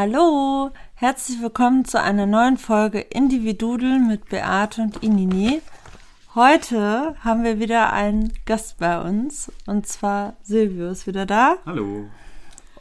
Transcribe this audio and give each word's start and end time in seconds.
Hallo, 0.00 0.70
herzlich 0.94 1.42
willkommen 1.42 1.84
zu 1.84 2.00
einer 2.00 2.24
neuen 2.24 2.56
Folge 2.56 3.00
Individudel 3.00 3.98
mit 3.98 4.28
Beate 4.28 4.80
und 4.80 5.02
Inini. 5.02 5.60
Heute 6.36 7.16
haben 7.24 7.42
wir 7.42 7.58
wieder 7.58 7.92
einen 7.92 8.32
Gast 8.46 8.78
bei 8.78 9.00
uns 9.00 9.50
und 9.66 9.88
zwar 9.88 10.36
Silvio 10.44 10.88
ist 10.90 11.08
wieder 11.08 11.26
da. 11.26 11.56
Hallo. 11.66 12.06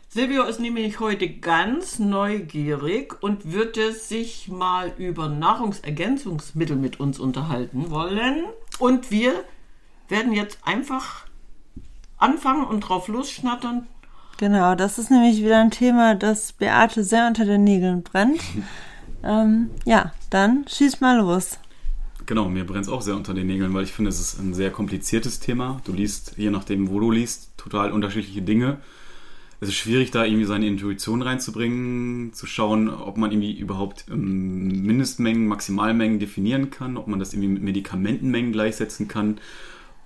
Silvio 0.10 0.44
ist 0.44 0.60
nämlich 0.60 1.00
heute 1.00 1.28
ganz 1.28 1.98
neugierig 1.98 3.16
und 3.24 3.52
würde 3.52 3.94
sich 3.94 4.48
mal 4.48 4.94
über 5.00 5.28
Nahrungsergänzungsmittel 5.28 6.76
mit 6.76 7.00
uns 7.00 7.18
unterhalten 7.20 7.90
wollen. 7.90 8.44
Und 8.78 9.10
wir 9.10 9.34
werden 10.08 10.34
jetzt 10.34 10.60
einfach 10.66 11.26
anfangen 12.20 12.68
und 12.68 12.82
drauf 12.82 13.08
losschnattern. 13.08 13.88
Genau, 14.38 14.76
das 14.76 15.00
ist 15.00 15.10
nämlich 15.10 15.40
wieder 15.40 15.60
ein 15.60 15.72
Thema, 15.72 16.14
das 16.14 16.54
Beate 16.54 17.04
sehr 17.04 17.28
unter 17.28 17.44
den 17.44 17.64
Nägeln 17.64 18.04
brennt. 18.04 18.40
ähm, 19.24 19.72
ja, 19.84 20.14
dann 20.30 20.66
schieß 20.68 21.02
mal 21.02 21.18
los. 21.18 21.58
Genau, 22.28 22.48
mir 22.48 22.66
brennt 22.66 22.86
es 22.86 22.92
auch 22.92 23.02
sehr 23.02 23.16
unter 23.16 23.34
den 23.34 23.48
Nägeln, 23.48 23.74
weil 23.74 23.86
ich 23.86 23.94
finde, 23.94 24.10
es 24.10 24.20
ist 24.20 24.38
ein 24.38 24.54
sehr 24.54 24.70
kompliziertes 24.70 25.40
Thema. 25.40 25.82
Du 25.86 25.94
liest, 25.94 26.34
je 26.38 26.52
nachdem, 26.52 26.90
wo 26.90 27.00
du 27.00 27.10
liest, 27.10 27.58
total 27.58 27.92
unterschiedliche 27.92 28.42
Dinge. 28.42 28.78
Es 29.60 29.70
ist 29.70 29.76
schwierig, 29.76 30.12
da 30.12 30.24
irgendwie 30.24 30.46
seine 30.46 30.68
Intuition 30.68 31.24
reinzubringen, 31.24 32.32
zu 32.34 32.46
schauen, 32.46 32.90
ob 32.90 33.18
man 33.18 33.32
irgendwie 33.32 33.58
überhaupt 33.58 34.06
ähm, 34.12 34.84
Mindestmengen, 34.84 35.48
Maximalmengen 35.48 36.20
definieren 36.20 36.70
kann, 36.70 36.96
ob 36.96 37.08
man 37.08 37.18
das 37.18 37.34
irgendwie 37.34 37.54
mit 37.54 37.64
Medikamentenmengen 37.64 38.52
gleichsetzen 38.52 39.08
kann, 39.08 39.40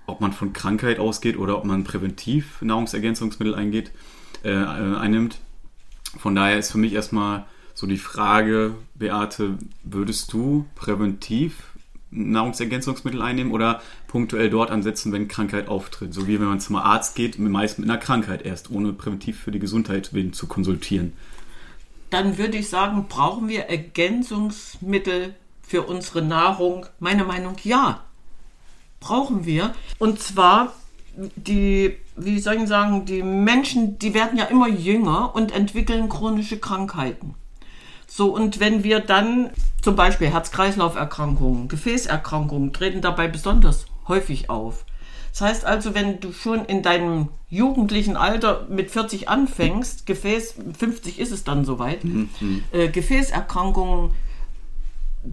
ob 0.06 0.22
man 0.22 0.32
von 0.32 0.54
Krankheit 0.54 0.98
ausgeht 0.98 1.36
oder 1.36 1.58
ob 1.58 1.66
man 1.66 1.84
präventiv 1.84 2.62
Nahrungsergänzungsmittel 2.62 3.54
eingeht, 3.54 3.90
äh, 4.44 4.52
einnimmt. 4.52 5.38
Von 6.18 6.34
daher 6.34 6.58
ist 6.58 6.72
für 6.72 6.78
mich 6.78 6.92
erstmal 6.92 7.46
so 7.74 7.86
die 7.86 7.98
Frage, 7.98 8.74
Beate, 8.94 9.58
würdest 9.82 10.32
du 10.32 10.66
präventiv 10.74 11.72
Nahrungsergänzungsmittel 12.12 13.22
einnehmen 13.22 13.52
oder 13.52 13.80
punktuell 14.06 14.50
dort 14.50 14.70
ansetzen, 14.70 15.12
wenn 15.12 15.28
Krankheit 15.28 15.68
auftritt. 15.68 16.12
So 16.12 16.26
wie 16.26 16.38
wenn 16.38 16.46
man 16.46 16.60
zum 16.60 16.76
Arzt 16.76 17.16
geht, 17.16 17.38
meist 17.38 17.78
mit 17.78 17.88
einer 17.88 17.98
Krankheit 17.98 18.42
erst, 18.42 18.70
ohne 18.70 18.92
präventiv 18.92 19.40
für 19.40 19.50
die 19.50 19.58
Gesundheit 19.58 20.10
zu 20.32 20.46
konsultieren. 20.46 21.14
Dann 22.10 22.36
würde 22.36 22.58
ich 22.58 22.68
sagen, 22.68 23.06
brauchen 23.08 23.48
wir 23.48 23.62
Ergänzungsmittel 23.62 25.34
für 25.66 25.82
unsere 25.82 26.20
Nahrung? 26.20 26.84
Meine 27.00 27.24
Meinung, 27.24 27.56
ja. 27.64 28.04
Brauchen 29.00 29.46
wir. 29.46 29.74
Und 29.98 30.20
zwar 30.20 30.74
die, 31.16 31.96
wie 32.16 32.38
soll 32.38 32.54
ich 32.54 32.68
sagen, 32.68 33.04
die 33.04 33.22
Menschen, 33.22 33.98
die 33.98 34.14
werden 34.14 34.38
ja 34.38 34.44
immer 34.44 34.68
jünger 34.68 35.34
und 35.34 35.52
entwickeln 35.52 36.08
chronische 36.08 36.58
Krankheiten. 36.58 37.34
So, 38.06 38.34
und 38.34 38.60
wenn 38.60 38.84
wir 38.84 39.00
dann 39.00 39.50
zum 39.80 39.96
Beispiel 39.96 40.28
Herz-Kreislauf-Erkrankungen, 40.28 41.68
Gefäßerkrankungen 41.68 42.72
treten 42.72 43.00
dabei 43.00 43.28
besonders 43.28 43.86
häufig 44.06 44.50
auf. 44.50 44.84
Das 45.30 45.40
heißt 45.40 45.64
also, 45.64 45.94
wenn 45.94 46.20
du 46.20 46.32
schon 46.32 46.66
in 46.66 46.82
deinem 46.82 47.28
jugendlichen 47.48 48.18
Alter 48.18 48.66
mit 48.68 48.90
40 48.90 49.30
anfängst, 49.30 50.04
Gefäß, 50.04 50.56
50 50.78 51.18
ist 51.18 51.32
es 51.32 51.44
dann 51.44 51.64
soweit, 51.64 52.04
mhm. 52.04 52.28
äh, 52.70 52.88
Gefäßerkrankungen 52.88 54.10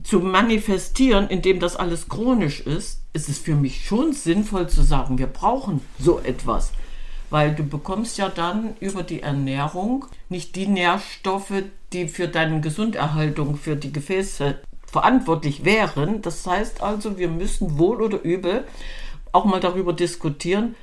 zu 0.03 0.19
manifestieren, 0.19 1.29
indem 1.29 1.59
das 1.59 1.75
alles 1.75 2.09
chronisch 2.09 2.59
ist, 2.61 3.01
ist 3.13 3.29
es 3.29 3.39
für 3.39 3.55
mich 3.55 3.85
schon 3.85 4.13
sinnvoll 4.13 4.69
zu 4.69 4.83
sagen, 4.83 5.17
wir 5.17 5.27
brauchen 5.27 5.81
so 5.97 6.19
etwas 6.19 6.71
weil 7.29 7.53
du 7.53 7.63
bekommst 7.63 8.17
ja 8.17 8.29
dann 8.29 8.75
über 8.79 9.03
die 9.03 9.21
Ernährung 9.21 10.05
nicht 10.29 10.55
die 10.55 10.67
Nährstoffe, 10.67 11.63
die 11.93 12.07
für 12.07 12.27
deine 12.27 12.61
Gesunderhaltung, 12.61 13.57
für 13.57 13.75
die 13.75 13.93
Gefäße 13.93 14.59
verantwortlich 14.85 15.65
wären. 15.65 16.21
Das 16.21 16.45
heißt 16.45 16.81
also, 16.81 17.17
wir 17.17 17.29
müssen 17.29 17.77
wohl 17.77 18.01
oder 18.01 18.21
übel 18.21 18.65
auch 19.31 19.45
mal 19.45 19.59
darüber 19.59 19.93
diskutieren, 19.93 20.75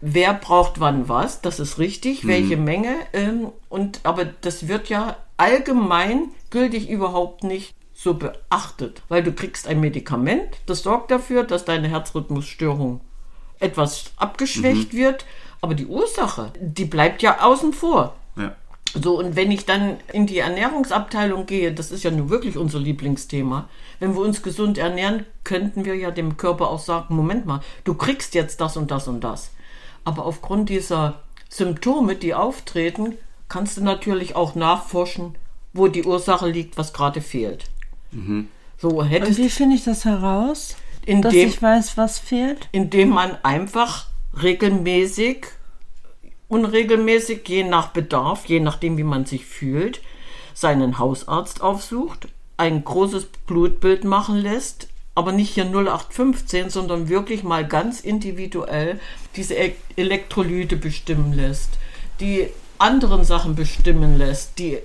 wer 0.00 0.32
braucht 0.32 0.80
wann 0.80 1.10
was, 1.10 1.42
das 1.42 1.60
ist 1.60 1.78
richtig, 1.78 2.24
mhm. 2.24 2.28
welche 2.28 2.56
Menge. 2.56 2.94
Ähm, 3.12 3.48
und 3.68 4.00
aber 4.04 4.24
das 4.24 4.68
wird 4.68 4.88
ja 4.88 5.16
allgemein 5.36 6.28
gültig 6.48 6.88
überhaupt 6.88 7.44
nicht 7.44 7.74
so 8.00 8.14
beachtet, 8.14 9.02
weil 9.08 9.22
du 9.22 9.32
kriegst 9.32 9.68
ein 9.68 9.80
Medikament, 9.80 10.56
das 10.66 10.82
sorgt 10.82 11.10
dafür, 11.10 11.44
dass 11.44 11.64
deine 11.64 11.88
Herzrhythmusstörung 11.88 13.00
etwas 13.58 14.12
abgeschwächt 14.16 14.94
mhm. 14.94 14.98
wird 14.98 15.26
aber 15.60 15.74
die 15.74 15.86
Ursache, 15.86 16.52
die 16.60 16.84
bleibt 16.84 17.22
ja 17.22 17.42
außen 17.42 17.72
vor. 17.72 18.14
Ja. 18.36 18.56
So, 18.94 19.18
und 19.18 19.36
wenn 19.36 19.52
ich 19.52 19.66
dann 19.66 19.98
in 20.12 20.26
die 20.26 20.38
Ernährungsabteilung 20.38 21.46
gehe, 21.46 21.72
das 21.72 21.92
ist 21.92 22.02
ja 22.02 22.10
nun 22.10 22.30
wirklich 22.30 22.56
unser 22.56 22.80
Lieblingsthema. 22.80 23.68
Wenn 24.00 24.14
wir 24.14 24.22
uns 24.22 24.42
gesund 24.42 24.78
ernähren, 24.78 25.26
könnten 25.44 25.84
wir 25.84 25.94
ja 25.94 26.10
dem 26.10 26.36
Körper 26.36 26.70
auch 26.70 26.80
sagen: 26.80 27.14
Moment 27.14 27.46
mal, 27.46 27.60
du 27.84 27.94
kriegst 27.94 28.34
jetzt 28.34 28.60
das 28.60 28.76
und 28.76 28.90
das 28.90 29.06
und 29.06 29.22
das. 29.22 29.52
Aber 30.04 30.24
aufgrund 30.24 30.70
dieser 30.70 31.20
Symptome, 31.48 32.16
die 32.16 32.34
auftreten, 32.34 33.16
kannst 33.48 33.76
du 33.76 33.84
natürlich 33.84 34.34
auch 34.34 34.54
nachforschen, 34.54 35.36
wo 35.72 35.86
die 35.86 36.04
Ursache 36.04 36.48
liegt, 36.48 36.76
was 36.76 36.92
gerade 36.92 37.20
fehlt. 37.20 37.66
Mhm. 38.12 38.48
So 38.78 39.04
hättest 39.04 39.38
und 39.38 39.44
wie 39.44 39.50
finde 39.50 39.76
ich 39.76 39.84
das 39.84 40.04
heraus? 40.04 40.76
Indem, 41.04 41.22
dass 41.22 41.34
ich 41.34 41.62
weiß, 41.62 41.96
was 41.96 42.18
fehlt? 42.18 42.68
Indem 42.72 43.10
man 43.10 43.36
einfach 43.42 44.06
regelmäßig, 44.42 45.46
unregelmäßig, 46.48 47.48
je 47.48 47.64
nach 47.64 47.88
Bedarf, 47.88 48.46
je 48.46 48.60
nachdem, 48.60 48.96
wie 48.98 49.04
man 49.04 49.26
sich 49.26 49.46
fühlt, 49.46 50.00
seinen 50.54 50.98
Hausarzt 50.98 51.62
aufsucht, 51.62 52.28
ein 52.56 52.84
großes 52.84 53.26
Blutbild 53.46 54.04
machen 54.04 54.36
lässt, 54.36 54.88
aber 55.14 55.32
nicht 55.32 55.54
hier 55.54 55.64
0815, 55.64 56.70
sondern 56.70 57.08
wirklich 57.08 57.42
mal 57.42 57.66
ganz 57.66 58.00
individuell 58.00 59.00
diese 59.36 59.54
e- 59.54 59.74
Elektrolyte 59.96 60.76
bestimmen 60.76 61.32
lässt, 61.32 61.70
die 62.20 62.48
anderen 62.78 63.24
Sachen 63.24 63.54
bestimmen 63.54 64.16
lässt, 64.18 64.58
die 64.58 64.78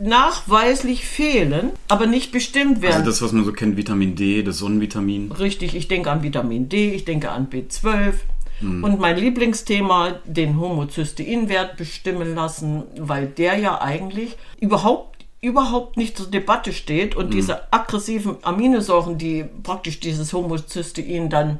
nachweislich 0.00 1.04
fehlen, 1.04 1.70
aber 1.88 2.06
nicht 2.06 2.32
bestimmt 2.32 2.82
werden. 2.82 2.94
Also 2.94 3.06
das, 3.06 3.22
was 3.22 3.32
man 3.32 3.44
so 3.44 3.52
kennt, 3.52 3.76
Vitamin 3.76 4.14
D, 4.16 4.42
das 4.42 4.58
Sonnenvitamin. 4.58 5.32
Richtig, 5.32 5.74
ich 5.74 5.88
denke 5.88 6.10
an 6.10 6.22
Vitamin 6.22 6.68
D, 6.68 6.92
ich 6.92 7.04
denke 7.04 7.30
an 7.30 7.48
B12, 7.48 8.14
Mhm. 8.62 8.84
Und 8.84 9.00
mein 9.00 9.16
Lieblingsthema, 9.16 10.20
den 10.24 10.58
Homozysteinwert 10.58 11.76
bestimmen 11.76 12.34
lassen, 12.34 12.84
weil 12.98 13.26
der 13.26 13.58
ja 13.58 13.80
eigentlich 13.80 14.36
überhaupt 14.60 15.10
überhaupt 15.44 15.96
nicht 15.96 16.16
zur 16.16 16.30
Debatte 16.30 16.72
steht 16.72 17.16
und 17.16 17.26
mhm. 17.26 17.30
diese 17.32 17.72
aggressiven 17.72 18.36
Aminosäuren, 18.42 19.18
die 19.18 19.44
praktisch 19.64 19.98
dieses 19.98 20.32
Homozystein 20.32 21.30
dann 21.30 21.58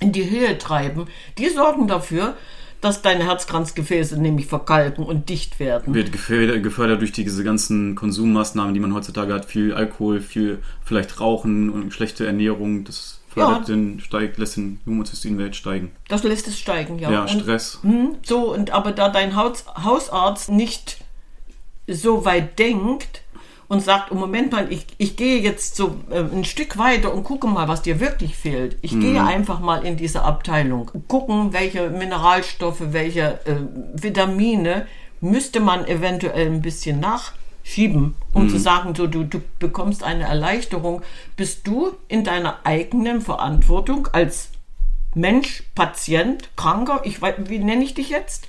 in 0.00 0.12
die 0.12 0.30
Höhe 0.30 0.56
treiben, 0.56 1.08
die 1.36 1.50
sorgen 1.50 1.88
dafür, 1.88 2.38
dass 2.80 3.02
deine 3.02 3.24
Herzkranzgefäße 3.24 4.20
nämlich 4.20 4.46
verkalken 4.46 5.04
und 5.04 5.28
dicht 5.28 5.58
werden. 5.58 5.94
Wird 5.94 6.12
gefördert, 6.12 6.62
gefördert 6.62 7.00
durch 7.00 7.12
diese 7.12 7.42
ganzen 7.42 7.94
Konsummaßnahmen, 7.94 8.74
die 8.74 8.80
man 8.80 8.94
heutzutage 8.94 9.34
hat. 9.34 9.46
Viel 9.46 9.74
Alkohol, 9.74 10.20
viel 10.20 10.58
vielleicht 10.84 11.20
Rauchen 11.20 11.70
und 11.70 11.92
schlechte 11.92 12.26
Ernährung. 12.26 12.84
Das 12.84 13.20
fördert 13.28 13.68
ja. 13.68 13.74
den, 13.74 14.00
steigt, 14.00 14.38
lässt 14.38 14.56
den 14.56 14.80
Homozysteinwert 14.86 15.56
steigen. 15.56 15.90
Das 16.08 16.22
lässt 16.22 16.46
es 16.46 16.58
steigen, 16.58 16.98
ja. 16.98 17.10
Ja, 17.10 17.22
und, 17.22 17.30
Stress. 17.30 17.80
Mh, 17.82 18.10
so, 18.22 18.54
und 18.54 18.70
aber 18.70 18.92
da 18.92 19.08
dein 19.08 19.34
Haus, 19.34 19.64
Hausarzt 19.82 20.50
nicht 20.50 20.98
so 21.88 22.24
weit 22.24 22.58
denkt 22.58 23.22
und 23.68 23.80
sagt, 23.80 24.10
oh 24.10 24.14
Moment 24.14 24.52
mal, 24.52 24.72
ich, 24.72 24.86
ich 24.96 25.16
gehe 25.16 25.40
jetzt 25.40 25.76
so 25.76 25.96
äh, 26.10 26.20
ein 26.20 26.44
Stück 26.44 26.78
weiter 26.78 27.12
und 27.12 27.24
gucke 27.24 27.46
mal, 27.46 27.68
was 27.68 27.82
dir 27.82 28.00
wirklich 28.00 28.34
fehlt. 28.36 28.78
Ich 28.80 28.92
mhm. 28.92 29.00
gehe 29.00 29.22
einfach 29.22 29.60
mal 29.60 29.84
in 29.84 29.96
diese 29.96 30.22
Abteilung, 30.22 30.90
gucken, 31.06 31.52
welche 31.52 31.90
Mineralstoffe, 31.90 32.82
welche 32.92 33.40
äh, 33.44 33.56
Vitamine 33.94 34.86
müsste 35.20 35.60
man 35.60 35.86
eventuell 35.86 36.46
ein 36.46 36.62
bisschen 36.62 37.00
nach 37.00 37.32
schieben, 37.62 38.14
um 38.32 38.44
mhm. 38.44 38.48
zu 38.48 38.58
sagen, 38.58 38.94
so 38.94 39.06
du, 39.06 39.24
du 39.24 39.42
bekommst 39.58 40.02
eine 40.02 40.24
Erleichterung, 40.24 41.02
bist 41.36 41.66
du 41.66 41.92
in 42.08 42.24
deiner 42.24 42.60
eigenen 42.64 43.20
Verantwortung 43.20 44.08
als 44.12 44.48
Mensch, 45.14 45.64
Patient, 45.74 46.48
Kranker, 46.56 47.02
ich 47.04 47.20
weiß, 47.20 47.34
wie 47.44 47.58
nenne 47.58 47.84
ich 47.84 47.92
dich 47.92 48.08
jetzt? 48.08 48.48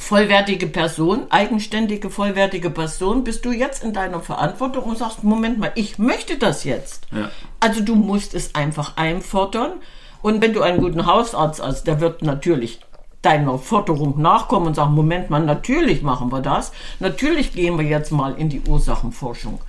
Vollwertige 0.00 0.66
Person, 0.66 1.26
eigenständige, 1.30 2.10
vollwertige 2.10 2.70
Person, 2.70 3.22
bist 3.22 3.44
du 3.44 3.52
jetzt 3.52 3.84
in 3.84 3.92
deiner 3.92 4.20
Verantwortung 4.20 4.84
und 4.84 4.98
sagst, 4.98 5.22
Moment 5.22 5.58
mal, 5.58 5.72
ich 5.74 5.98
möchte 5.98 6.38
das 6.38 6.64
jetzt. 6.64 7.06
Ja. 7.12 7.30
Also 7.60 7.82
du 7.82 7.94
musst 7.94 8.34
es 8.34 8.54
einfach 8.54 8.96
einfordern. 8.96 9.74
Und 10.22 10.42
wenn 10.42 10.52
du 10.54 10.62
einen 10.62 10.80
guten 10.80 11.06
Hausarzt 11.06 11.62
hast, 11.62 11.84
der 11.84 12.00
wird 12.00 12.22
natürlich 12.22 12.80
deiner 13.22 13.58
Forderung 13.58 14.20
nachkommen 14.20 14.68
und 14.68 14.74
sagen, 14.74 14.94
Moment 14.94 15.28
mal, 15.28 15.44
natürlich 15.44 16.02
machen 16.02 16.32
wir 16.32 16.40
das. 16.40 16.72
Natürlich 16.98 17.52
gehen 17.52 17.78
wir 17.78 17.84
jetzt 17.84 18.10
mal 18.10 18.34
in 18.34 18.48
die 18.48 18.62
Ursachenforschung. 18.62 19.60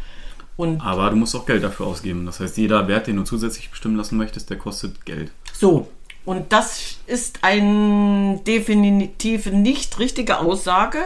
Und 0.56 0.82
Aber 0.82 1.10
du 1.10 1.18
musst 1.18 1.36
auch 1.36 1.46
Geld 1.46 1.64
dafür 1.64 1.88
ausgeben. 1.88 2.26
Das 2.26 2.40
heißt, 2.40 2.58
jeder 2.58 2.88
Wert, 2.88 3.08
den 3.08 3.18
du 3.18 3.24
zusätzlich 3.24 3.70
bestimmen 3.70 3.98
lassen 3.98 4.18
möchtest, 4.18 4.50
der 4.50 4.58
kostet 4.58 5.06
Geld. 5.06 5.32
So, 5.54 5.88
und 6.24 6.54
das 6.54 6.91
ist 7.12 7.40
eine 7.44 8.40
definitiv 8.48 9.46
nicht 9.48 10.00
richtige 10.00 10.40
Aussage, 10.40 11.00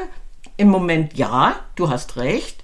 im 0.56 0.70
Moment 0.70 1.18
ja, 1.18 1.56
du 1.76 1.90
hast 1.90 2.16
recht. 2.18 2.64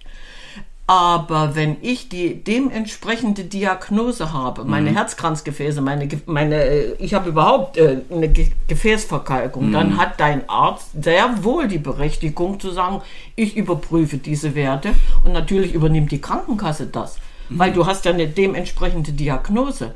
Aber 0.87 1.55
wenn 1.55 1.77
ich 1.81 2.09
die 2.09 2.43
dementsprechende 2.43 3.45
Diagnose 3.45 4.33
habe, 4.33 4.65
meine 4.65 4.93
Herzkranzgefäße, 4.93 5.79
meine, 5.79 6.07
meine, 6.25 6.55
äh, 6.55 6.95
ich 6.99 7.13
habe 7.13 7.29
überhaupt 7.29 7.77
äh, 7.77 8.01
eine 8.11 8.27
Ge 8.27 8.47
Gefäßverkalkung, 8.67 9.71
dann 9.71 9.97
hat 9.97 10.19
dein 10.19 10.49
Arzt 10.49 10.89
sehr 11.01 11.45
wohl 11.45 11.69
die 11.69 11.77
Berechtigung 11.77 12.59
zu 12.59 12.71
sagen, 12.71 13.01
ich 13.37 13.55
überprüfe 13.55 14.17
diese 14.17 14.53
Werte 14.53 14.93
und 15.23 15.31
natürlich 15.31 15.73
übernimmt 15.73 16.11
die 16.11 16.19
Krankenkasse 16.19 16.87
das, 16.87 17.19
weil 17.49 17.71
du 17.71 17.85
hast 17.85 18.03
ja 18.03 18.11
eine 18.11 18.27
dementsprechende 18.27 19.13
Diagnose. 19.13 19.95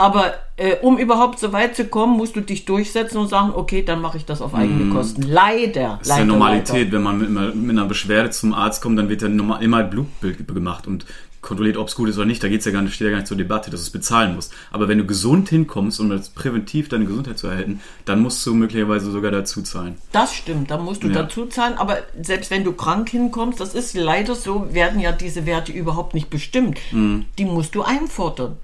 Aber 0.00 0.32
äh, 0.56 0.76
um 0.80 0.96
überhaupt 0.96 1.38
so 1.38 1.52
weit 1.52 1.76
zu 1.76 1.84
kommen, 1.84 2.16
musst 2.16 2.34
du 2.34 2.40
dich 2.40 2.64
durchsetzen 2.64 3.18
und 3.18 3.28
sagen, 3.28 3.52
okay, 3.54 3.82
dann 3.84 4.00
mache 4.00 4.16
ich 4.16 4.24
das 4.24 4.40
auf 4.40 4.54
eigene 4.54 4.90
Kosten. 4.94 5.20
Leider. 5.22 5.98
Das 5.98 6.00
ist 6.02 6.08
leider, 6.08 6.20
ja 6.20 6.24
Normalität, 6.24 6.74
leider. 6.86 6.92
wenn 6.92 7.02
man 7.02 7.18
mit 7.18 7.28
einer, 7.28 7.54
mit 7.54 7.70
einer 7.78 7.84
Beschwerde 7.86 8.30
zum 8.30 8.54
Arzt 8.54 8.80
kommt, 8.80 8.98
dann 8.98 9.10
wird 9.10 9.20
ja 9.20 9.28
normal- 9.28 9.62
immer 9.62 9.76
ein 9.78 9.90
Blutbild 9.90 10.48
gemacht 10.48 10.86
und 10.86 11.04
kontrolliert, 11.42 11.76
ob 11.76 11.88
es 11.88 11.94
gut 11.94 12.08
ist 12.08 12.16
oder 12.16 12.24
nicht. 12.24 12.42
Da 12.42 12.48
geht's 12.48 12.64
ja 12.64 12.72
gar 12.72 12.80
nicht, 12.80 12.94
steht 12.94 13.06
ja 13.06 13.10
gar 13.10 13.18
nicht 13.18 13.26
zur 13.28 13.36
Debatte, 13.36 13.70
dass 13.70 13.80
du 13.80 13.84
es 13.84 13.90
bezahlen 13.90 14.34
musst. 14.34 14.54
Aber 14.70 14.88
wenn 14.88 14.96
du 14.98 15.04
gesund 15.04 15.50
hinkommst, 15.50 16.00
um 16.00 16.10
jetzt 16.12 16.34
präventiv 16.34 16.88
deine 16.88 17.04
Gesundheit 17.04 17.38
zu 17.38 17.46
erhalten, 17.48 17.80
dann 18.06 18.20
musst 18.20 18.44
du 18.46 18.54
möglicherweise 18.54 19.10
sogar 19.10 19.30
dazu 19.30 19.60
zahlen. 19.62 19.96
Das 20.12 20.34
stimmt, 20.34 20.70
da 20.70 20.78
musst 20.78 21.02
du 21.02 21.08
Ja. 21.08 21.14
dazu 21.22 21.44
zahlen, 21.46 21.74
aber 21.76 21.98
selbst 22.20 22.50
wenn 22.50 22.64
du 22.64 22.72
krank 22.72 23.10
hinkommst, 23.10 23.60
das 23.60 23.74
ist 23.74 23.94
leider 23.94 24.34
so, 24.34 24.72
werden 24.72 24.98
ja 25.00 25.12
diese 25.12 25.44
Werte 25.44 25.72
überhaupt 25.72 26.14
nicht 26.14 26.30
bestimmt. 26.30 26.78
Mhm. 26.90 27.26
Die 27.38 27.44
musst 27.44 27.74
du 27.74 27.82
einfordern. 27.82 28.56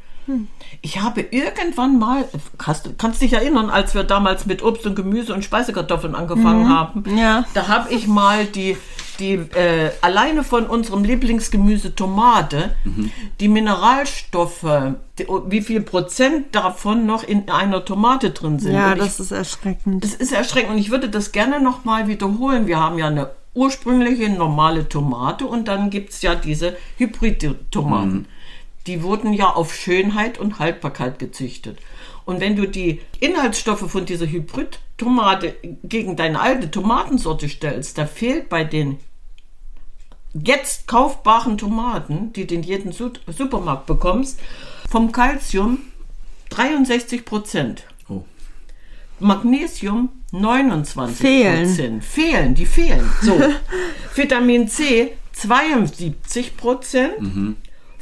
Ich 0.82 1.00
habe 1.00 1.20
irgendwann 1.20 1.98
mal, 1.98 2.24
hast, 2.62 2.86
du- 2.86 2.94
kannst 2.96 3.22
dich 3.22 3.32
erinnern, 3.32 3.70
als 3.70 3.94
wir 3.94 4.02
damals 4.04 4.46
mit 4.46 4.62
Obst 4.62 4.86
und 4.86 4.94
Gemüse 4.94 5.32
und 5.34 5.44
Speisekartoffeln 5.44 6.14
angefangen 6.14 6.68
haben, 6.68 7.04
Ja. 7.16 7.44
da 7.54 7.68
habe 7.68 7.92
ich 7.92 8.06
mal 8.08 8.44
die, 8.46 8.76
die 9.18 9.34
äh, 9.34 9.90
alleine 10.02 10.44
von 10.44 10.66
unserem 10.66 11.04
Lieblingsgemüse 11.04 11.94
Tomate, 11.94 12.74
die 13.40 13.48
Mineralstoffe, 13.48 14.66
die, 15.18 15.26
wie 15.48 15.62
viel 15.62 15.80
Prozent 15.80 16.54
davon 16.54 17.06
noch 17.06 17.22
in 17.22 17.48
einer 17.48 17.84
Tomate 17.84 18.30
drin 18.30 18.58
sind. 18.58 18.74
Ja, 18.74 18.88
Und 18.92 18.98
ich 18.98 19.04
das 19.04 19.20
ist 19.20 19.30
erschreckend. 19.30 20.04
das 20.04 20.14
ist 20.14 20.32
erschreckend 20.32 20.72
und 20.72 20.78
ich 20.78 20.90
würde 20.90 21.08
das 21.08 21.32
gerne 21.32 21.60
nochmal 21.60 22.08
wiederholen. 22.08 22.66
Wir 22.66 22.78
haben 22.78 22.98
ja 22.98 23.06
eine 23.06 23.30
ursprüngliche 23.54 24.28
normale 24.28 24.86
Tomate 24.88 25.46
und 25.46 25.66
dann 25.66 25.88
gibt 25.88 26.10
es 26.10 26.20
ja 26.20 26.34
diese 26.34 26.76
Hybrid-Tomaten. 26.98 28.26
Die 28.86 29.02
wurden 29.02 29.32
ja 29.32 29.50
auf 29.50 29.74
Schönheit 29.74 30.38
und 30.38 30.58
Haltbarkeit 30.58 31.18
gezüchtet. 31.18 31.78
Und 32.24 32.40
wenn 32.40 32.56
du 32.56 32.66
die 32.66 33.00
Inhaltsstoffe 33.20 33.90
von 33.90 34.04
dieser 34.04 34.26
Hybrid-Tomate 34.26 35.54
gegen 35.84 36.16
deine 36.16 36.40
alte 36.40 36.70
Tomatensorte 36.70 37.48
stellst, 37.48 37.98
da 37.98 38.06
fehlt 38.06 38.48
bei 38.48 38.64
den 38.64 38.98
jetzt 40.34 40.86
kaufbaren 40.86 41.56
Tomaten, 41.56 42.32
die 42.32 42.46
du 42.46 42.54
in 42.56 42.62
jedem 42.62 42.92
Su- 42.92 43.10
Supermarkt 43.28 43.86
bekommst, 43.86 44.38
vom 44.90 45.10
Calcium 45.12 45.78
63 46.50 47.24
Prozent. 47.24 47.84
Oh. 48.08 48.24
Magnesium 49.18 50.10
29 50.32 51.16
Fehlen. 51.16 51.64
Prozent. 51.66 52.04
Fehlen, 52.04 52.54
die 52.54 52.66
fehlen. 52.66 53.08
So. 53.22 53.40
Vitamin 54.14 54.68
C 54.68 55.12
72 55.32 56.56
Prozent. 56.56 57.20
Mhm. 57.20 57.56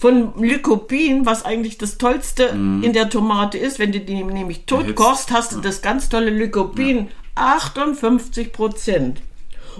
Von 0.04 0.34
Lycopin, 0.36 1.24
was 1.24 1.46
eigentlich 1.46 1.78
das 1.78 1.96
Tollste 1.96 2.42
in 2.82 2.92
der 2.92 3.08
Tomate 3.08 3.56
ist, 3.56 3.78
wenn 3.78 3.90
du 3.90 4.00
die 4.00 4.22
nämlich 4.22 4.66
tot 4.66 4.82
Erhitzt. 4.82 4.96
kochst, 4.96 5.30
hast 5.32 5.52
du 5.52 5.62
das 5.62 5.80
ganz 5.80 6.10
tolle 6.10 6.28
Lycopin 6.28 7.08
58 7.36 8.52
Prozent. 8.52 9.22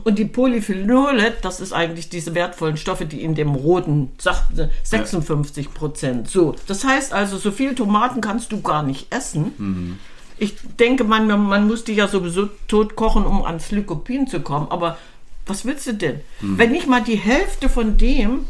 Und 0.02 0.18
die 0.18 0.24
Polyphenole, 0.24 1.34
das 1.42 1.60
ist 1.60 1.74
eigentlich 1.74 2.08
diese 2.08 2.34
wertvollen 2.34 2.78
Stoffe, 2.78 3.04
die 3.04 3.22
in 3.22 3.34
dem 3.34 3.54
roten 3.54 4.12
Saft 4.16 4.46
56 4.84 5.74
Prozent. 5.74 6.30
So, 6.30 6.54
das 6.68 6.84
heißt 6.84 7.12
also, 7.12 7.36
so 7.36 7.50
viel 7.50 7.74
Tomaten 7.74 8.22
kannst 8.22 8.50
du 8.50 8.62
gar 8.62 8.82
nicht 8.82 9.14
essen. 9.14 9.98
Ich 10.38 10.54
denke, 10.80 11.04
man, 11.04 11.26
man 11.26 11.66
muss 11.66 11.84
die 11.84 11.92
ja 11.92 12.08
sowieso 12.08 12.48
tot 12.66 12.96
kochen, 12.96 13.26
um 13.26 13.44
ans 13.44 13.70
Lycopin 13.72 14.26
zu 14.26 14.40
kommen. 14.40 14.68
Aber 14.70 14.96
was 15.44 15.66
willst 15.66 15.86
du 15.86 15.92
denn? 15.92 16.20
Wenn 16.40 16.72
nicht 16.72 16.86
mal 16.86 17.02
die 17.02 17.16
Hälfte 17.18 17.68
von 17.68 17.98
dem, 17.98 18.46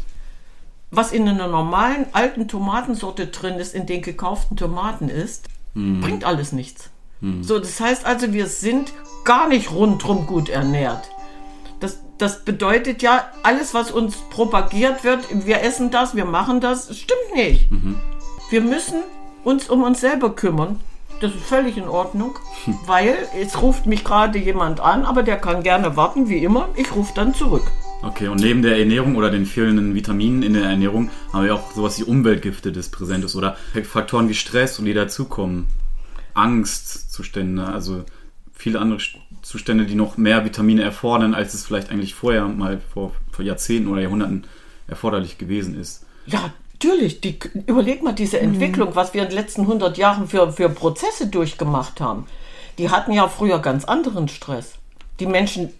was 0.95 1.11
in 1.11 1.27
einer 1.27 1.47
normalen 1.47 2.05
alten 2.13 2.47
Tomatensorte 2.47 3.27
drin 3.27 3.55
ist, 3.55 3.75
in 3.75 3.85
den 3.85 4.01
gekauften 4.01 4.57
Tomaten 4.57 5.09
ist, 5.09 5.47
bringt 6.01 6.23
alles 6.23 6.51
nichts. 6.51 6.89
So, 7.41 7.59
das 7.59 7.79
heißt 7.79 8.05
also, 8.05 8.33
wir 8.33 8.47
sind 8.47 8.93
gar 9.23 9.47
nicht 9.47 9.71
rundrum 9.71 10.27
gut 10.27 10.49
ernährt. 10.49 11.09
Das, 11.79 11.99
das 12.17 12.45
bedeutet 12.45 13.01
ja, 13.01 13.25
alles, 13.43 13.73
was 13.73 13.91
uns 13.91 14.15
propagiert 14.29 15.03
wird, 15.03 15.25
wir 15.45 15.61
essen 15.63 15.91
das, 15.91 16.15
wir 16.15 16.25
machen 16.25 16.61
das, 16.61 16.95
stimmt 16.95 17.35
nicht. 17.35 17.69
Wir 18.49 18.61
müssen 18.61 19.01
uns 19.43 19.69
um 19.69 19.83
uns 19.83 20.01
selber 20.01 20.35
kümmern. 20.35 20.79
Das 21.21 21.33
ist 21.33 21.45
völlig 21.45 21.77
in 21.77 21.87
Ordnung, 21.87 22.37
weil 22.85 23.15
es 23.39 23.61
ruft 23.61 23.85
mich 23.85 24.03
gerade 24.03 24.37
jemand 24.37 24.79
an, 24.79 25.05
aber 25.05 25.23
der 25.23 25.37
kann 25.37 25.63
gerne 25.63 25.95
warten, 25.95 26.29
wie 26.29 26.43
immer. 26.43 26.69
Ich 26.75 26.93
rufe 26.93 27.13
dann 27.15 27.33
zurück. 27.33 27.71
Okay, 28.05 28.27
und 28.27 28.39
neben 28.39 28.61
der 28.61 28.77
Ernährung 28.77 29.15
oder 29.15 29.31
den 29.31 29.47
fehlenden 29.47 29.95
Vitaminen 29.95 30.43
in 30.43 30.53
der 30.53 30.65
Ernährung 30.65 31.09
haben 31.33 31.45
wir 31.45 31.55
auch 31.55 31.71
sowas 31.71 31.99
wie 31.99 32.03
Umweltgifte 32.03 32.71
des 32.71 32.89
Präsentes 32.89 33.35
oder 33.35 33.57
Faktoren 33.83 34.29
wie 34.29 34.35
Stress 34.35 34.77
und 34.77 34.85
die 34.85 34.93
dazukommen. 34.93 35.65
Angstzustände, 36.35 37.65
also 37.65 38.05
viele 38.53 38.79
andere 38.79 38.99
St- 38.99 39.17
Zustände, 39.41 39.85
die 39.85 39.95
noch 39.95 40.17
mehr 40.17 40.45
Vitamine 40.45 40.83
erfordern, 40.83 41.33
als 41.33 41.55
es 41.55 41.65
vielleicht 41.65 41.89
eigentlich 41.89 42.13
vorher 42.13 42.47
mal 42.47 42.79
vor, 42.93 43.11
vor 43.31 43.43
Jahrzehnten 43.43 43.89
oder 43.89 44.01
Jahrhunderten 44.01 44.45
erforderlich 44.87 45.39
gewesen 45.39 45.79
ist. 45.79 46.05
Ja, 46.27 46.53
natürlich. 46.73 47.21
Die, 47.21 47.39
überleg 47.65 48.03
mal 48.03 48.13
diese 48.13 48.39
Entwicklung, 48.39 48.95
was 48.95 49.15
wir 49.15 49.23
in 49.23 49.29
den 49.29 49.37
letzten 49.37 49.61
100 49.61 49.97
Jahren 49.97 50.27
für, 50.27 50.51
für 50.51 50.69
Prozesse 50.69 51.25
durchgemacht 51.27 51.99
haben. 52.01 52.27
Die 52.77 52.91
hatten 52.91 53.13
ja 53.13 53.27
früher 53.27 53.57
ganz 53.59 53.85
anderen 53.85 54.27
Stress. 54.27 54.73
Die 55.19 55.27
Menschen, 55.27 55.71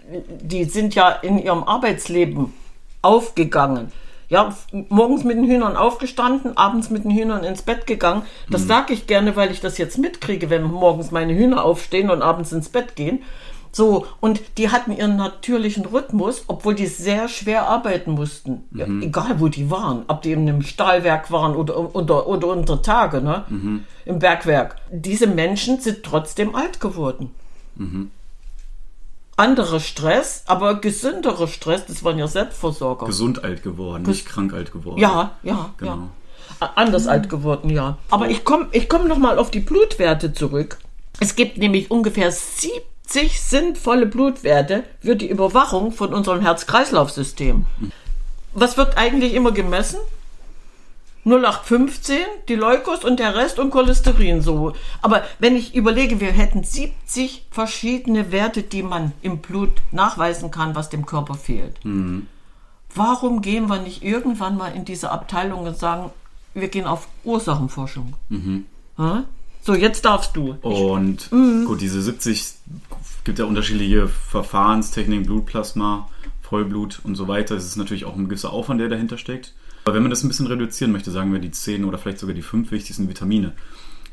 die 0.42 0.64
sind 0.66 0.96
ja 0.96 1.10
in 1.10 1.38
ihrem 1.38 1.64
Arbeitsleben 1.64 2.54
aufgegangen. 3.02 3.92
Ja, 4.28 4.56
morgens 4.90 5.24
mit 5.24 5.38
den 5.38 5.46
Hühnern 5.46 5.78
aufgestanden, 5.78 6.58
abends 6.58 6.90
mit 6.90 7.04
den 7.04 7.12
Hühnern 7.12 7.44
ins 7.44 7.62
Bett 7.62 7.86
gegangen. 7.86 8.24
Das 8.50 8.66
sage 8.66 8.94
ich 8.94 9.06
gerne, 9.06 9.36
weil 9.36 9.52
ich 9.52 9.62
das 9.62 9.78
jetzt 9.78 10.00
mitkriege, 10.00 10.50
wenn 10.50 10.64
morgens 10.64 11.12
meine 11.12 11.36
Hühner 11.36 11.64
aufstehen 11.64 12.10
und 12.10 12.24
abends 12.24 12.52
ins 12.52 12.70
Bett 12.70 12.96
gehen. 12.96 13.22
So, 13.72 14.08
und 14.22 14.42
die 14.58 14.70
hatten 14.70 14.94
ihren 14.96 15.18
natürlichen 15.18 15.86
Rhythmus, 15.86 16.46
obwohl 16.48 16.76
die 16.76 16.88
sehr 16.88 17.28
schwer 17.28 17.68
arbeiten 17.68 18.12
mussten. 18.12 18.64
Ja, 18.74 18.86
egal, 19.02 19.42
wo 19.42 19.50
die 19.50 19.70
waren. 19.70 20.06
Ob 20.08 20.22
die 20.22 20.32
in 20.32 20.48
einem 20.48 20.62
Stahlwerk 20.62 21.30
waren 21.30 21.56
oder 21.56 21.94
unter, 21.94 22.26
oder 22.26 22.48
unter 22.48 22.82
Tage, 22.82 23.22
ne? 23.22 23.44
Im 24.06 24.20
Bergwerk. 24.20 24.78
Diese 24.92 25.28
Menschen 25.28 25.82
sind 25.82 26.04
trotzdem 26.04 26.56
alt 26.56 26.80
geworden. 26.80 27.32
Anderer 29.38 29.80
Stress, 29.82 30.44
aber 30.46 30.76
gesünderer 30.76 31.48
Stress, 31.48 31.86
das 31.88 32.04
waren 32.04 32.18
ja 32.18 32.28
Selbstversorger. 32.28 33.06
Gesund 33.06 33.44
alt 33.44 33.64
geworden, 33.64 34.04
nicht 34.04 34.26
krank 34.26 34.54
alt 34.54 34.72
geworden. 34.72 35.00
Ja, 35.00 35.32
ja, 35.44 35.72
Genau. 35.78 35.92
ja. 35.92 36.10
Anders 36.76 37.08
alt 37.08 37.28
geworden, 37.30 37.70
ja. 37.70 37.98
Aber 38.10 38.30
ich 38.30 38.46
komme 38.46 38.68
ich 38.72 38.88
komm 38.88 39.08
nochmal 39.08 39.40
auf 39.40 39.52
die 39.52 39.60
Blutwerte 39.60 40.34
zurück. 40.34 40.78
Es 41.20 41.36
gibt 41.36 41.58
nämlich 41.58 41.92
ungefähr 41.92 42.32
70 42.32 43.42
sinnvolle 43.42 44.06
Blutwerte 44.06 44.84
für 45.02 45.16
die 45.18 45.30
Überwachung 45.30 45.92
von 45.92 46.14
unserem 46.14 46.42
Herz-Kreislauf-System. 46.42 47.66
Was 48.54 48.78
wird 48.78 48.98
eigentlich 48.98 49.34
immer 49.34 49.52
gemessen? 49.52 50.00
0815, 51.26 52.18
die 52.48 52.56
Leukos 52.56 53.04
und 53.04 53.20
der 53.20 53.36
Rest 53.36 53.58
und 53.58 53.72
Cholesterin 53.72 54.42
so. 54.42 54.74
Aber 55.02 55.24
wenn 55.40 55.56
ich 55.56 55.74
überlege, 55.74 56.20
wir 56.20 56.32
hätten 56.32 56.64
70 56.64 57.48
verschiedene 57.50 58.32
Werte, 58.32 58.62
die 58.62 58.84
man 58.84 59.12
im 59.24 59.40
Blut 59.40 59.72
nachweisen 59.92 60.52
kann, 60.52 60.76
was 60.76 60.90
dem 60.90 61.06
Körper 61.08 61.34
fehlt. 61.34 61.80
Warum 62.94 63.42
gehen 63.42 63.68
wir 63.68 63.82
nicht 63.82 64.04
irgendwann 64.04 64.56
mal 64.56 64.74
in 64.76 64.86
diese 64.86 65.12
Abteilung 65.12 65.66
und 65.66 65.78
sagen, 65.78 66.12
wir 66.54 66.68
gehen 66.68 66.86
auf 66.86 67.08
Ursachenforschung? 67.24 68.14
Hä? 68.98 69.24
So, 69.62 69.74
jetzt 69.74 70.06
darfst 70.06 70.36
du. 70.36 70.56
Und 70.62 71.32
gut, 71.32 71.82
diese 71.82 72.04
70 72.04 72.54
gibt 73.24 73.40
ja 73.40 73.46
unterschiedliche 73.46 74.08
Verfahrenstechniken, 74.08 75.26
Blutplasma, 75.26 76.08
Vollblut 76.44 77.02
und 77.04 77.16
so 77.16 77.28
weiter. 77.28 77.56
Es 77.56 77.66
ist 77.66 77.76
natürlich 77.76 78.06
auch 78.06 78.16
ein 78.16 78.26
gewisser 78.26 78.54
Aufwand, 78.54 78.80
der 78.80 78.90
dahinter 78.90 79.18
steckt. 79.18 79.56
Aber 79.86 79.94
wenn 79.94 80.02
man 80.02 80.10
das 80.10 80.24
ein 80.24 80.28
bisschen 80.30 80.48
reduzieren 80.48 80.92
möchte, 80.92 81.12
sagen 81.12 81.32
wir 81.32 81.40
die 81.40 81.52
10 81.52 81.86
oder 81.86 82.00
vielleicht 82.00 82.18
sogar 82.18 82.34
die 82.34 82.42
5 82.42 82.72
wichtigsten 82.72 83.08
Vitamine. 83.08 83.54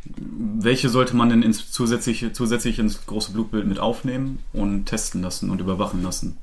Welche 0.04 0.90
sollte 0.90 1.16
man 1.16 1.30
denn 1.30 1.42
ins 1.42 1.70
zusätzliche, 1.70 2.32
zusätzlich 2.32 2.78
ins 2.78 3.06
große 3.06 3.32
Blutbild 3.32 3.66
mit 3.66 3.78
aufnehmen 3.78 4.40
und 4.52 4.84
testen 4.84 5.22
lassen 5.22 5.48
und 5.48 5.62
überwachen 5.62 6.02
lassen? 6.02 6.36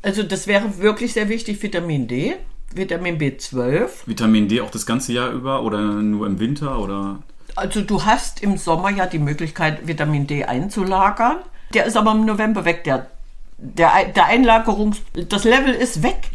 Also 0.00 0.22
das 0.22 0.46
wäre 0.46 0.78
wirklich 0.78 1.12
sehr 1.12 1.28
wichtig, 1.28 1.62
Vitamin 1.62 2.08
D, 2.08 2.34
Vitamin 2.74 3.18
B12. 3.18 3.88
Vitamin 4.06 4.48
D 4.48 4.62
auch 4.62 4.70
das 4.70 4.86
ganze 4.86 5.12
Jahr 5.12 5.30
über 5.32 5.62
oder 5.62 5.80
nur 5.80 6.26
im 6.26 6.38
Winter 6.38 6.78
oder 6.78 7.22
Also 7.56 7.82
du 7.82 8.04
hast 8.06 8.42
im 8.42 8.56
Sommer 8.56 8.88
ja 8.88 9.04
die 9.04 9.18
Möglichkeit, 9.18 9.86
Vitamin 9.86 10.26
D 10.26 10.44
einzulagern. 10.44 11.36
Der 11.74 11.84
ist 11.84 11.96
aber 11.98 12.12
im 12.12 12.24
November 12.24 12.64
weg, 12.64 12.84
der, 12.84 13.10
Der, 13.58 13.90
der 14.16 14.26
Einlagerungs... 14.26 14.98
Das 15.28 15.44
Level 15.44 15.74
ist 15.74 16.02
weg. 16.02 16.30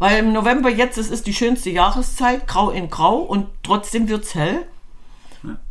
Weil 0.00 0.18
im 0.20 0.32
November 0.32 0.70
jetzt, 0.70 0.96
es 0.96 1.10
ist 1.10 1.26
die 1.26 1.34
schönste 1.34 1.68
Jahreszeit, 1.68 2.46
grau 2.46 2.70
in 2.70 2.88
grau 2.88 3.18
und 3.18 3.46
trotzdem 3.62 4.08
wird's 4.08 4.34
hell. 4.34 4.66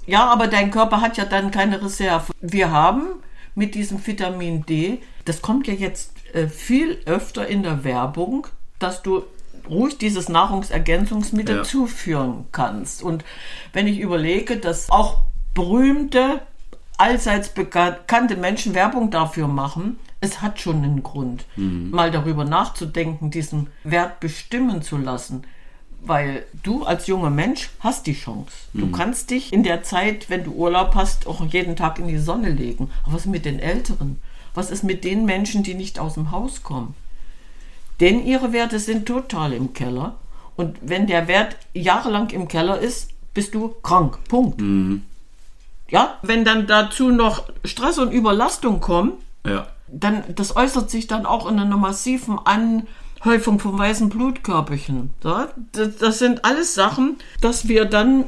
Ja, 0.06 0.28
aber 0.28 0.48
dein 0.48 0.70
Körper 0.70 1.02
hat 1.02 1.18
ja 1.18 1.26
dann 1.26 1.50
keine 1.50 1.82
Reserve. 1.84 2.32
Wir 2.40 2.72
haben 2.72 3.08
mit 3.56 3.74
diesem 3.74 4.06
Vitamin 4.06 4.66
D, 4.68 5.00
das 5.26 5.42
kommt 5.42 5.68
ja 5.68 5.74
jetzt 5.74 6.14
äh, 6.34 6.48
viel 6.48 7.00
öfter 7.06 7.48
in 7.48 7.64
der 7.64 7.84
Werbung, 7.84 8.46
dass 8.78 9.02
du 9.02 9.24
ruhig 9.68 9.98
dieses 9.98 10.30
Nahrungsergänzungsmittel 10.30 11.58
Ja. 11.58 11.64
zuführen 11.64 12.46
kannst. 12.52 13.02
Und 13.02 13.26
wenn 13.74 13.88
ich 13.88 14.00
überlege, 14.00 14.58
dass 14.58 14.90
auch 14.92 15.22
berühmte, 15.56 16.42
allseits 16.98 17.50
bekannte 17.50 18.36
Menschen 18.36 18.76
Werbung 18.76 19.10
dafür 19.10 19.48
machen, 19.48 20.00
es 20.22 20.42
hat 20.42 20.60
schon 20.60 20.84
einen 20.84 21.04
Grund, 21.04 21.46
mal 21.56 22.12
darüber 22.12 22.44
nachzudenken, 22.46 23.32
diesen 23.32 23.68
Wert 23.84 24.20
bestimmen 24.20 24.82
zu 24.82 24.98
lassen. 24.98 25.44
Weil 26.02 26.46
du 26.64 26.86
als 26.86 27.08
junger 27.08 27.30
Mensch 27.30 27.70
hast 27.82 28.08
die 28.08 28.14
Chance. 28.14 28.54
Du 28.74 28.90
kannst 28.90 29.32
dich 29.32 29.52
in 29.52 29.64
der 29.64 29.84
Zeit, 29.84 30.30
wenn 30.30 30.46
du 30.46 30.52
Urlaub 30.52 30.96
hast, 30.96 31.28
auch 31.28 31.46
jeden 31.46 31.76
Tag 31.76 32.00
in 32.00 32.08
die 32.08 32.18
Sonne 32.18 32.50
legen. 32.50 32.90
Aber 33.04 33.16
was 33.16 33.26
ist 33.26 33.32
mit 33.32 33.44
den 33.44 33.60
Älteren? 33.60 34.20
Was 34.54 34.72
ist 34.72 34.84
mit 34.84 35.04
den 35.04 35.26
Menschen, 35.26 35.62
die 35.62 35.74
nicht 35.74 36.00
aus 36.00 36.14
dem 36.14 36.32
Haus 36.32 36.64
kommen? 36.64 36.96
Denn 38.00 38.26
ihre 38.26 38.54
Werte 38.54 38.80
sind 38.80 39.08
total 39.08 39.52
im 39.52 39.74
Keller. 39.74 40.16
Und 40.56 40.78
wenn 40.82 41.06
der 41.06 41.28
Wert 41.28 41.58
jahrelang 41.74 42.30
im 42.30 42.48
Keller 42.48 42.80
ist, 42.80 43.12
bist 43.34 43.54
du 43.54 43.76
krank. 43.84 44.20
Punkt. 44.30 44.62
Ja, 45.90 46.18
wenn 46.22 46.46
dann 46.46 46.66
dazu 46.68 47.10
noch 47.10 47.44
Stress 47.66 47.98
und 47.98 48.12
Überlastung 48.12 48.80
kommen, 48.80 49.14
Ja. 49.46 49.68
dann 49.88 50.24
das 50.36 50.56
äußert 50.56 50.90
sich 50.90 51.08
dann 51.08 51.26
auch 51.26 51.50
in 51.50 51.60
einer 51.60 51.78
massiven 51.78 52.38
Anhäufung 52.40 53.60
von 53.60 53.78
weißen 53.78 54.10
Blutkörperchen. 54.10 55.12
Das, 55.22 56.20
sind 56.20 56.44
alles 56.46 56.74
Sachen, 56.76 57.18
dass 57.42 57.68
wir 57.68 57.86
dann 57.86 58.26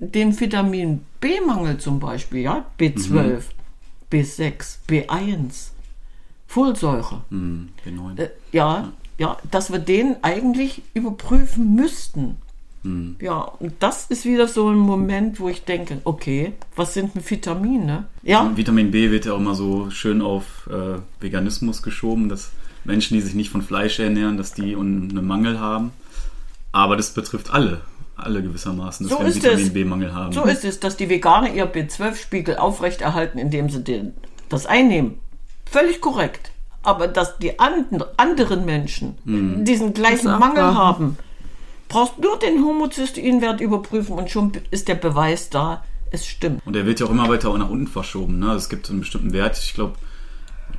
den 0.00 0.38
Vitamin 0.38 1.04
B-Mangel 1.20 1.78
zum 1.78 1.98
Beispiel, 1.98 2.42
ja, 2.42 2.64
B12, 2.78 3.42
B6, 4.12 4.78
B1, 4.88 5.70
Folsäure, 6.46 7.22
Hm, 7.30 7.70
B9. 7.84 8.18
äh, 8.20 8.30
ja, 8.52 8.92
ja, 9.18 9.36
dass 9.50 9.72
wir 9.72 9.80
den 9.80 10.22
eigentlich 10.22 10.82
überprüfen 10.94 11.74
müssten. 11.74 12.36
Ja, 13.20 13.40
und 13.58 13.74
das 13.80 14.06
ist 14.08 14.24
wieder 14.24 14.48
so 14.48 14.68
ein 14.70 14.76
Moment, 14.78 15.40
wo 15.40 15.48
ich 15.48 15.64
denke, 15.64 15.98
okay, 16.04 16.52
was 16.76 16.94
sind 16.94 17.14
denn 17.14 17.22
Vitamine? 17.28 18.06
Ja, 18.22 18.50
Vitamin 18.56 18.90
B 18.90 19.10
wird 19.10 19.24
ja 19.26 19.32
auch 19.32 19.38
immer 19.38 19.54
so 19.54 19.90
schön 19.90 20.22
auf 20.22 20.68
äh, 20.70 20.98
Veganismus 21.20 21.82
geschoben, 21.82 22.28
dass 22.28 22.50
Menschen, 22.84 23.14
die 23.14 23.20
sich 23.20 23.34
nicht 23.34 23.50
von 23.50 23.62
Fleisch 23.62 23.98
ernähren, 23.98 24.36
dass 24.36 24.52
die 24.54 24.74
einen 24.76 25.26
Mangel 25.26 25.58
haben. 25.60 25.92
Aber 26.72 26.96
das 26.96 27.10
betrifft 27.14 27.50
alle, 27.50 27.80
alle 28.16 28.42
gewissermaßen, 28.42 29.08
dass 29.08 29.18
So 29.18 29.24
wir 29.24 29.34
Vitamin 29.34 29.66
es. 29.66 29.72
B-Mangel 29.72 30.14
haben. 30.14 30.32
So 30.32 30.44
ist 30.44 30.64
es, 30.64 30.80
dass 30.80 30.96
die 30.96 31.08
Veganer 31.08 31.52
ihr 31.52 31.70
B12-Spiegel 31.72 32.56
aufrechterhalten, 32.56 33.38
indem 33.38 33.68
sie 33.70 33.82
den, 33.82 34.12
das 34.48 34.66
einnehmen. 34.66 35.18
Völlig 35.66 36.00
korrekt. 36.00 36.50
Aber 36.82 37.08
dass 37.08 37.38
die 37.38 37.58
and, 37.58 37.86
anderen 38.16 38.64
Menschen 38.64 39.18
Hm. 39.24 39.64
diesen 39.64 39.92
gleichen 39.94 40.30
Mangel 40.38 40.62
haben, 40.74 41.18
brauchst 41.88 42.18
nur 42.18 42.38
den 42.38 42.64
Homozysteinwert 42.64 43.60
überprüfen 43.60 44.16
und 44.16 44.30
schon 44.30 44.52
ist 44.70 44.88
der 44.88 44.94
Beweis 44.94 45.50
da, 45.50 45.84
es 46.10 46.26
stimmt. 46.26 46.62
Und 46.64 46.74
der 46.74 46.86
wird 46.86 47.00
ja 47.00 47.06
auch 47.06 47.10
immer 47.10 47.28
weiter 47.28 47.56
nach 47.58 47.70
unten 47.70 47.86
verschoben. 47.86 48.38
Ne? 48.38 48.46
Also 48.46 48.58
es 48.58 48.68
gibt 48.68 48.88
einen 48.90 49.00
bestimmten 49.00 49.32
Wert, 49.32 49.58
ich 49.58 49.74
glaube, 49.74 49.94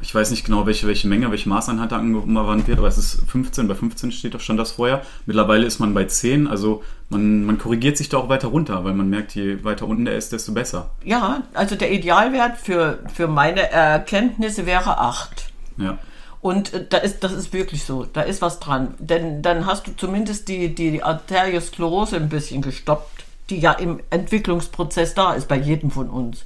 ich 0.02 0.14
weiß 0.16 0.32
nicht 0.32 0.46
genau, 0.46 0.66
welche, 0.66 0.88
welche 0.88 1.08
Menge, 1.08 1.30
welche 1.32 1.50
Maßeinheit 1.50 1.92
da 1.92 1.98
angewandt 1.98 2.68
wird, 2.68 2.78
aber 2.78 2.88
es 2.88 2.98
ist 2.98 3.24
15, 3.28 3.68
bei 3.68 3.76
15 3.76 4.12
steht 4.12 4.34
doch 4.34 4.40
schon 4.40 4.56
das 4.56 4.72
vorher. 4.72 5.02
Mittlerweile 5.26 5.66
ist 5.66 5.80
man 5.80 5.94
bei 5.94 6.06
10, 6.06 6.48
also 6.48 6.84
man, 7.10 7.44
man 7.44 7.58
korrigiert 7.58 7.98
sich 7.98 8.08
da 8.08 8.18
auch 8.18 8.30
weiter 8.30 8.50
runter, 8.50 8.84
weil 8.86 8.94
man 8.94 9.10
merkt, 9.10 9.36
je 9.36 9.64
weiter 9.64 9.88
unten 9.88 10.06
der 10.06 10.16
ist, 10.16 10.32
desto 10.32 10.54
besser. 10.54 10.92
Ja, 11.04 11.44
also 11.54 11.76
der 11.76 11.92
Idealwert 11.92 12.58
für, 12.58 13.00
für 13.14 13.28
meine 13.28 13.72
Erkenntnisse 13.72 14.66
wäre 14.66 15.00
8. 15.00 15.52
Ja. 15.78 15.98
Und 16.42 16.74
äh, 16.74 16.86
da 16.88 16.98
ist, 16.98 17.24
das 17.24 17.34
ist 17.34 17.54
wirklich 17.54 17.84
so, 17.84 18.06
da 18.06 18.22
ist 18.22 18.42
was 18.42 18.60
dran. 18.60 18.96
Denn 19.00 19.42
dann 19.42 19.66
hast 19.66 19.88
du 19.88 19.96
zumindest 19.96 20.48
die, 20.48 20.74
die 20.74 21.04
Arteriosklerose 21.04 22.16
ein 22.16 22.30
bisschen 22.30 22.62
gestoppt, 22.62 23.26
die 23.50 23.60
ja 23.60 23.74
im 23.74 24.00
Entwicklungsprozess 24.10 25.16
da 25.16 25.34
ist 25.34 25.48
bei 25.48 25.58
jedem 25.58 25.92
von 25.92 26.10
uns. 26.10 26.44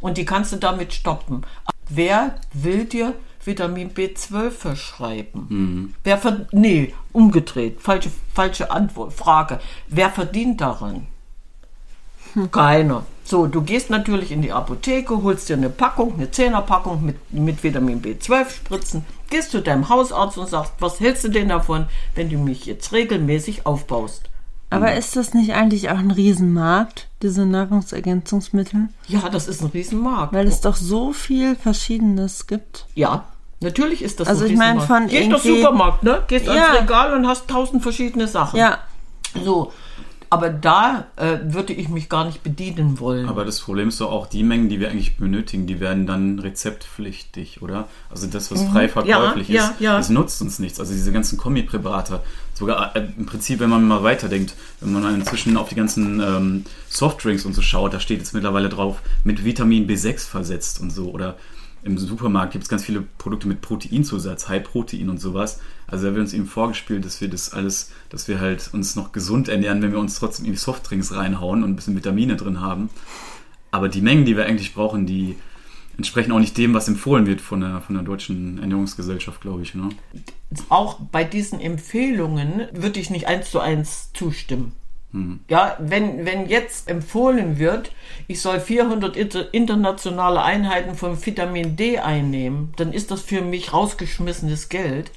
Und 0.00 0.18
die 0.18 0.24
kannst 0.24 0.52
du 0.52 0.56
damit 0.56 0.92
stoppen. 0.92 1.42
Wer 1.88 2.36
will 2.52 2.84
dir 2.84 3.14
Vitamin 3.44 3.90
B12 3.92 4.50
verschreiben? 4.50 5.46
Wer 6.04 6.18
ver 6.18 6.46
nee, 6.52 6.94
umgedreht, 7.12 7.80
falsche, 7.80 8.10
falsche 8.34 8.70
Antwort, 8.70 9.12
Frage. 9.12 9.60
Wer 9.88 10.10
verdient 10.10 10.60
daran? 10.60 11.06
Keiner. 12.52 13.06
So, 13.30 13.46
du 13.46 13.62
gehst 13.62 13.90
natürlich 13.90 14.32
in 14.32 14.42
die 14.42 14.50
Apotheke, 14.50 15.22
holst 15.22 15.48
dir 15.48 15.54
eine 15.56 15.70
Packung, 15.70 16.14
eine 16.14 16.32
Zehnerpackung 16.32 17.04
mit, 17.04 17.32
mit 17.32 17.62
Vitamin 17.62 18.02
B12 18.02 18.50
Spritzen, 18.50 19.04
gehst 19.30 19.52
zu 19.52 19.62
deinem 19.62 19.88
Hausarzt 19.88 20.36
und 20.36 20.48
sagst, 20.48 20.72
was 20.80 20.98
hältst 20.98 21.22
du 21.22 21.28
denn 21.28 21.48
davon, 21.48 21.86
wenn 22.16 22.28
du 22.28 22.38
mich 22.38 22.66
jetzt 22.66 22.92
regelmäßig 22.92 23.66
aufbaust? 23.66 24.22
Aber 24.70 24.94
ist 24.94 25.14
das 25.14 25.32
nicht 25.34 25.52
eigentlich 25.54 25.90
auch 25.90 25.98
ein 25.98 26.10
Riesenmarkt, 26.10 27.06
diese 27.22 27.46
Nahrungsergänzungsmittel? 27.46 28.88
Ja, 29.06 29.28
das 29.28 29.46
ist 29.46 29.62
ein 29.62 29.68
Riesenmarkt. 29.68 30.32
Weil 30.32 30.48
es 30.48 30.60
doch 30.60 30.76
so 30.76 31.12
viel 31.12 31.54
Verschiedenes 31.54 32.48
gibt. 32.48 32.86
ja, 32.96 33.24
natürlich 33.60 34.02
ist 34.02 34.18
das 34.18 34.26
Also 34.28 34.44
ein 34.44 34.50
ich 34.52 34.56
meine, 34.58 34.80
Riesenmarkt. 34.80 35.08
von 35.10 35.16
Gehst 35.16 35.32
doch 35.32 35.42
Supermarkt, 35.42 36.02
ne? 36.02 36.22
Gehst 36.26 36.46
Ja. 36.46 36.52
ans 36.52 36.82
Regal 36.82 37.14
und 37.14 37.28
hast 37.28 37.46
tausend 37.48 37.82
verschiedene 37.82 38.26
Sachen. 38.26 38.58
Ja, 38.58 38.78
So, 39.44 39.72
aber 40.32 40.48
da 40.48 41.08
äh, 41.16 41.38
würde 41.42 41.72
ich 41.72 41.88
mich 41.88 42.08
gar 42.08 42.24
nicht 42.24 42.44
bedienen 42.44 43.00
wollen. 43.00 43.28
Aber 43.28 43.44
das 43.44 43.58
Problem 43.60 43.88
ist 43.88 44.00
doch 44.00 44.12
auch, 44.12 44.28
die 44.28 44.44
Mengen, 44.44 44.68
die 44.68 44.78
wir 44.78 44.88
eigentlich 44.88 45.16
benötigen, 45.16 45.66
die 45.66 45.80
werden 45.80 46.06
dann 46.06 46.38
rezeptpflichtig, 46.38 47.62
oder? 47.62 47.88
Also 48.10 48.28
das, 48.28 48.52
was 48.52 48.62
frei 48.62 48.88
verkäuflich 48.88 49.48
Mhm. 49.48 49.54
Ja, 49.54 49.64
ist, 49.64 49.80
ja, 49.80 49.90
ja. 49.90 49.96
das 49.96 50.08
nutzt 50.08 50.40
uns 50.40 50.60
nichts. 50.60 50.78
Also 50.78 50.92
diese 50.92 51.10
ganzen 51.10 51.36
Kombipräparate, 51.36 52.20
sogar 52.54 52.94
äh, 52.94 53.08
im 53.18 53.26
Prinzip, 53.26 53.58
wenn 53.58 53.70
man 53.70 53.86
mal 53.88 54.04
weiterdenkt, 54.04 54.54
wenn 54.80 54.92
man 54.92 55.14
inzwischen 55.14 55.56
auf 55.56 55.68
die 55.68 55.74
ganzen 55.74 56.20
ähm, 56.20 56.64
Softdrinks 56.88 57.44
und 57.44 57.54
so 57.54 57.62
schaut, 57.62 57.92
da 57.92 57.98
steht 57.98 58.20
jetzt 58.20 58.32
mittlerweile 58.32 58.68
drauf, 58.68 59.02
mit 59.24 59.44
Vitamin 59.44 59.88
B6 59.88 60.28
versetzt 60.28 60.80
und 60.80 60.90
so. 60.90 61.10
Oder 61.10 61.36
im 61.82 61.96
Supermarkt 61.96 62.52
gibt 62.52 62.64
es 62.64 62.68
ganz 62.68 62.84
viele 62.84 63.02
Produkte 63.18 63.48
mit 63.48 63.62
Proteinzusatz, 63.62 64.48
High-Protein 64.48 65.08
und 65.08 65.18
sowas. 65.18 65.60
Also 65.86 66.06
da 66.06 66.12
wird 66.12 66.22
uns 66.22 66.34
eben 66.34 66.46
vorgespielt, 66.46 67.04
dass 67.04 67.20
wir 67.20 67.28
das 67.28 67.52
alles, 67.52 67.90
dass 68.10 68.28
wir 68.28 68.40
halt 68.40 68.70
uns 68.72 68.96
noch 68.96 69.12
gesund 69.12 69.48
ernähren, 69.48 69.80
wenn 69.82 69.92
wir 69.92 69.98
uns 69.98 70.18
trotzdem 70.18 70.44
in 70.46 70.52
die 70.52 70.58
Softdrinks 70.58 71.14
reinhauen 71.14 71.64
und 71.64 71.70
ein 71.70 71.76
bisschen 71.76 71.96
Vitamine 71.96 72.36
drin 72.36 72.60
haben. 72.60 72.90
Aber 73.70 73.88
die 73.88 74.02
Mengen, 74.02 74.24
die 74.24 74.36
wir 74.36 74.46
eigentlich 74.46 74.74
brauchen, 74.74 75.06
die 75.06 75.36
entsprechen 75.96 76.32
auch 76.32 76.38
nicht 76.38 76.56
dem, 76.56 76.74
was 76.74 76.88
empfohlen 76.88 77.26
wird 77.26 77.40
von 77.40 77.60
der, 77.60 77.80
von 77.80 77.94
der 77.94 78.04
deutschen 78.04 78.58
Ernährungsgesellschaft, 78.58 79.40
glaube 79.40 79.62
ich. 79.62 79.74
Ne? 79.74 79.90
auch 80.68 80.98
bei 81.12 81.24
diesen 81.24 81.60
Empfehlungen 81.60 82.66
würde 82.72 82.98
ich 83.00 83.10
nicht 83.10 83.26
eins 83.26 83.50
zu 83.50 83.60
eins 83.60 84.10
zustimmen. 84.12 84.72
Ja, 85.48 85.76
wenn, 85.80 86.24
wenn 86.24 86.48
jetzt 86.48 86.88
empfohlen 86.88 87.58
wird, 87.58 87.90
ich 88.28 88.40
soll 88.40 88.60
400 88.60 89.16
inter- 89.16 89.52
internationale 89.52 90.40
Einheiten 90.40 90.94
von 90.94 91.24
Vitamin 91.26 91.74
D 91.74 91.98
einnehmen, 91.98 92.72
dann 92.76 92.92
ist 92.92 93.10
das 93.10 93.20
für 93.20 93.40
mich 93.42 93.72
rausgeschmissenes 93.72 94.68
Geld. 94.68 95.10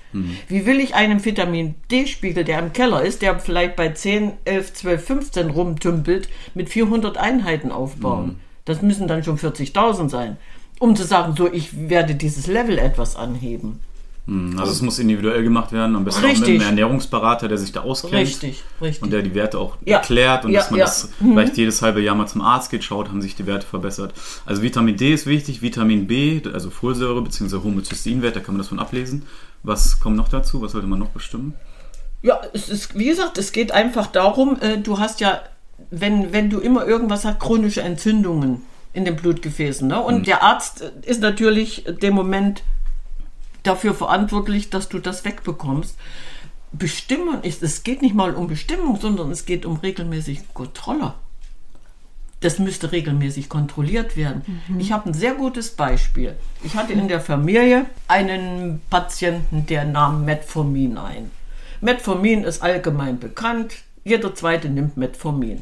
Wie 0.47 0.65
will 0.65 0.79
ich 0.79 0.95
einen 0.95 1.23
Vitamin 1.23 1.75
D-Spiegel, 1.91 2.43
der 2.43 2.57
im 2.57 2.73
Keller 2.73 3.03
ist, 3.03 3.21
der 3.21 3.37
vielleicht 3.39 3.75
bei 3.75 3.89
10, 3.89 4.33
11, 4.45 4.73
12, 4.73 5.05
15 5.05 5.49
rumtümpelt, 5.51 6.27
mit 6.55 6.69
400 6.69 7.17
Einheiten 7.17 7.71
aufbauen? 7.71 8.39
Das 8.65 8.81
müssen 8.81 9.07
dann 9.07 9.23
schon 9.23 9.37
40.000 9.37 10.09
sein, 10.09 10.37
um 10.79 10.95
zu 10.95 11.03
sagen, 11.03 11.35
so, 11.37 11.51
ich 11.51 11.89
werde 11.89 12.15
dieses 12.15 12.47
Level 12.47 12.79
etwas 12.79 13.15
anheben. 13.15 13.79
Hm, 14.25 14.57
Also 14.57 14.71
es 14.71 14.81
muss 14.81 14.99
individuell 14.99 15.43
gemacht 15.43 15.73
werden, 15.73 15.95
am 15.97 16.05
besten 16.05 16.19
auch 16.23 16.29
mit 16.29 16.37
Richtig. 16.37 16.55
einem 16.55 16.61
Ernährungsberater, 16.61 17.49
der 17.49 17.57
sich 17.57 17.73
da 17.73 17.81
auskennt. 17.81 18.13
Richtig, 18.13 18.63
richtig. 18.81 19.03
Und 19.03 19.11
der 19.11 19.21
die 19.21 19.35
Werte 19.35 19.59
auch 19.59 19.75
Ja. 19.83 19.97
erklärt 19.97 20.45
und 20.45 20.51
Ja, 20.51 20.61
dass 20.61 20.71
man 20.71 20.79
ja. 20.79 20.85
das 20.85 21.09
vielleicht 21.19 21.57
jedes 21.57 21.81
halbe 21.81 22.01
Jahr 22.01 22.15
mal 22.15 22.27
zum 22.27 22.41
Arzt 22.41 22.71
geht, 22.71 22.83
schaut, 22.85 23.09
haben 23.09 23.21
sich 23.21 23.35
die 23.35 23.45
Werte 23.45 23.65
verbessert. 23.67 24.13
Also 24.45 24.61
Vitamin 24.61 24.95
D 24.95 25.13
ist 25.13 25.25
wichtig, 25.25 25.61
Vitamin 25.61 26.07
B, 26.07 26.41
also 26.53 26.69
Folsäure 26.69 27.21
bzw. 27.21 27.57
Homozysteinwert, 27.63 28.35
da 28.35 28.39
kann 28.39 28.53
man 28.55 28.59
das 28.59 28.69
von 28.69 28.79
ablesen. 28.79 29.23
Was 29.63 29.99
kommt 29.99 30.15
noch 30.15 30.29
dazu? 30.29 30.61
Was 30.61 30.71
sollte 30.71 30.87
man 30.87 30.99
noch 30.99 31.09
bestimmen? 31.09 31.53
Ja, 32.21 32.39
es 32.53 32.69
ist, 32.69 32.97
wie 32.97 33.05
gesagt, 33.05 33.37
es 33.37 33.51
geht 33.51 33.73
einfach 33.73 34.07
darum, 34.07 34.57
äh, 34.61 34.77
du 34.77 34.99
hast 34.99 35.19
ja, 35.19 35.41
wenn, 35.91 36.31
wenn 36.31 36.49
du 36.49 36.59
immer 36.59 36.85
irgendwas 36.85 37.25
hast, 37.25 37.41
chronische 37.41 37.81
Entzündungen 37.81 38.61
in 38.93 39.03
den 39.03 39.17
Blutgefäßen. 39.17 39.85
Ne? 39.87 39.99
Und 39.99 40.27
der 40.27 40.43
Arzt 40.43 40.81
äh, 40.81 40.91
ist 41.05 41.19
natürlich 41.21 41.83
dem 42.01 42.13
Moment 42.13 42.63
dafür 43.63 43.93
verantwortlich, 43.93 44.69
dass 44.69 44.89
du 44.89 44.99
das 44.99 45.25
wegbekommst. 45.25 45.95
Bestimmung 46.71 47.41
ist, 47.43 47.61
es 47.63 47.83
geht 47.83 48.01
nicht 48.01 48.15
mal 48.15 48.33
um 48.35 48.47
Bestimmung, 48.47 48.99
sondern 48.99 49.31
es 49.31 49.45
geht 49.45 49.65
um 49.65 49.77
regelmäßige 49.77 50.41
Kontrolle. 50.53 51.13
das 52.41 52.59
müsste 52.59 52.91
regelmäßig 52.91 53.47
kontrolliert 53.47 54.17
werden. 54.17 54.41
Ich 54.77 54.91
habe 54.91 55.09
ein 55.09 55.13
sehr 55.13 55.33
gutes 55.33 55.71
Beispiel. 55.71 56.35
Ich 56.61 56.75
hatte 56.75 56.91
in 56.91 57.07
der 57.07 57.21
Familie 57.21 57.85
einen 58.09 58.81
Patienten, 58.89 59.65
der 59.65 59.85
nahm 59.85 60.25
Metformin 60.25 60.97
ein. 60.97 61.31
Metformin 61.79 62.43
ist 62.43 62.61
allgemein 62.61 63.17
bekannt. 63.19 63.75
Jeder 64.03 64.35
zweite 64.35 64.67
nimmt 64.69 64.97
Metformin. 64.97 65.61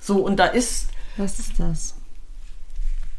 So, 0.00 0.24
und 0.24 0.36
da 0.38 0.46
ist 0.46 0.88
Was 1.18 1.38
ist 1.38 1.60
das? 1.60 1.94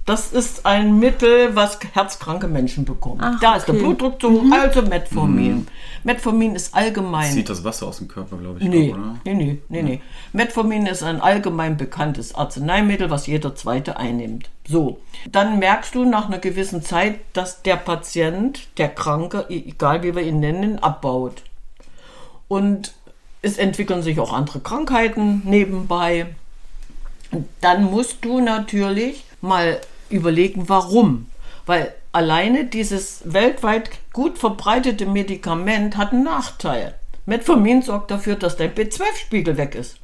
Das 0.05 0.33
ist 0.33 0.65
ein 0.65 0.99
Mittel, 0.99 1.55
was 1.55 1.79
herzkranke 1.93 2.47
Menschen 2.47 2.83
bekommen. 2.83 3.21
Ach, 3.23 3.39
da 3.39 3.55
ist 3.55 3.67
der 3.67 3.75
okay. 3.75 3.83
Blutdruck 3.83 4.19
zu 4.19 4.31
hoch, 4.31 4.43
also 4.51 4.81
Metformin. 4.81 5.65
Metformin 6.03 6.55
ist 6.55 6.75
allgemein. 6.75 7.31
Zieht 7.31 7.49
das 7.49 7.63
Wasser 7.63 7.87
aus 7.87 7.99
dem 7.99 8.09
Körper, 8.09 8.35
glaube 8.35 8.59
ich. 8.59 8.67
Nee, 8.67 8.91
auch, 8.91 8.97
oder? 8.97 9.15
nee, 9.23 9.33
nee, 9.33 9.59
nee, 9.69 9.81
nee. 9.81 10.01
Metformin 10.33 10.87
ist 10.87 11.03
ein 11.03 11.21
allgemein 11.21 11.77
bekanntes 11.77 12.35
Arzneimittel, 12.35 13.09
was 13.09 13.27
jeder 13.27 13.55
Zweite 13.55 13.95
einnimmt. 13.95 14.49
So, 14.67 14.99
dann 15.31 15.59
merkst 15.59 15.95
du 15.95 16.03
nach 16.03 16.27
einer 16.27 16.39
gewissen 16.39 16.83
Zeit, 16.83 17.19
dass 17.31 17.61
der 17.61 17.77
Patient, 17.77 18.67
der 18.77 18.89
Kranke, 18.89 19.45
e- 19.47 19.69
egal 19.69 20.03
wie 20.03 20.15
wir 20.15 20.23
ihn 20.23 20.41
nennen, 20.41 20.79
abbaut. 20.79 21.43
Und 22.49 22.93
es 23.41 23.57
entwickeln 23.57 24.03
sich 24.03 24.19
auch 24.19 24.33
andere 24.33 24.59
Krankheiten 24.59 25.43
nebenbei. 25.45 26.27
Dann 27.61 27.85
musst 27.85 28.25
du 28.25 28.41
natürlich 28.41 29.23
mal 29.41 29.79
überlegen, 30.09 30.69
warum. 30.69 31.27
Weil 31.65 31.93
alleine 32.11 32.65
dieses 32.65 33.21
weltweit 33.25 33.89
gut 34.11 34.37
verbreitete 34.37 35.05
Medikament 35.05 35.97
hat 35.97 36.11
einen 36.11 36.23
Nachteil. 36.23 36.95
Metformin 37.25 37.81
sorgt 37.81 38.11
dafür, 38.11 38.35
dass 38.35 38.57
dein 38.57 38.73
B12-Spiegel 38.75 39.57
weg 39.57 39.75
ist. 39.75 39.97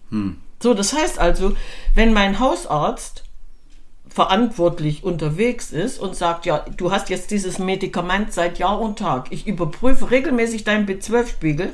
So, 0.61 0.73
das 0.73 0.93
heißt 0.93 1.19
also, 1.19 1.53
wenn 1.95 2.13
mein 2.13 2.39
Hausarzt 2.39 3.23
verantwortlich 4.07 5.03
unterwegs 5.03 5.71
ist 5.71 5.99
und 5.99 6.15
sagt, 6.15 6.45
ja, 6.45 6.65
du 6.77 6.91
hast 6.91 7.09
jetzt 7.09 7.31
dieses 7.31 7.59
Medikament 7.59 8.33
seit 8.33 8.57
Jahr 8.57 8.79
und 8.81 8.99
Tag, 8.99 9.27
ich 9.29 9.47
überprüfe 9.47 10.11
regelmäßig 10.11 10.63
deinen 10.63 10.87
B12-Spiegel, 10.87 11.73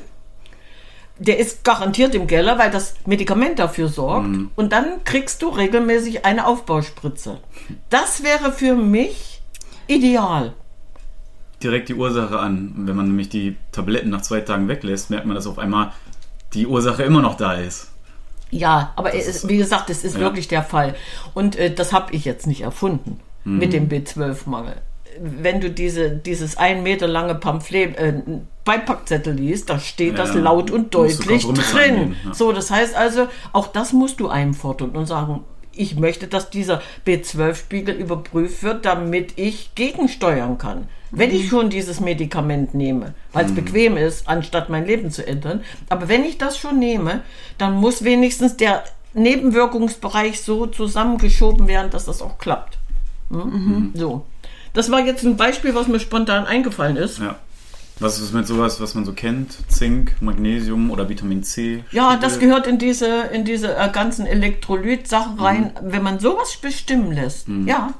der 1.18 1.38
ist 1.38 1.64
garantiert 1.64 2.14
im 2.14 2.26
Keller, 2.26 2.58
weil 2.58 2.70
das 2.70 2.94
Medikament 3.06 3.58
dafür 3.58 3.88
sorgt. 3.88 4.28
Und 4.56 4.72
dann 4.72 5.02
kriegst 5.04 5.40
du 5.42 5.48
regelmäßig 5.48 6.24
eine 6.24 6.46
Aufbauspritze. 6.46 7.38
Das 7.90 8.22
wäre 8.22 8.52
für 8.52 8.74
mich 8.74 9.40
ideal. 9.86 10.52
Direkt 11.62 11.88
die 11.88 11.94
Ursache 11.94 12.38
an. 12.38 12.72
Wenn 12.76 12.96
man 12.96 13.06
nämlich 13.06 13.28
die 13.30 13.56
Tabletten 13.72 14.10
nach 14.10 14.20
zwei 14.22 14.40
Tagen 14.40 14.68
weglässt, 14.68 15.08
merkt 15.10 15.24
man, 15.26 15.34
dass 15.34 15.46
auf 15.46 15.58
einmal 15.58 15.92
die 16.52 16.66
Ursache 16.66 17.02
immer 17.02 17.22
noch 17.22 17.36
da 17.36 17.54
ist. 17.54 17.88
Ja, 18.50 18.92
aber 18.96 19.14
ist- 19.14 19.48
wie 19.48 19.56
gesagt, 19.56 19.88
das 19.90 20.04
ist 20.04 20.14
ja. 20.14 20.20
wirklich 20.20 20.48
der 20.48 20.62
Fall. 20.62 20.94
Und 21.34 21.56
äh, 21.56 21.74
das 21.74 21.92
habe 21.92 22.12
ich 22.14 22.24
jetzt 22.24 22.46
nicht 22.46 22.60
erfunden 22.60 23.20
mit 23.44 23.72
dem 23.72 23.88
B12-Mangel. 23.88 24.74
Wenn 25.20 25.60
du 25.60 25.70
diese, 25.70 26.10
dieses 26.10 26.56
ein 26.56 26.82
Meter 26.82 27.06
lange 27.06 27.34
Pamphlet, 27.34 27.96
äh, 27.96 28.14
Beipackzettel 28.64 29.34
liest, 29.34 29.70
da 29.70 29.78
steht 29.78 30.18
Ja, 30.18 30.24
das 30.24 30.34
laut 30.34 30.70
und 30.70 30.94
deutlich 30.94 31.46
drin. 31.46 32.16
ja. 32.24 32.34
So, 32.34 32.52
das 32.52 32.70
heißt 32.70 32.96
also, 32.96 33.28
auch 33.52 33.68
das 33.68 33.92
musst 33.92 34.18
du 34.20 34.28
einfordern 34.28 34.90
und 34.90 35.06
sagen, 35.06 35.44
ich 35.72 35.96
möchte, 35.96 36.26
dass 36.26 36.50
dieser 36.50 36.82
B12-Spiegel 37.06 37.94
überprüft 37.94 38.62
wird, 38.62 38.84
damit 38.84 39.34
ich 39.36 39.74
gegensteuern 39.74 40.58
kann. 40.58 40.88
Wenn 41.12 41.30
ich 41.30 41.48
schon 41.48 41.70
dieses 41.70 42.00
Medikament 42.00 42.74
nehme, 42.74 43.14
weil 43.32 43.46
es 43.46 43.54
bequem 43.54 43.96
ist, 43.96 44.28
anstatt 44.28 44.68
mein 44.68 44.86
Leben 44.86 45.10
zu 45.10 45.24
ändern, 45.26 45.62
aber 45.88 46.08
wenn 46.08 46.24
ich 46.24 46.36
das 46.36 46.58
schon 46.58 46.78
nehme, 46.78 47.20
dann 47.58 47.74
muss 47.76 48.02
wenigstens 48.02 48.56
der 48.56 48.82
Nebenwirkungsbereich 49.14 50.40
so 50.42 50.66
zusammengeschoben 50.66 51.68
werden, 51.68 51.90
dass 51.90 52.06
das 52.06 52.20
auch 52.22 52.38
klappt. 52.38 52.78
Hm? 53.30 53.92
So. 53.94 54.24
Das 54.76 54.90
war 54.90 55.00
jetzt 55.00 55.24
ein 55.24 55.38
Beispiel, 55.38 55.74
was 55.74 55.88
mir 55.88 55.98
spontan 55.98 56.44
eingefallen 56.44 56.98
ist. 56.98 57.18
Ja. 57.18 57.36
Was 57.98 58.20
ist 58.20 58.34
mit 58.34 58.46
sowas, 58.46 58.78
was 58.78 58.94
man 58.94 59.06
so 59.06 59.14
kennt? 59.14 59.56
Zink, 59.72 60.20
Magnesium 60.20 60.90
oder 60.90 61.08
Vitamin 61.08 61.42
C? 61.42 61.82
Ja, 61.92 62.10
Spiegel? 62.10 62.20
das 62.20 62.38
gehört 62.38 62.66
in 62.66 62.78
diese, 62.78 63.22
in 63.32 63.46
diese 63.46 63.74
äh, 63.74 63.88
ganzen 63.90 64.26
Elektrolyt-Sachen 64.26 65.40
rein, 65.40 65.72
wenn 65.80 66.02
man 66.02 66.18
sowas 66.18 66.58
bestimmen 66.60 67.12
lässt. 67.12 67.48
Ja. 67.64 67.94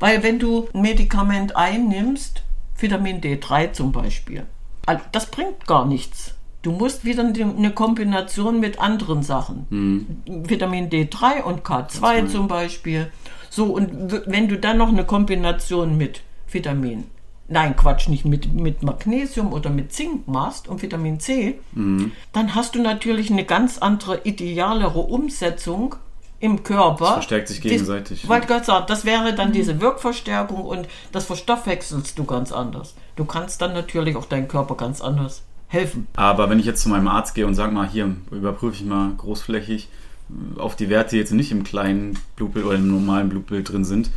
Weil 0.00 0.22
wenn 0.22 0.38
du 0.38 0.68
ein 0.72 0.80
Medikament 0.80 1.56
einnimmst, 1.56 2.42
Vitamin 2.78 3.20
D3 3.20 3.72
zum 3.72 3.92
Beispiel, 3.92 4.44
das 5.12 5.26
bringt 5.26 5.66
gar 5.66 5.84
nichts. 5.84 6.32
Du 6.62 6.72
musst 6.72 7.04
wieder 7.04 7.22
eine 7.22 7.44
eine 7.44 7.70
Kombination 7.72 8.60
mit 8.60 8.80
anderen 8.80 9.22
Sachen. 9.22 10.22
Vitamin 10.26 10.88
D3 10.88 11.42
und 11.42 11.64
K2 11.64 12.28
zum 12.28 12.48
Beispiel. 12.48 13.12
So, 13.50 13.66
und 13.66 14.22
wenn 14.26 14.48
du 14.48 14.58
dann 14.58 14.78
noch 14.78 14.88
eine 14.88 15.04
Kombination 15.04 15.96
mit 15.96 16.22
Vitamin, 16.50 17.04
nein, 17.48 17.76
Quatsch, 17.76 18.08
nicht 18.08 18.24
mit, 18.24 18.52
mit 18.52 18.82
Magnesium 18.82 19.52
oder 19.52 19.70
mit 19.70 19.92
Zink 19.92 20.28
machst 20.28 20.68
und 20.68 20.82
Vitamin 20.82 21.20
C, 21.20 21.58
dann 22.32 22.54
hast 22.54 22.74
du 22.74 22.82
natürlich 22.82 23.30
eine 23.30 23.44
ganz 23.44 23.78
andere, 23.78 24.20
idealere 24.24 24.98
Umsetzung 25.00 25.96
im 26.40 26.62
Körper. 26.62 27.04
Das 27.04 27.12
verstärkt 27.14 27.48
sich 27.48 27.60
gegenseitig. 27.60 28.22
Ich 28.22 28.28
wollte 28.28 28.46
gerade 28.46 28.64
sagen, 28.64 28.84
das 28.88 29.04
wäre 29.04 29.34
dann 29.34 29.52
diese 29.52 29.80
Wirkverstärkung 29.80 30.62
und 30.62 30.86
das 31.10 31.24
verstoffwechselst 31.24 32.18
du 32.18 32.24
ganz 32.24 32.52
anders. 32.52 32.94
Du 33.16 33.24
kannst 33.24 33.60
dann 33.60 33.72
natürlich 33.72 34.14
auch 34.16 34.26
deinem 34.26 34.46
Körper 34.46 34.76
ganz 34.76 35.00
anders 35.00 35.42
helfen. 35.66 36.06
Aber 36.16 36.48
wenn 36.48 36.60
ich 36.60 36.66
jetzt 36.66 36.82
zu 36.82 36.88
meinem 36.88 37.08
Arzt 37.08 37.34
gehe 37.34 37.46
und 37.46 37.54
sage 37.54 37.72
mal, 37.72 37.88
hier 37.88 38.14
überprüfe 38.30 38.76
ich 38.76 38.84
mal 38.84 39.12
großflächig 39.16 39.88
auf 40.56 40.76
die 40.76 40.90
Werte, 40.90 41.16
jetzt 41.16 41.32
nicht 41.32 41.52
im 41.52 41.64
kleinen 41.64 42.18
Blutbild 42.36 42.66
oder 42.66 42.76
im 42.76 42.90
normalen 42.90 43.28
Blutbild 43.28 43.70
drin 43.70 43.84
sind, 43.84 44.10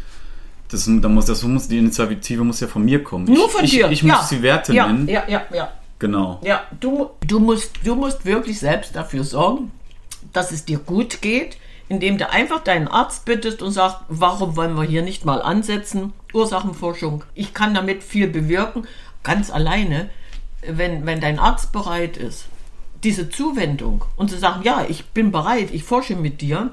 das, 0.70 0.86
dann 0.86 1.14
muss, 1.14 1.26
das 1.26 1.44
muss, 1.44 1.68
die 1.68 1.78
Initiative 1.78 2.44
muss 2.44 2.60
ja 2.60 2.68
von 2.68 2.84
mir 2.84 3.04
kommen. 3.04 3.26
Nur 3.26 3.46
ich, 3.46 3.52
von 3.52 3.66
ich, 3.66 3.72
dir. 3.72 3.92
Ich 3.92 4.02
ja. 4.02 4.16
muss 4.16 4.30
die 4.30 4.42
Werte 4.42 4.74
ja, 4.74 4.88
nennen. 4.88 5.08
Ja, 5.08 5.24
ja, 5.28 5.44
ja. 5.54 5.72
Genau. 6.00 6.40
Ja, 6.44 6.64
du, 6.80 7.10
du, 7.28 7.40
musst, 7.40 7.72
du 7.84 7.96
musst 7.96 8.26
wirklich 8.26 8.60
selbst 8.60 8.96
dafür 8.96 9.24
sorgen, 9.24 9.72
dass 10.34 10.52
es 10.52 10.66
dir 10.66 10.80
gut 10.80 11.22
geht, 11.22 11.58
indem 11.90 12.18
du 12.18 12.30
einfach 12.30 12.64
deinen 12.64 12.88
Arzt 12.88 13.26
bittest 13.26 13.62
und 13.62 13.72
sagst, 13.72 13.98
warum 14.08 14.56
wollen 14.56 14.76
wir 14.76 14.84
hier 14.84 15.04
nicht 15.04 15.26
mal 15.26 15.42
ansetzen? 15.42 16.14
Ursachenforschung. 16.34 17.24
Ich 17.36 17.54
kann 17.54 17.74
damit 17.74 18.02
viel 18.02 18.28
bewirken, 18.28 18.88
ganz 19.24 19.52
alleine, 19.52 20.10
wenn, 20.66 21.06
wenn 21.06 21.20
dein 21.20 21.38
Arzt 21.38 21.72
bereit 21.72 22.18
ist, 22.18 22.46
diese 23.04 23.30
Zuwendung 23.30 24.06
und 24.16 24.30
zu 24.30 24.38
sagen, 24.38 24.62
ja, 24.64 24.86
ich 24.88 25.06
bin 25.08 25.32
bereit, 25.32 25.70
ich 25.72 25.84
forsche 25.84 26.16
mit 26.16 26.42
dir, 26.42 26.72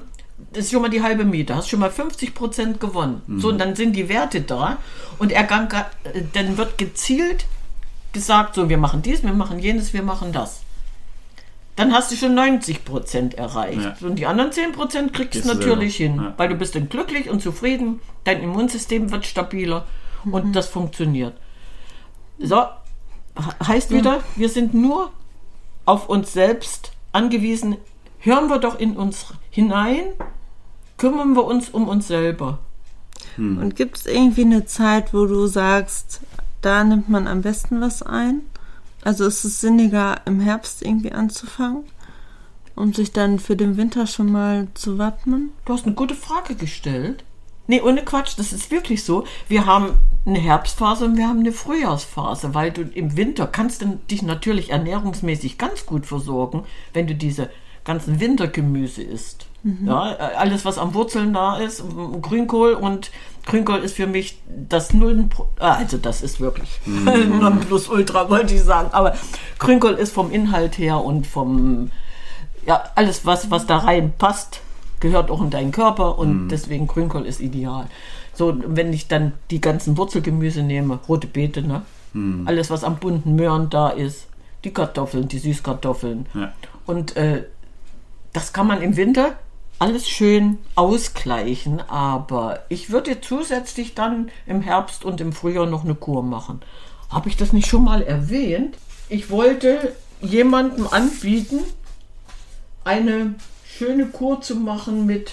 das 0.53 0.65
ist 0.65 0.71
schon 0.71 0.81
mal 0.81 0.89
die 0.89 1.01
halbe 1.01 1.25
Miete, 1.25 1.55
hast 1.55 1.69
schon 1.69 1.79
mal 1.79 1.91
50 1.91 2.33
Prozent 2.33 2.79
gewonnen. 2.79 3.21
So, 3.39 3.49
und 3.49 3.57
dann 3.57 3.75
sind 3.75 3.95
die 3.95 4.07
Werte 4.09 4.41
da 4.41 4.77
und 5.17 5.31
er 5.31 5.43
kann, 5.43 5.67
äh, 6.03 6.21
dann 6.33 6.57
wird 6.57 6.77
gezielt 6.77 7.45
gesagt, 8.13 8.55
so, 8.55 8.69
wir 8.69 8.77
machen 8.77 9.01
dies, 9.01 9.21
wir 9.23 9.33
machen 9.33 9.59
jenes, 9.59 9.93
wir 9.93 10.01
machen 10.03 10.31
das. 10.31 10.61
Dann 11.75 11.93
hast 11.93 12.11
du 12.11 12.15
schon 12.15 12.33
90 12.35 12.83
Prozent 12.85 13.35
erreicht. 13.35 13.79
Ja. 14.01 14.07
Und 14.07 14.15
die 14.15 14.25
anderen 14.25 14.51
10 14.51 14.71
Prozent 14.73 15.13
kriegst 15.13 15.43
du 15.45 15.47
natürlich 15.47 15.97
selber. 15.97 16.13
hin, 16.13 16.23
Ja. 16.23 16.33
weil 16.37 16.49
du 16.49 16.55
bist 16.55 16.75
dann 16.75 16.89
glücklich 16.89 17.29
und 17.29 17.41
zufrieden, 17.41 18.01
dein 18.23 18.41
Immunsystem 18.43 19.11
wird 19.11 19.25
stabiler 19.25 19.85
und 20.25 20.53
das 20.55 20.67
funktioniert. 20.67 21.33
So, 22.37 22.63
he- 23.37 23.65
heißt 23.67 23.91
wieder, 23.91 24.23
wir 24.35 24.49
sind 24.49 24.73
nur 24.73 25.11
auf 25.89 26.07
uns 26.07 26.31
selbst 26.33 26.91
angewiesen. 27.13 27.77
Hören 28.19 28.49
wir 28.49 28.59
doch 28.59 28.79
in 28.79 28.95
uns 28.95 29.33
hinein, 29.49 30.03
kümmern 30.97 31.33
wir 31.35 31.45
uns 31.45 31.69
um 31.69 31.87
uns 31.87 32.07
selber. 32.07 32.59
Und 33.59 33.75
gibt 33.75 33.97
es 33.97 34.05
irgendwie 34.05 34.43
eine 34.43 34.65
Zeit, 34.65 35.13
wo 35.13 35.25
du 35.25 35.47
sagst, 35.47 36.21
da 36.61 36.83
nimmt 36.83 37.09
man 37.09 37.27
am 37.27 37.41
besten 37.41 37.81
was 37.81 38.03
ein? 38.03 38.41
Also 39.01 39.25
ist 39.25 39.43
es 39.45 39.61
sinniger, 39.61 40.21
im 40.25 40.39
Herbst 40.39 40.83
irgendwie 40.83 41.13
anzufangen, 41.13 41.85
um 42.75 42.93
sich 42.93 43.11
dann 43.11 43.39
für 43.39 43.55
den 43.55 43.77
Winter 43.77 44.05
schon 44.05 44.31
mal 44.31 44.67
zu 44.75 44.99
wappnen? 44.99 45.49
Du 45.65 45.73
hast 45.73 45.87
eine 45.87 45.95
gute 45.95 46.15
Frage 46.15 46.53
gestellt. 46.53 47.23
Nee, 47.69 47.81
ohne 47.81 48.03
Quatsch, 48.03 48.33
das 48.35 48.51
ist 48.51 48.71
wirklich 48.71 49.03
so. 49.03 49.25
Wir 49.47 49.67
haben 49.67 49.91
eine 50.25 50.39
Herbstphase 50.39 51.05
und 51.05 51.17
wir 51.17 51.27
haben 51.27 51.41
eine 51.41 51.51
Frühjahrsphase, 51.51 52.55
weil 52.55 52.71
du 52.71 52.81
im 52.81 53.15
Winter 53.15 53.45
kannst 53.45 53.83
du 53.83 53.99
dich 54.09 54.23
natürlich 54.23 54.71
ernährungsmäßig 54.71 55.59
ganz 55.59 55.85
gut 55.85 56.07
versorgen, 56.07 56.63
wenn 56.93 57.05
du 57.05 57.13
diese 57.13 57.51
ganzen 57.83 58.19
Wintergemüse 58.19 59.03
isst. 59.03 59.45
Ja, 59.85 60.13
äh, 60.13 60.35
alles, 60.35 60.65
was 60.65 60.79
am 60.79 60.95
Wurzeln 60.95 61.31
da 61.31 61.57
ist, 61.59 61.83
Grünkohl 62.23 62.73
und 62.73 63.11
Grünkohl 63.45 63.79
ist 63.79 63.97
für 63.97 64.07
mich 64.07 64.41
das 64.47 64.91
Nullen, 64.93 65.29
also 65.59 65.97
das 65.97 66.23
ist 66.23 66.39
wirklich 66.39 66.79
plus 67.67 67.87
Ultra, 67.87 68.31
wollte 68.31 68.55
ich 68.55 68.63
sagen, 68.63 68.89
aber 68.93 69.15
Grünkohl 69.59 69.93
ist 69.93 70.11
vom 70.11 70.31
Inhalt 70.31 70.79
her 70.79 71.03
und 71.03 71.27
vom 71.27 71.91
ja, 72.65 72.83
alles, 72.95 73.27
was, 73.27 73.51
was 73.51 73.67
da 73.67 73.77
reinpasst, 73.77 74.61
gehört 74.99 75.31
auch 75.31 75.41
in 75.41 75.49
deinen 75.49 75.71
Körper 75.71 76.17
und 76.17 76.49
deswegen 76.49 76.87
Grünkohl 76.87 77.25
ist 77.25 77.39
ideal. 77.39 77.87
So, 78.33 78.55
wenn 78.65 78.93
ich 78.93 79.07
dann 79.07 79.33
die 79.51 79.61
ganzen 79.61 79.97
Wurzelgemüse 79.97 80.63
nehme, 80.63 80.99
rote 81.07 81.27
Beete, 81.27 81.61
ne? 81.61 81.83
Alles, 82.45 82.69
was 82.69 82.83
am 82.83 82.97
bunten 82.97 83.35
Möhren 83.35 83.69
da 83.69 83.89
ist, 83.89 84.27
die 84.63 84.71
Kartoffeln, 84.71 85.27
die 85.27 85.39
Süßkartoffeln. 85.39 86.25
Ja. 86.33 86.53
Und 86.85 87.15
äh, 87.15 87.43
das 88.33 88.51
kann 88.53 88.67
man 88.67 88.81
im 88.81 88.97
Winter 88.97 89.35
alles 89.77 90.09
schön 90.09 90.57
ausgleichen, 90.75 91.81
aber 91.87 92.61
ich 92.67 92.89
würde 92.89 93.21
zusätzlich 93.21 93.95
dann 93.95 94.29
im 94.45 94.61
Herbst 94.61 95.05
und 95.05 95.21
im 95.21 95.31
Frühjahr 95.31 95.65
noch 95.65 95.85
eine 95.85 95.95
Kur 95.95 96.21
machen. 96.21 96.61
Habe 97.09 97.29
ich 97.29 97.37
das 97.37 97.53
nicht 97.53 97.67
schon 97.67 97.85
mal 97.85 98.01
erwähnt? 98.01 98.75
Ich 99.07 99.29
wollte 99.29 99.95
jemandem 100.21 100.87
anbieten, 100.87 101.59
eine 102.83 103.35
schöne 103.79 104.05
Kur 104.07 104.41
zu 104.41 104.55
machen 104.57 105.05
mit 105.05 105.31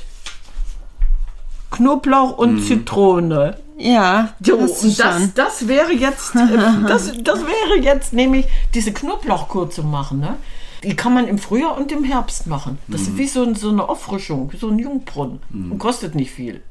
Knoblauch 1.70 2.38
und 2.38 2.62
Zitrone. 2.62 3.56
Ja, 3.78 4.34
So, 4.40 4.56
du 4.56 4.62
und 4.62 4.98
das, 4.98 5.34
das 5.34 5.68
wäre 5.68 5.92
jetzt, 5.92 6.34
äh, 6.34 6.38
das, 6.88 7.12
das 7.22 7.40
wäre 7.40 7.78
jetzt 7.82 8.12
nämlich 8.14 8.46
diese 8.72 8.92
Knoblauchkur 8.92 9.68
zu 9.70 9.82
machen. 9.82 10.20
Ne? 10.20 10.36
Die 10.82 10.94
kann 10.96 11.12
man 11.12 11.26
im 11.28 11.38
Frühjahr 11.38 11.76
und 11.76 11.92
im 11.92 12.04
Herbst 12.04 12.46
machen. 12.46 12.78
Das 12.88 13.02
ist 13.02 13.18
wie 13.18 13.26
so, 13.26 13.42
ein- 13.42 13.54
so 13.54 13.68
eine 13.68 13.86
Auffrischung, 13.88 14.50
wie 14.52 14.56
so 14.56 14.68
ein 14.68 14.78
Jungbrunnen. 14.78 15.40
Und 15.52 15.78
kostet 15.78 16.14
nicht 16.14 16.30
viel. 16.30 16.62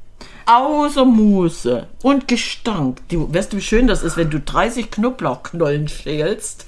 Außer 0.48 1.06
Muße 1.06 1.88
und 2.02 2.28
Gestank. 2.28 3.02
Du, 3.10 3.32
weißt 3.32 3.52
du, 3.54 3.58
wie 3.58 3.62
schön 3.62 3.88
das 3.88 4.02
ist, 4.02 4.16
wenn 4.18 4.30
du 4.32 4.40
30 4.40 4.90
Knoblauchknollen 4.92 5.88
schälst? 5.88 6.66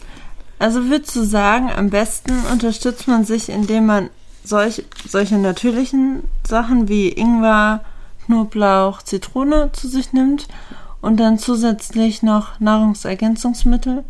Also 0.60 0.86
würdest 0.90 1.16
du 1.16 1.24
sagen, 1.24 1.72
am 1.76 1.90
besten 1.90 2.34
unterstützt 2.52 3.08
man 3.08 3.24
sich, 3.26 3.50
indem 3.50 3.86
man 3.86 4.10
solch, 4.48 4.84
solche 5.08 5.38
natürlichen 5.38 6.24
Sachen 6.46 6.88
wie 6.88 7.10
Ingwer, 7.10 7.84
Knoblauch, 8.26 9.02
Zitrone 9.02 9.72
zu 9.74 9.88
sich 9.88 10.14
nimmt 10.14 10.48
und 11.02 11.18
dann 11.18 11.40
zusätzlich 11.40 12.24
noch 12.24 12.60
Nahrungsergänzungsmittel? 12.60 14.04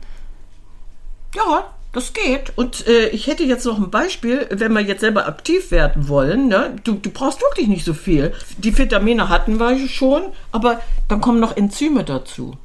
Ja, 1.35 1.65
das 1.93 2.13
geht. 2.13 2.57
Und 2.57 2.87
äh, 2.87 3.09
ich 3.09 3.27
hätte 3.27 3.43
jetzt 3.43 3.65
noch 3.65 3.77
ein 3.77 3.91
Beispiel, 3.91 4.47
wenn 4.51 4.73
wir 4.73 4.81
jetzt 4.81 5.01
selber 5.01 5.27
aktiv 5.27 5.71
werden 5.71 6.07
wollen. 6.07 6.47
Ne? 6.47 6.75
Du, 6.83 6.93
du 6.93 7.09
brauchst 7.09 7.41
wirklich 7.41 7.67
nicht 7.67 7.85
so 7.85 7.93
viel. 7.93 8.33
Die 8.57 8.77
Vitamine 8.77 9.29
hatten 9.29 9.59
wir 9.59 9.87
schon, 9.87 10.23
aber 10.51 10.81
dann 11.07 11.21
kommen 11.21 11.39
noch 11.39 11.55
Enzyme 11.55 12.03
dazu. 12.03 12.57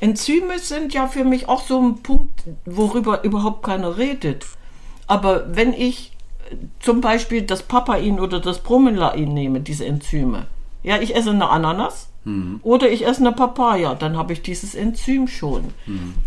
Enzyme 0.00 0.58
sind 0.58 0.94
ja 0.94 1.06
für 1.08 1.24
mich 1.24 1.48
auch 1.48 1.64
so 1.64 1.80
ein 1.80 2.02
Punkt, 2.02 2.44
worüber 2.64 3.24
überhaupt 3.24 3.64
keiner 3.64 3.96
redet. 3.96 4.46
Aber 5.06 5.56
wenn 5.56 5.72
ich 5.72 6.12
zum 6.80 7.00
Beispiel 7.00 7.42
das 7.42 7.62
Papain 7.62 8.20
oder 8.20 8.40
das 8.40 8.58
Bromelain 8.60 9.32
nehme, 9.34 9.60
diese 9.60 9.84
Enzyme, 9.86 10.46
ja, 10.82 10.98
ich 11.00 11.14
esse 11.16 11.30
eine 11.30 11.48
Ananas 11.50 12.08
oder 12.62 12.90
ich 12.90 13.06
esse 13.06 13.20
eine 13.20 13.32
Papaya, 13.32 13.94
dann 13.94 14.16
habe 14.18 14.34
ich 14.34 14.42
dieses 14.42 14.74
Enzym 14.74 15.28
schon. 15.28 15.64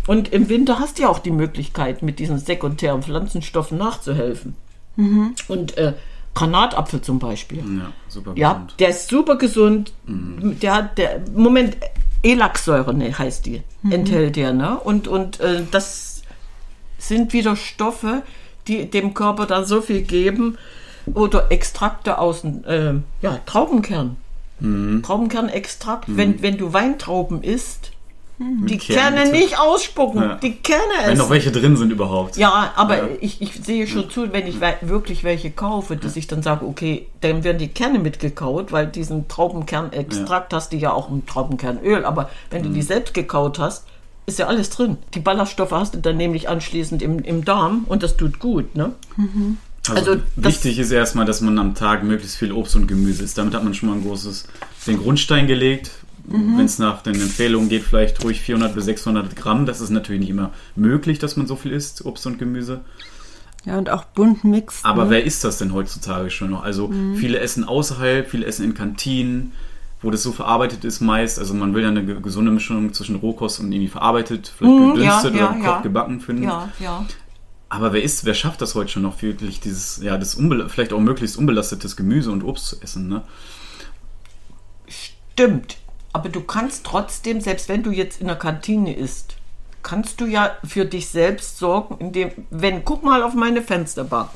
Und 0.08 0.32
im 0.32 0.48
Winter 0.48 0.80
hast 0.80 0.98
du 0.98 1.02
ja 1.02 1.08
auch 1.08 1.20
die 1.20 1.30
Möglichkeit, 1.30 2.02
mit 2.02 2.18
diesen 2.18 2.38
sekundären 2.38 3.02
Pflanzenstoffen 3.04 3.78
nachzuhelfen. 3.78 4.56
Und 4.96 5.76
äh, 5.78 5.94
Granatapfel 6.34 7.02
zum 7.02 7.18
Beispiel. 7.20 7.58
Ja, 7.58 7.92
super 8.08 8.32
Ja, 8.34 8.52
gesund. 8.54 8.74
der 8.80 8.88
ist 8.88 9.08
super 9.08 9.36
gesund. 9.36 9.92
Der 10.06 10.74
hat, 10.74 10.98
der, 10.98 11.20
Moment, 11.36 11.76
Elaxsäure 12.22 12.94
ne, 12.94 13.16
heißt 13.16 13.46
die, 13.46 13.62
enthält 13.90 14.36
der, 14.36 14.52
ne? 14.52 14.78
Und, 14.80 15.06
und 15.08 15.38
äh, 15.40 15.62
das 15.70 16.22
sind 16.98 17.32
wieder 17.32 17.54
Stoffe, 17.54 18.22
die 18.68 18.90
dem 18.90 19.14
Körper 19.14 19.46
dann 19.46 19.64
so 19.64 19.80
viel 19.80 20.02
geben. 20.02 20.58
Oder 21.14 21.50
Extrakte 21.50 22.18
aus 22.18 22.42
dem 22.42 22.62
äh, 22.64 22.94
ja, 23.22 23.38
Traubenkern. 23.46 24.16
Traubenkernextrakt. 25.02 26.04
Wenn, 26.06 26.42
wenn 26.42 26.56
du 26.58 26.72
Weintrauben 26.72 27.42
isst, 27.42 27.90
die 28.38 28.78
Kerne 28.78 29.30
nicht 29.30 29.58
ausspucken, 29.60 30.20
Ja. 30.22 30.34
die 30.36 30.54
Kerne 30.56 30.82
Wenn 31.04 31.16
noch 31.18 31.24
essen. 31.26 31.30
welche 31.30 31.52
drin 31.52 31.76
sind 31.76 31.92
überhaupt. 31.92 32.36
Ja, 32.36 32.72
aber 32.74 32.96
Ja. 32.98 33.08
Ich, 33.20 33.40
ich 33.40 33.54
sehe 33.54 33.86
schon 33.86 34.10
zu, 34.10 34.32
wenn 34.32 34.46
ich 34.48 34.56
wirklich 34.80 35.22
welche 35.22 35.50
kaufe, 35.52 35.96
dass 35.96 36.16
ich 36.16 36.26
dann 36.26 36.42
sage, 36.42 36.64
okay, 36.66 37.06
dann 37.20 37.44
werden 37.44 37.58
die 37.58 37.68
Kerne 37.68 37.98
mitgekaut, 38.00 38.72
weil 38.72 38.86
diesen 38.88 39.28
Traubenkernextrakt 39.28 40.52
hast 40.54 40.72
du 40.72 40.76
ja 40.76 40.92
auch 40.92 41.08
im 41.10 41.24
Traubenkernöl, 41.26 42.04
aber 42.04 42.30
wenn 42.50 42.62
du 42.64 42.68
Mhm. 42.70 42.74
die 42.74 42.82
selbst 42.82 43.14
gekaut 43.14 43.58
hast, 43.60 43.86
ist 44.26 44.38
ja 44.38 44.46
alles 44.46 44.70
drin. 44.70 44.98
Die 45.14 45.20
Ballaststoffe 45.20 45.72
hast 45.72 45.94
du 45.94 45.98
dann 45.98 46.16
nämlich 46.16 46.48
anschließend 46.48 47.02
im, 47.02 47.18
im 47.20 47.44
Darm 47.44 47.84
und 47.88 48.02
das 48.02 48.16
tut 48.16 48.38
gut, 48.38 48.74
ne? 48.76 48.92
Also, 49.88 50.10
Also 50.12 50.22
das- 50.36 50.44
wichtig 50.44 50.78
ist 50.78 50.90
erstmal, 50.92 51.26
dass 51.26 51.40
man 51.40 51.58
am 51.58 51.74
Tag 51.74 52.04
möglichst 52.04 52.36
viel 52.36 52.52
Obst 52.52 52.76
und 52.76 52.86
Gemüse 52.86 53.24
isst. 53.24 53.36
Damit 53.38 53.54
hat 53.54 53.64
man 53.64 53.74
schon 53.74 53.88
mal 53.88 53.96
ein 53.96 54.04
großes, 54.04 54.46
den 54.86 54.98
Grundstein 54.98 55.46
gelegt. 55.46 55.90
Mhm. 56.24 56.56
Wenn 56.56 56.66
es 56.66 56.78
nach 56.78 57.02
den 57.02 57.20
Empfehlungen 57.20 57.68
geht, 57.68 57.82
vielleicht 57.82 58.22
ruhig 58.22 58.40
400 58.40 58.76
bis 58.76 58.84
600 58.84 59.34
Gramm. 59.34 59.66
Das 59.66 59.80
ist 59.80 59.90
natürlich 59.90 60.20
nicht 60.20 60.30
immer 60.30 60.52
möglich, 60.76 61.18
dass 61.18 61.36
man 61.36 61.48
so 61.48 61.56
viel 61.56 61.72
isst, 61.72 62.04
Obst 62.04 62.24
und 62.26 62.38
Gemüse. 62.38 62.82
Ja, 63.64 63.76
und 63.76 63.90
auch 63.90 64.04
bunt 64.04 64.44
mixen. 64.44 64.84
Aber 64.84 65.04
ne? 65.04 65.10
wer 65.10 65.24
isst 65.24 65.42
das 65.42 65.58
denn 65.58 65.72
heutzutage 65.72 66.30
schon 66.30 66.50
noch? 66.50 66.62
Also 66.62 66.92
viele 67.16 67.38
essen 67.40 67.64
außerhalb, 67.64 68.28
viele 68.30 68.46
essen 68.46 68.64
in 68.64 68.74
Kantinen, 68.74 69.52
wo 70.02 70.10
das 70.10 70.22
so 70.22 70.32
verarbeitet 70.32 70.84
ist 70.84 71.00
meist. 71.00 71.38
Also 71.38 71.54
man 71.54 71.74
will 71.74 71.82
ja 71.82 71.88
eine 71.88 72.04
ge- 72.04 72.20
gesunde 72.20 72.50
Mischung 72.50 72.92
zwischen 72.92 73.16
Rohkost 73.16 73.60
und 73.60 73.72
irgendwie 73.72 73.88
verarbeitet, 73.88 74.52
vielleicht 74.56 74.78
Mhm, 74.78 74.94
gedünstet 74.94 75.34
ja, 75.34 75.40
ja, 75.40 75.50
oder 75.52 75.62
ja. 75.64 75.80
gebacken 75.80 76.20
finden. 76.20 76.42
Ja, 76.44 76.68
ja. 76.80 77.06
Aber 77.68 77.92
wer 77.94 78.02
isst, 78.02 78.24
wer 78.26 78.34
schafft 78.34 78.60
das 78.60 78.74
heute 78.74 78.90
schon 78.90 79.02
noch 79.02 79.22
wirklich 79.22 79.60
dieses, 79.60 79.98
ja, 80.02 80.18
das 80.18 80.36
vielleicht 80.68 80.92
auch 80.92 81.00
möglichst 81.00 81.38
unbelastetes 81.38 81.96
Gemüse 81.96 82.30
und 82.30 82.42
Obst 82.44 82.66
zu 82.66 82.82
essen, 82.82 83.08
ne? 83.08 83.22
Stimmt. 84.88 85.76
Aber 86.12 86.28
du 86.28 86.42
kannst 86.42 86.84
trotzdem, 86.84 87.40
selbst 87.40 87.68
wenn 87.70 87.82
du 87.82 87.90
jetzt 87.90 88.20
in 88.20 88.26
der 88.26 88.36
Kantine 88.36 88.94
isst, 88.94 89.36
kannst 89.82 90.20
du 90.20 90.26
ja 90.26 90.50
für 90.64 90.84
dich 90.84 91.08
selbst 91.08 91.56
sorgen, 91.58 91.96
indem, 91.98 92.30
wenn, 92.50 92.84
guck 92.84 93.02
mal 93.02 93.22
auf 93.22 93.34
meine 93.34 93.62
Fensterbank. 93.62 94.28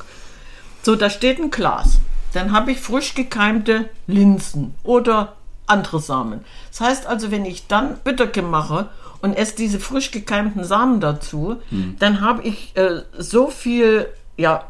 So, 0.81 0.95
da 0.95 1.09
steht 1.09 1.39
ein 1.39 1.51
Glas. 1.51 1.99
Dann 2.33 2.51
habe 2.51 2.71
ich 2.71 2.79
frisch 2.79 3.13
gekeimte 3.13 3.89
Linsen 4.07 4.73
oder 4.83 5.35
andere 5.67 5.99
Samen. 5.99 6.43
Das 6.71 6.81
heißt 6.81 7.05
also, 7.05 7.31
wenn 7.31 7.45
ich 7.45 7.67
dann 7.67 7.97
Bitterke 8.03 8.41
mache 8.41 8.89
und 9.21 9.33
esse 9.33 9.55
diese 9.55 9.79
frisch 9.79 10.11
gekeimten 10.11 10.63
Samen 10.63 10.99
dazu, 10.99 11.57
dann 11.99 12.21
habe 12.21 12.43
ich 12.43 12.75
äh, 12.75 13.01
so 13.17 13.49
viel, 13.49 14.07
ja, 14.37 14.65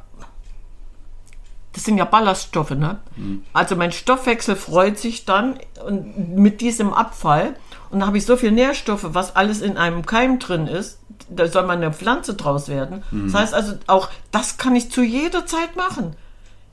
das 1.74 1.84
sind 1.84 1.98
ja 1.98 2.06
Ballaststoffe, 2.06 2.72
ne? 2.72 2.98
Also 3.54 3.76
mein 3.76 3.92
Stoffwechsel 3.92 4.56
freut 4.56 4.98
sich 4.98 5.26
dann 5.26 5.60
und 5.86 6.36
mit 6.36 6.60
diesem 6.62 6.92
Abfall 6.92 7.56
und 7.92 8.00
da 8.00 8.08
habe 8.08 8.18
ich 8.18 8.26
so 8.26 8.36
viel 8.36 8.52
Nährstoffe, 8.52 9.06
was 9.10 9.36
alles 9.36 9.62
in 9.62 9.78
einem 9.78 10.06
Keim 10.06 10.40
drin 10.40 10.66
ist, 10.68 11.00
da 11.30 11.48
soll 11.48 11.64
man 11.64 11.78
eine 11.78 11.94
Pflanze 11.94 12.34
draus 12.34 12.68
werden. 12.68 13.04
Das 13.12 13.34
heißt 13.34 13.54
also 13.54 13.74
auch, 13.86 14.10
das 14.32 14.58
kann 14.58 14.76
ich 14.76 14.92
zu 14.92 15.04
jeder 15.04 15.46
Zeit 15.46 15.76
machen. 15.76 16.16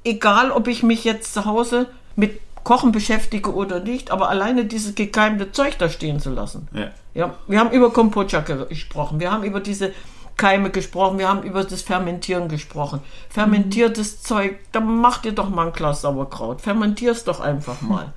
Egal, 0.05 0.51
ob 0.51 0.69
ich 0.69 0.83
mich 0.83 1.05
jetzt 1.05 1.35
zu 1.35 1.45
Hause 1.45 1.87
mit 2.17 2.41
Kochen 2.65 2.93
beschäftige 2.93 3.53
oder 3.55 3.81
nicht, 3.81 4.11
aber 4.11 4.29
alleine 4.31 4.65
dieses 4.65 4.95
gekeimte 4.95 5.53
Zeug 5.53 5.79
da 5.79 5.89
stehen 5.89 6.19
zu 6.19 6.31
lassen. 6.31 6.69
Ja. 6.73 6.91
Ja, 7.15 7.35
wir 7.47 7.61
haben 7.61 7.71
über 7.71 7.93
Kombucha 7.93 8.41
ge- 8.41 8.67
gesprochen, 8.69 9.21
wir 9.21 9.31
haben 9.31 9.45
über 9.45 9.61
diese 9.61 9.93
Keime 10.37 10.71
gesprochen, 10.71 11.19
wir 11.19 11.29
haben 11.29 11.45
über 11.45 11.63
das 11.63 11.83
Fermentieren 11.83 12.49
gesprochen. 12.49 13.01
Fermentiertes 13.29 14.23
Zeug, 14.23 14.59
dann 14.73 14.97
mach 14.99 15.19
dir 15.19 15.31
doch 15.33 15.49
mal 15.49 15.69
ein 15.69 15.73
Glas 15.73 16.01
Sauerkraut. 16.01 16.61
Fermentier's 16.61 17.23
doch 17.23 17.39
einfach 17.39 17.81
mal. 17.83 18.13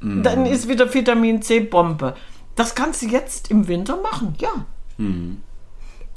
Dann 0.00 0.46
ist 0.46 0.68
wieder 0.68 0.94
Vitamin 0.94 1.42
C 1.42 1.60
Bombe. 1.60 2.14
Das 2.56 2.74
kannst 2.74 3.02
du 3.02 3.06
jetzt 3.06 3.50
im 3.50 3.68
Winter 3.68 3.98
machen, 4.00 4.36
ja. 4.38 4.64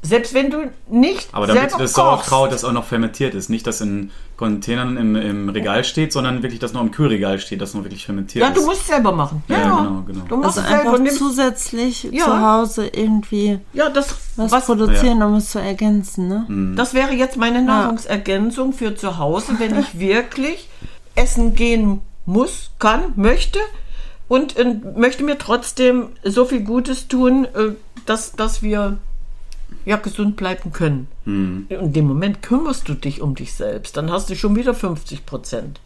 Selbst 0.02 0.34
wenn 0.34 0.50
du 0.50 0.72
nicht 0.90 1.28
Aber 1.34 1.46
damit 1.48 1.64
das 1.66 1.74
kochst. 1.74 1.96
Sauerkraut, 1.96 2.52
das 2.52 2.64
auch 2.64 2.72
noch 2.72 2.86
fermentiert 2.86 3.36
ist. 3.36 3.50
Nicht, 3.50 3.68
dass 3.68 3.82
in 3.82 4.12
Containern 4.42 4.98
im, 4.98 5.16
im 5.16 5.50
Regal 5.50 5.84
steht, 5.84 6.12
sondern 6.12 6.42
wirklich, 6.42 6.60
dass 6.60 6.74
noch 6.74 6.82
im 6.82 6.90
Kühlregal 6.90 7.38
steht, 7.38 7.62
dass 7.62 7.76
noch 7.76 7.84
wirklich 7.84 8.06
fermentiert 8.06 8.44
Ja, 8.44 8.50
ist. 8.50 8.58
du 8.58 8.66
musst 8.66 8.82
es 8.82 8.88
selber 8.88 9.12
machen. 9.12 9.44
Ja, 9.48 9.60
Ja, 9.60 9.64
ja. 9.68 9.76
genau, 9.78 10.02
genau. 10.08 10.26
Du 10.28 10.38
machst 10.38 10.58
also 10.58 10.62
es 10.62 10.68
selber 10.68 10.82
einfach 10.82 10.94
und 10.98 11.04
nimmst, 11.04 11.20
zusätzlich 11.20 12.04
Ja. 12.12 12.26
zu 12.26 12.42
Hause 12.42 12.88
irgendwie 12.88 13.60
ja, 13.74 13.90
das, 13.90 14.16
was, 14.36 14.52
was, 14.52 14.66
produzieren, 14.66 15.22
um 15.22 15.36
es 15.36 15.52
zu 15.52 15.60
ergänzen, 15.60 16.28
ne? 16.28 16.74
Das 16.76 16.96
wäre 16.96 17.14
jetzt 17.14 17.38
meine 17.38 17.62
Nahrungsergänzung 17.62 18.74
für 18.74 18.96
zu 18.96 19.20
Hause, 19.20 19.54
wenn 19.60 19.78
ich 19.78 20.00
wirklich 20.00 20.68
essen 21.14 21.54
gehen 21.54 22.02
muss, 22.26 22.72
kann, 22.80 23.14
möchte 23.16 23.60
und 24.28 24.58
äh, 24.58 24.76
möchte 24.96 25.24
mir 25.24 25.38
trotzdem 25.38 26.08
so 26.24 26.46
viel 26.46 26.62
Gutes 26.62 27.08
tun, 27.08 27.46
äh, 27.46 27.74
dass, 28.08 28.32
dass 28.32 28.64
wir 28.64 28.98
ja 29.86 29.98
gesund 29.98 30.36
bleiben 30.36 30.72
können. 30.72 31.08
Mhm. 31.26 31.66
In 31.70 31.94
dem 31.94 32.08
Moment 32.08 32.42
kümmerst 32.42 32.88
du 32.88 32.94
dich 32.94 33.22
um 33.22 33.36
dich 33.36 33.54
selbst, 33.54 33.98
dann 33.98 34.12
hast 34.12 34.30
du 34.30 34.36
schon 34.36 34.56
wieder 34.56 34.74
50 34.74 35.26
Prozent 35.26 35.80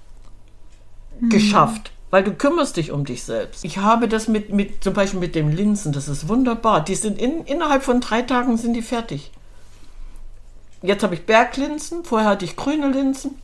geschafft. 1.30 1.92
Weil 2.12 2.24
du 2.24 2.34
kümmerst 2.34 2.78
dich 2.78 2.92
um 2.92 3.04
dich 3.04 3.24
selbst. 3.24 3.66
Ich 3.66 3.80
habe 3.80 4.08
das 4.08 4.28
mit, 4.28 4.54
mit 4.54 4.84
zum 4.84 4.94
Beispiel 4.94 5.20
mit 5.20 5.36
dem 5.36 5.50
Linsen, 5.50 5.92
das 5.92 6.08
ist 6.08 6.30
wunderbar. 6.30 6.84
Die 6.84 6.96
sind 6.96 7.20
in, 7.20 7.44
innerhalb 7.46 7.84
von 7.84 8.00
drei 8.00 8.22
Tagen 8.22 8.58
sind 8.58 8.74
die 8.74 8.84
fertig. 8.84 9.32
Jetzt 10.82 11.04
habe 11.04 11.16
ich 11.16 11.26
Berglinsen, 11.26 12.04
vorher 12.04 12.30
hatte 12.30 12.46
ich 12.46 12.56
grüne 12.56 12.90
Linsen. 12.90 13.36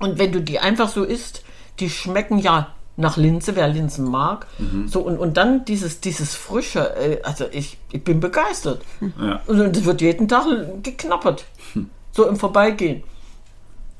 Und 0.00 0.18
wenn 0.18 0.32
du 0.32 0.42
die 0.42 0.58
einfach 0.58 0.88
so 0.88 1.04
isst, 1.04 1.42
die 1.80 1.88
schmecken 1.88 2.38
ja 2.38 2.74
nach 2.98 3.16
Linse, 3.16 3.54
wer 3.54 3.68
Linsen 3.68 4.10
mag. 4.10 4.46
So, 4.86 5.00
und, 5.00 5.18
und 5.18 5.36
dann 5.36 5.64
dieses, 5.64 6.00
dieses 6.00 6.34
Frische, 6.34 6.96
äh, 6.96 7.22
also 7.22 7.44
ich, 7.50 7.78
ich 7.92 8.02
bin 8.02 8.20
begeistert. 8.20 8.82
Ja. 9.20 9.40
Und 9.46 9.76
es 9.76 9.84
wird 9.84 10.00
jeden 10.00 10.28
Tag 10.28 10.46
geknappert. 10.82 11.44
So 12.12 12.26
im 12.28 12.36
Vorbeigehen. 12.36 13.04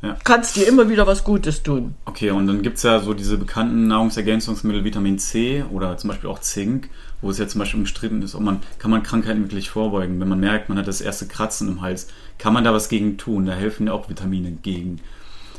Ja. 0.03 0.17
Kannst 0.25 0.57
dir 0.57 0.67
immer 0.67 0.89
wieder 0.89 1.07
was 1.07 1.25
Gutes 1.25 1.63
tun. 1.63 1.95
Okay, 2.05 2.31
und 2.31 2.47
dann 2.47 2.63
gibt 2.63 2.77
es 2.77 2.83
ja 2.83 3.01
so 3.01 3.15
diese 3.15 3.37
bekannten 3.37 3.89
Nahrungsergänzungsmittel 3.89 4.85
Vitamin 4.85 5.19
C 5.19 5.65
oder 5.73 5.97
zum 5.97 6.09
Beispiel 6.09 6.31
auch 6.31 6.41
Zink, 6.41 6.89
wo 7.21 7.31
es 7.31 7.39
ja 7.39 7.49
zum 7.49 7.61
Beispiel 7.61 7.81
umstritten 7.81 8.23
ist, 8.23 8.35
ob 8.35 8.43
man, 8.43 8.61
kann 8.79 8.91
man 8.91 9.03
Krankheiten 9.03 9.43
wirklich 9.43 9.71
vorbeugen. 9.71 10.21
Wenn 10.21 10.29
man 10.29 10.41
merkt, 10.41 10.69
man 10.69 10.79
hat 10.79 10.89
das 10.89 11.01
erste 11.01 11.27
Kratzen 11.27 11.69
im 11.69 11.81
Hals, 11.81 12.09
kann 12.39 12.53
man 12.53 12.65
da 12.65 12.73
was 12.73 12.89
gegen 12.89 13.17
tun? 13.17 13.47
Da 13.47 13.53
helfen 13.53 13.87
ja 13.87 13.93
auch 13.93 14.09
Vitamine 14.09 14.53
gegen. 14.53 15.01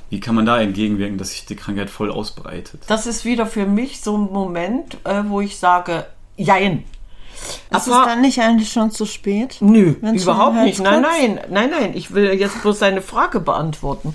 Wie 0.10 0.20
kann 0.20 0.36
man 0.36 0.46
da 0.46 0.60
entgegenwirken, 0.60 1.18
dass 1.18 1.32
sich 1.32 1.46
die 1.46 1.56
Krankheit 1.56 1.90
voll 1.90 2.12
ausbreitet? 2.12 2.82
Das 2.88 3.06
ist 3.06 3.26
wieder 3.26 3.46
für 3.46 3.66
mich 3.66 4.02
so 4.02 4.18
ein 4.18 4.32
Moment, 4.32 4.98
äh, 5.06 5.24
wo 5.28 5.42
ich 5.42 5.58
sage, 5.58 6.06
jein. 6.36 6.84
Ist 7.72 7.88
es 7.88 7.94
Aber- 7.94 8.06
dann 8.06 8.22
nicht 8.22 8.42
eigentlich 8.42 8.72
schon 8.72 8.92
zu 8.92 9.06
spät? 9.06 9.58
Nö, 9.62 9.96
überhaupt 10.02 10.58
nicht. 10.58 10.82
Nein, 10.82 11.02
nein, 11.02 11.40
nein, 11.50 11.70
nein. 11.70 11.92
Ich 11.96 12.14
will 12.14 12.34
jetzt 12.34 12.62
bloß 12.62 12.80
seine 12.80 13.02
Frage 13.02 13.40
beantworten. 13.40 14.14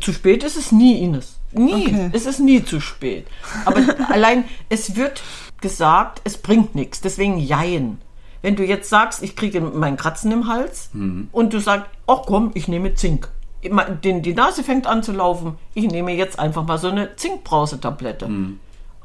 Zu 0.00 0.12
spät 0.12 0.44
ist 0.44 0.56
es 0.56 0.70
nie, 0.72 0.98
Ines. 1.02 1.38
Nie. 1.52 1.86
Okay. 1.88 2.10
Es 2.12 2.26
ist 2.26 2.38
nie 2.38 2.62
zu 2.64 2.80
spät. 2.80 3.26
Aber 3.64 3.80
allein, 4.08 4.44
es 4.68 4.94
wird 4.94 5.22
gesagt, 5.60 6.20
es 6.24 6.36
bringt 6.36 6.74
nichts. 6.76 7.00
Deswegen 7.00 7.38
jein. 7.38 7.98
Wenn 8.42 8.56
du 8.56 8.64
jetzt 8.64 8.88
sagst, 8.88 9.22
ich 9.22 9.34
kriege 9.36 9.60
mein 9.60 9.96
Kratzen 9.96 10.30
im 10.32 10.46
Hals 10.46 10.90
und 11.32 11.52
du 11.52 11.58
sagst, 11.60 11.86
ach 12.06 12.22
komm, 12.26 12.52
ich 12.54 12.68
nehme 12.68 12.94
Zink. 12.94 13.28
Den, 13.62 14.22
die 14.22 14.34
Nase 14.34 14.64
fängt 14.64 14.86
an 14.86 15.02
zu 15.02 15.12
laufen. 15.12 15.58
Ich 15.74 15.86
nehme 15.86 16.12
jetzt 16.12 16.38
einfach 16.38 16.64
mal 16.64 16.78
so 16.78 16.88
eine 16.88 17.16
Zinkbrausetablette. 17.16 18.26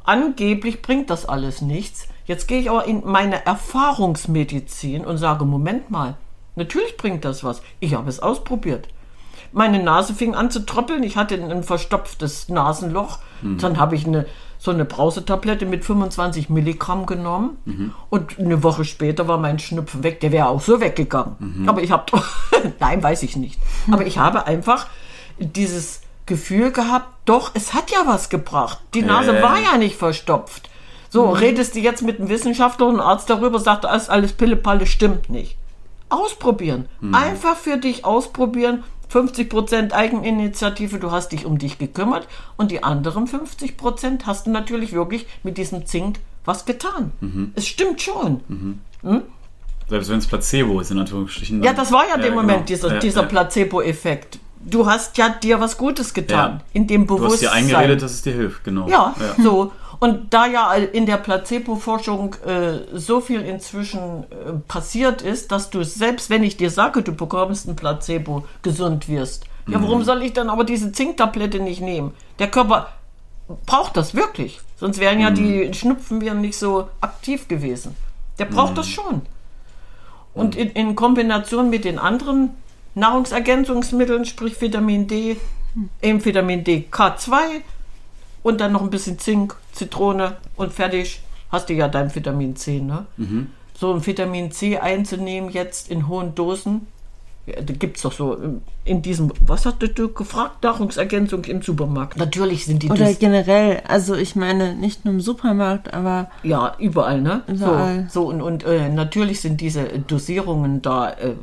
Angeblich 0.04 0.82
bringt 0.82 1.10
das 1.10 1.26
alles 1.28 1.62
nichts. 1.62 2.08
Jetzt 2.26 2.48
gehe 2.48 2.60
ich 2.60 2.70
aber 2.70 2.86
in 2.86 3.04
meine 3.06 3.46
Erfahrungsmedizin 3.46 5.06
und 5.06 5.18
sage, 5.18 5.46
Moment 5.46 5.92
mal, 5.92 6.16
natürlich 6.56 6.96
bringt 6.98 7.26
das 7.26 7.44
was. 7.44 7.62
Ich 7.80 7.96
habe 7.96 8.10
es 8.10 8.20
ausprobiert. 8.20 8.88
Meine 9.52 9.82
Nase 9.82 10.14
fing 10.14 10.36
an 10.36 10.52
zu 10.52 10.66
tröppeln. 10.66 11.04
Ich 11.04 11.18
hatte 11.18 11.36
ein 11.36 11.64
verstopftes 11.64 12.50
Nasenloch. 12.50 13.20
Dann 13.60 13.78
habe 13.78 13.96
ich 13.96 14.08
eine, 14.08 14.26
so 14.66 14.72
eine 14.72 14.84
Brausetablette 14.86 15.66
mit 15.66 15.86
25 15.86 16.50
Milligramm 16.50 17.06
genommen. 17.06 17.58
Und 18.10 18.38
eine 18.40 18.62
Woche 18.64 18.84
später 18.84 19.28
war 19.28 19.38
mein 19.38 19.60
Schnupfen 19.60 20.04
weg. 20.04 20.20
Der 20.20 20.32
wäre 20.32 20.48
auch 20.50 20.62
so 20.62 20.82
weggegangen. 20.82 21.64
Aber 21.68 21.82
ich 21.82 21.92
habe, 21.92 22.06
nein, 22.80 23.02
weiß 23.02 23.24
ich 23.24 23.36
nicht. 23.38 23.60
Aber 23.92 24.06
ich 24.06 24.18
habe 24.18 24.46
einfach 24.48 24.88
dieses 25.40 26.02
Gefühl 26.26 26.72
gehabt, 26.72 27.08
doch, 27.26 27.52
es 27.54 27.74
hat 27.74 27.92
ja 27.92 28.00
was 28.06 28.30
gebracht. 28.30 28.80
Die 28.94 29.04
Nase 29.04 29.38
Äh. 29.38 29.44
war 29.44 29.60
ja 29.60 29.78
nicht 29.78 29.96
verstopft. 29.96 30.70
So, 31.10 31.30
redest 31.30 31.76
du 31.76 31.80
jetzt 31.80 32.02
mit 32.02 32.20
einem 32.20 32.28
Wissenschaftler 32.30 32.88
und 32.88 32.96
einem 33.00 33.08
Arzt 33.08 33.30
darüber, 33.30 33.60
sagt, 33.60 33.84
das 33.86 34.04
ist 34.04 34.10
alles 34.10 34.34
Pillepalle, 34.34 34.86
stimmt 34.86 35.30
nicht. 35.30 35.56
Ausprobieren. 36.10 36.88
Einfach 37.14 37.56
für 37.56 37.78
dich 37.78 38.06
ausprobieren. 38.06 38.84
50% 39.12 39.92
Eigeninitiative, 39.92 41.00
du 41.00 41.12
hast 41.12 41.32
dich 41.32 41.46
um 41.46 41.58
dich 41.58 41.78
gekümmert 41.78 42.28
und 42.58 42.72
die 42.72 42.84
anderen 42.84 43.28
50% 43.28 44.26
hast 44.26 44.48
du 44.48 44.52
natürlich 44.52 44.94
wirklich 44.94 45.26
mit 45.44 45.58
diesem 45.58 45.86
Zink 45.86 46.20
was 46.46 46.66
getan. 46.66 47.12
Es 47.56 47.68
stimmt 47.68 48.02
schon. 48.02 48.42
Selbst 49.88 50.10
wenn 50.10 50.20
es 50.20 50.28
Placebo 50.28 50.80
ist, 50.80 50.92
in 50.92 51.00
Anführungsstrichen. 51.00 51.62
Ja, 51.64 51.74
das 51.74 51.92
war 51.92 52.08
ja, 52.08 52.18
der 52.18 52.30
genau. 52.30 52.42
Moment, 52.42 52.70
dieser, 52.70 52.94
Ja, 52.94 53.00
dieser 53.00 53.22
ja. 53.22 53.28
Placebo-Effekt. 53.28 54.40
Du 54.60 54.88
hast 54.88 55.16
ja 55.18 55.30
dir 55.30 55.60
was 55.60 55.78
Gutes 55.78 56.14
getan. 56.14 56.54
Ja. 56.54 56.62
In 56.74 56.88
dem 56.88 57.06
Du 57.06 57.16
hast 57.16 57.22
Bewusstsein. 57.22 57.68
dir 57.68 57.76
eingeredet, 57.76 58.02
dass 58.02 58.14
es 58.14 58.22
dir 58.24 58.34
hilft, 58.34 58.64
genau. 58.64 58.88
Ja, 58.88 59.14
so. 59.42 59.72
Und 60.00 60.34
da 60.34 60.46
ja 60.46 60.74
in 60.74 61.06
der 61.06 61.18
Placebo-Forschung 61.18 62.36
äh, 62.46 62.80
so 62.94 63.22
viel 63.22 63.42
inzwischen 63.42 64.24
äh, 64.24 64.54
passiert 64.68 65.22
ist, 65.22 65.52
dass 65.52 65.70
du 65.70 65.84
selbst, 65.84 66.30
wenn 66.30 66.44
ich 66.44 66.58
dir 66.58 66.70
sage, 66.70 67.02
du 67.02 67.14
bekommst 67.14 67.68
ein 67.68 67.76
Placebo, 67.76 68.46
gesund 68.62 69.08
wirst. 69.08 69.46
Ja, 69.68 69.82
warum 69.82 70.04
soll 70.04 70.22
ich 70.22 70.34
dann 70.34 70.50
aber 70.50 70.64
diese 70.64 70.92
Zinktablette 70.92 71.60
nicht 71.60 71.82
nehmen? 71.82 72.14
Der 72.38 72.52
Körper 72.52 72.90
braucht 73.66 73.98
das 73.98 74.14
wirklich. 74.14 74.60
Sonst 74.78 75.00
wären 75.00 75.20
ja 75.20 75.32
die 75.32 75.74
Schnupfenviren 75.74 76.42
nicht 76.42 76.58
so 76.58 76.90
aktiv 77.02 77.48
gewesen. 77.48 77.96
Der 78.38 78.46
braucht 78.46 78.78
das 78.78 78.88
schon. 78.88 79.22
Und 80.34 80.56
in, 80.56 80.70
in 80.72 80.96
Kombination 80.96 81.70
mit 81.70 81.86
den 81.86 81.98
anderen 81.98 82.52
Nahrungsergänzungsmitteln, 82.94 84.26
sprich 84.26 84.60
Vitamin 84.60 85.08
D, 85.08 85.38
eben 86.02 86.24
Vitamin 86.24 86.64
D 86.64 86.88
K2 86.92 87.62
und 88.44 88.62
dann 88.62 88.74
noch 88.74 88.82
ein 88.82 88.90
bisschen 88.90 89.18
Zink, 89.18 89.56
Zitrone 89.76 90.38
und 90.56 90.74
fertig 90.74 91.22
hast 91.52 91.70
du 91.70 91.74
ja 91.74 91.88
dein 91.88 92.14
Vitamin 92.16 92.56
C. 92.56 92.80
Ne? 92.80 93.06
So 93.78 93.94
ein 93.94 94.06
Vitamin 94.06 94.52
C 94.52 94.78
einzunehmen 94.80 95.50
jetzt 95.52 95.92
in 95.92 96.08
hohen 96.08 96.34
Dosen, 96.34 96.88
ja, 97.46 97.62
da 97.62 97.74
gibt 97.74 97.98
es 97.98 98.02
doch 98.04 98.12
so 98.12 98.36
ähm, 98.42 98.62
in 98.86 99.04
diesem, 99.04 99.32
was 99.42 99.68
hattest 99.68 100.00
du 100.00 100.12
gefragt? 100.12 100.64
Nahrungsergänzung 100.64 101.44
im 101.46 101.62
Supermarkt. 101.62 102.18
Natürlich 102.18 102.66
sind 102.66 102.82
die 102.82 102.90
Oder 102.90 103.06
Dos- 103.06 103.20
generell, 103.20 103.84
also 103.88 104.16
ich 104.16 104.36
meine 104.36 104.74
nicht 104.74 105.06
nur 105.06 105.14
im 105.14 105.22
Supermarkt, 105.22 105.94
aber 105.94 106.32
Ja, 106.42 106.74
überall, 106.80 107.22
ne? 107.22 107.44
Überall. 107.48 108.08
So, 108.10 108.22
so 108.24 108.28
und, 108.30 108.42
und 108.42 108.64
äh, 108.64 108.90
natürlich 108.90 109.42
sind 109.42 109.62
diese 109.62 109.84
Dosierungen 109.84 110.82
da 110.82 111.12
äh, 111.12 111.36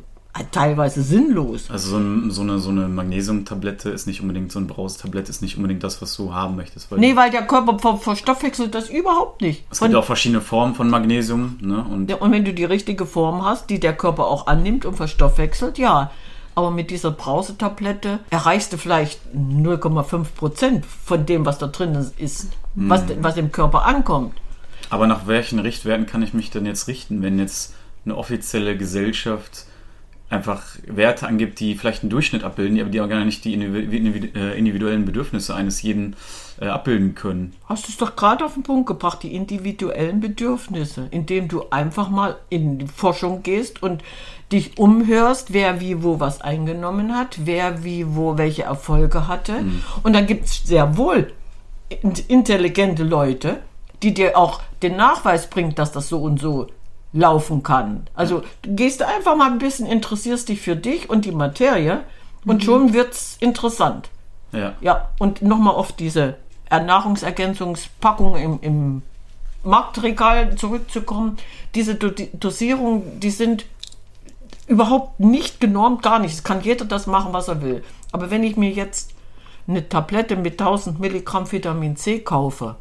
teilweise 0.50 1.02
sinnlos. 1.02 1.70
Also 1.70 1.90
so, 1.90 1.96
ein, 1.98 2.30
so, 2.30 2.42
eine, 2.42 2.58
so 2.58 2.70
eine 2.70 2.88
Magnesiumtablette 2.88 3.90
ist 3.90 4.06
nicht 4.06 4.22
unbedingt, 4.22 4.50
so 4.50 4.58
ein 4.58 4.66
Brausetablette 4.66 5.30
ist 5.30 5.42
nicht 5.42 5.56
unbedingt 5.56 5.84
das, 5.84 6.00
was 6.00 6.16
du 6.16 6.32
haben 6.32 6.56
möchtest. 6.56 6.90
Weil 6.90 6.98
Nee, 7.00 7.16
weil 7.16 7.30
der 7.30 7.46
Körper 7.46 7.78
ver 7.78 7.98
verstoffwechselt 7.98 8.74
das 8.74 8.88
überhaupt 8.88 9.42
nicht. 9.42 9.64
es 9.70 9.78
Von, 9.78 9.88
gibt 9.88 9.98
auch 9.98 10.06
verschiedene 10.06 10.40
Formen 10.40 10.74
von 10.74 10.88
Magnesium. 10.88 11.58
Ne? 11.60 11.84
Und 11.84 12.08
ja, 12.08 12.16
und 12.16 12.32
wenn 12.32 12.44
du 12.44 12.54
die 12.54 12.64
richtige 12.64 13.04
Form 13.04 13.44
hast, 13.44 13.68
die 13.68 13.78
der 13.78 13.92
Körper 13.92 14.26
auch 14.26 14.46
annimmt 14.46 14.86
und 14.86 14.96
verstoffwechselt, 14.96 15.76
ja. 15.76 16.10
Aber 16.54 16.70
mit 16.70 16.90
dieser 16.90 17.10
Brausetablette 17.10 18.18
erreichst 18.30 18.72
du 18.72 18.76
vielleicht 18.76 19.20
0,5 19.34 20.24
Prozent 20.36 20.86
von 20.86 21.24
dem, 21.24 21.46
was 21.46 21.58
da 21.58 21.66
drin 21.66 21.94
ist, 22.18 22.48
was, 22.74 23.04
was 23.20 23.36
im 23.36 23.52
Körper 23.52 23.84
ankommt. 23.84 24.34
Aber 24.90 25.06
nach 25.06 25.26
welchen 25.26 25.58
Richtwerten 25.58 26.06
kann 26.06 26.22
ich 26.22 26.34
mich 26.34 26.50
denn 26.50 26.66
jetzt 26.66 26.88
richten, 26.88 27.22
wenn 27.22 27.38
jetzt 27.38 27.74
eine 28.04 28.16
offizielle 28.16 28.76
Gesellschaft 28.76 29.64
einfach 30.32 30.64
Werte 30.86 31.26
angibt, 31.26 31.60
die 31.60 31.74
vielleicht 31.74 32.02
einen 32.02 32.10
Durchschnitt 32.10 32.44
abbilden, 32.44 32.80
aber 32.80 32.90
die 32.90 33.00
aber 33.00 33.08
gar 33.08 33.24
nicht 33.24 33.44
die 33.44 33.56
individu- 33.56 34.34
äh, 34.36 34.58
individuellen 34.58 35.04
Bedürfnisse 35.04 35.54
eines 35.54 35.82
jeden 35.82 36.16
äh, 36.60 36.66
abbilden 36.66 37.14
können? 37.14 37.54
Hast 37.68 37.86
du 37.86 37.92
es 37.92 37.98
doch 37.98 38.16
gerade 38.16 38.44
auf 38.44 38.54
den 38.54 38.62
Punkt 38.62 38.86
gebracht, 38.86 39.22
die 39.22 39.34
individuellen 39.34 40.20
Bedürfnisse, 40.20 41.08
indem 41.10 41.48
du 41.48 41.64
einfach 41.70 42.08
mal 42.08 42.36
in 42.48 42.78
die 42.78 42.86
Forschung 42.86 43.42
gehst 43.42 43.82
und 43.82 44.02
dich 44.50 44.78
umhörst, 44.78 45.52
wer 45.52 45.80
wie 45.80 46.02
wo 46.02 46.20
was 46.20 46.40
eingenommen 46.40 47.16
hat, 47.16 47.38
wer 47.44 47.84
wie 47.84 48.04
wo 48.14 48.36
welche 48.36 48.64
Erfolge 48.64 49.26
hatte. 49.28 49.64
Und 50.02 50.12
dann 50.14 50.26
gibt 50.26 50.44
es 50.44 50.62
sehr 50.64 50.96
wohl 50.96 51.32
in- 51.88 52.12
intelligente 52.28 53.02
Leute, 53.02 53.60
die 54.02 54.12
dir 54.12 54.36
auch 54.36 54.60
den 54.82 54.96
Nachweis 54.96 55.48
bringt, 55.48 55.78
dass 55.78 55.92
das 55.92 56.08
so 56.08 56.22
und 56.22 56.40
so 56.40 56.66
laufen 57.12 57.62
kann. 57.62 58.06
Also 58.14 58.42
du 58.62 58.74
gehst 58.74 59.02
einfach 59.02 59.36
mal 59.36 59.50
ein 59.50 59.58
bisschen, 59.58 59.86
interessierst 59.86 60.48
dich 60.48 60.60
für 60.60 60.76
dich 60.76 61.10
und 61.10 61.24
die 61.24 61.32
Materie 61.32 62.04
und 62.44 62.64
schon 62.64 62.92
wird's 62.92 63.36
interessant. 63.40 64.08
Ja. 64.52 64.74
Ja, 64.80 65.10
und 65.18 65.42
nochmal 65.42 65.74
auf 65.74 65.92
diese 65.92 66.36
Nahrungsergänzungspackung 66.70 68.36
im, 68.36 68.58
im 68.62 69.02
Marktregal 69.64 70.56
zurückzukommen. 70.56 71.38
Diese 71.74 71.94
Do 71.94 72.10
Dosierungen, 72.32 73.20
die 73.20 73.30
sind 73.30 73.66
überhaupt 74.66 75.20
nicht 75.20 75.60
genormt, 75.60 76.02
gar 76.02 76.18
nicht. 76.18 76.34
Es 76.34 76.44
kann 76.44 76.62
jeder 76.62 76.84
das 76.84 77.06
machen, 77.06 77.32
was 77.32 77.48
er 77.48 77.62
will. 77.62 77.84
Aber 78.10 78.30
wenn 78.30 78.42
ich 78.42 78.56
mir 78.56 78.70
jetzt 78.70 79.12
eine 79.66 79.88
Tablette 79.88 80.36
mit 80.36 80.60
1000 80.60 80.98
Milligramm 80.98 81.50
Vitamin 81.50 81.96
C 81.96 82.20
kaufe, 82.20 82.76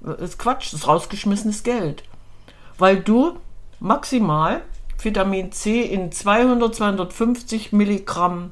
das 0.00 0.20
ist 0.20 0.38
Quatsch, 0.38 0.72
das 0.72 0.80
ist 0.80 0.88
rausgeschmissenes 0.88 1.62
Geld. 1.62 2.02
Weil 2.78 2.98
du 3.00 3.36
maximal 3.80 4.62
Vitamin 5.00 5.52
C 5.52 5.82
in 5.82 6.10
200, 6.12 6.74
250 6.74 7.72
Milligramm 7.72 8.50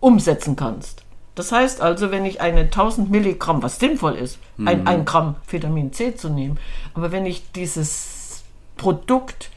umsetzen 0.00 0.56
kannst. 0.56 1.02
Das 1.34 1.50
heißt 1.50 1.80
also, 1.80 2.10
wenn 2.12 2.24
ich 2.24 2.40
eine 2.40 2.60
1000 2.60 3.10
Milligramm, 3.10 3.62
was 3.62 3.78
sinnvoll 3.80 4.14
ist, 4.14 4.38
ein, 4.64 4.86
ein 4.86 5.04
Gramm 5.04 5.34
Vitamin 5.48 5.92
C 5.92 6.14
zu 6.14 6.28
nehmen, 6.28 6.58
aber 6.94 7.10
wenn 7.10 7.26
ich 7.26 7.50
dieses 7.52 8.44
Produkt 8.76 9.50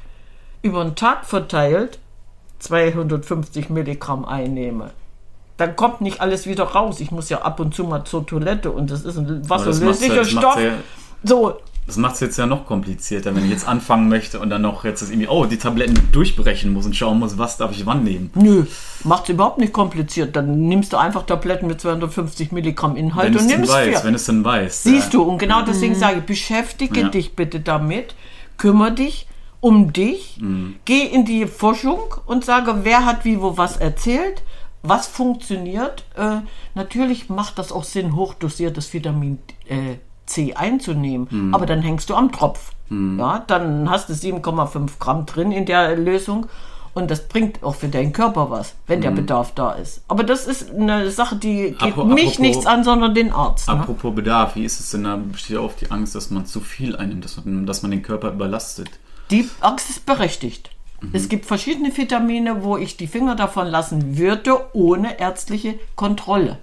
über 0.63 0.83
den 0.83 0.95
Tag 0.95 1.25
verteilt 1.25 1.99
250 2.59 3.69
Milligramm 3.69 4.25
einnehme, 4.25 4.91
dann 5.57 5.75
kommt 5.75 6.01
nicht 6.01 6.19
alles 6.21 6.47
wieder 6.47 6.63
raus. 6.63 6.99
Ich 6.99 7.11
muss 7.11 7.29
ja 7.29 7.41
ab 7.41 7.59
und 7.59 7.75
zu 7.75 7.83
mal 7.83 8.03
zur 8.05 8.25
Toilette 8.25 8.71
und 8.71 8.89
das 8.89 9.03
ist 9.03 9.17
ein 9.17 9.47
wasserlöslicher 9.49 10.15
macht's 10.17 10.29
Stoff. 10.31 10.59
ja- 10.59 10.73
So, 11.23 11.55
Das 11.87 11.95
macht 11.97 12.15
es 12.15 12.19
jetzt 12.19 12.37
ja 12.37 12.45
noch 12.45 12.65
komplizierter, 12.65 13.33
wenn 13.33 13.45
ich 13.45 13.49
jetzt 13.51 13.67
anfangen 13.67 14.09
möchte 14.09 14.39
und 14.41 14.49
dann 14.49 14.61
noch 14.61 14.83
jetzt 14.83 15.01
das 15.01 15.09
irgendwie, 15.09 15.29
oh, 15.29 15.45
die 15.45 15.57
Tabletten 15.57 15.97
durchbrechen 16.11 16.73
muss 16.73 16.85
und 16.85 16.95
schauen 16.95 17.17
muss, 17.17 17.37
was 17.37 17.55
darf 17.57 17.71
ich 17.71 17.85
wann 17.85 18.03
nehmen. 18.03 18.29
Nö, 18.35 18.65
macht's 19.05 19.29
überhaupt 19.29 19.57
nicht 19.57 19.71
kompliziert. 19.71 20.35
Dann 20.35 20.67
nimmst 20.67 20.91
du 20.91 20.97
einfach 20.97 21.23
Tabletten 21.25 21.65
mit 21.67 21.79
250 21.79 22.51
Milligramm 22.51 22.97
Inhalt 22.97 23.27
Wenn 23.29 23.33
und 23.35 23.39
es 23.39 23.47
denn 23.47 23.55
nimmst 23.61 23.73
weiß, 23.73 23.87
vier. 23.87 24.03
wenn 24.03 24.15
es 24.15 24.25
denn 24.25 24.43
weiß. 24.43 24.83
Siehst 24.83 25.13
ja. 25.13 25.19
du, 25.19 25.23
und 25.23 25.37
genau 25.37 25.61
deswegen 25.61 25.95
sage 25.95 26.17
ich, 26.19 26.23
beschäftige 26.25 26.99
Ja. 27.01 27.07
dich 27.09 27.35
bitte 27.37 27.61
damit, 27.61 28.15
kümmere 28.57 28.91
dich 28.91 29.27
um 29.61 29.91
dich, 29.93 30.37
Mhm. 30.41 30.75
geh 30.85 31.01
in 31.05 31.23
die 31.25 31.47
Forschung 31.47 31.99
und 32.25 32.43
sage, 32.45 32.79
wer 32.83 33.05
hat 33.05 33.23
wie 33.23 33.41
wo 33.41 33.57
was 33.57 33.77
erzählt, 33.77 34.43
was 34.83 35.07
funktioniert? 35.07 36.03
Äh, 36.15 36.41
natürlich 36.75 37.29
macht 37.29 37.57
das 37.59 37.71
auch 37.71 37.83
Sinn, 37.83 38.15
hochdosiertes 38.15 38.93
Vitamin 38.93 39.39
äh, 39.67 39.95
C 40.27 40.53
einzunehmen, 40.53 41.53
aber 41.53 41.65
dann 41.65 41.81
hängst 41.81 42.09
du 42.09 42.15
am 42.15 42.31
Tropf. 42.31 42.71
Ja, 42.89 43.43
dann 43.47 43.89
hast 43.89 44.07
du 44.09 44.13
7,5 44.13 44.91
Gramm 44.99 45.25
drin 45.25 45.51
in 45.51 45.65
der 45.65 45.95
Lösung 45.97 46.45
und 46.93 47.11
das 47.11 47.27
bringt 47.27 47.61
auch 47.63 47.75
für 47.75 47.89
deinen 47.89 48.13
Körper 48.13 48.49
was, 48.49 48.75
wenn 48.87 49.01
der 49.01 49.11
Bedarf 49.11 49.51
da 49.53 49.73
ist. 49.73 50.03
Aber 50.07 50.23
das 50.23 50.47
ist 50.47 50.71
eine 50.71 51.11
Sache, 51.11 51.35
die 51.35 51.71
geht 51.71 51.81
Apro- 51.81 52.05
mich 52.05 52.23
apropos- 52.25 52.39
nichts 52.39 52.65
an, 52.65 52.83
sondern 52.85 53.13
den 53.13 53.31
Arzt. 53.33 53.67
Ne? 53.67 53.73
Apropos 53.73 54.15
Bedarf, 54.15 54.55
wie 54.55 54.63
ist 54.63 54.79
es 54.79 54.91
denn 54.91 55.03
da? 55.03 55.17
Besteht 55.17 55.55
ja 55.57 55.61
oft 55.61 55.81
die 55.81 55.91
Angst, 55.91 56.15
dass 56.15 56.31
man 56.31 56.45
zu 56.45 56.59
viel 56.61 56.95
einnimmt, 56.95 57.25
dass 57.25 57.43
man, 57.43 57.65
dass 57.65 57.81
man 57.81 57.91
den 57.91 58.03
Körper 58.03 58.29
überlastet. 58.31 58.89
Die 59.31 59.49
Angst 59.59 59.89
ist 59.89 60.05
berechtigt. 60.05 60.69
Mhm. 61.01 61.09
Es 61.13 61.27
gibt 61.29 61.45
verschiedene 61.45 61.95
Vitamine, 61.95 62.63
wo 62.63 62.77
ich 62.77 62.95
die 62.97 63.07
Finger 63.07 63.35
davon 63.35 63.67
lassen 63.67 64.17
würde, 64.17 64.55
ohne 64.73 65.19
ärztliche 65.19 65.75
Kontrolle. 65.97 66.57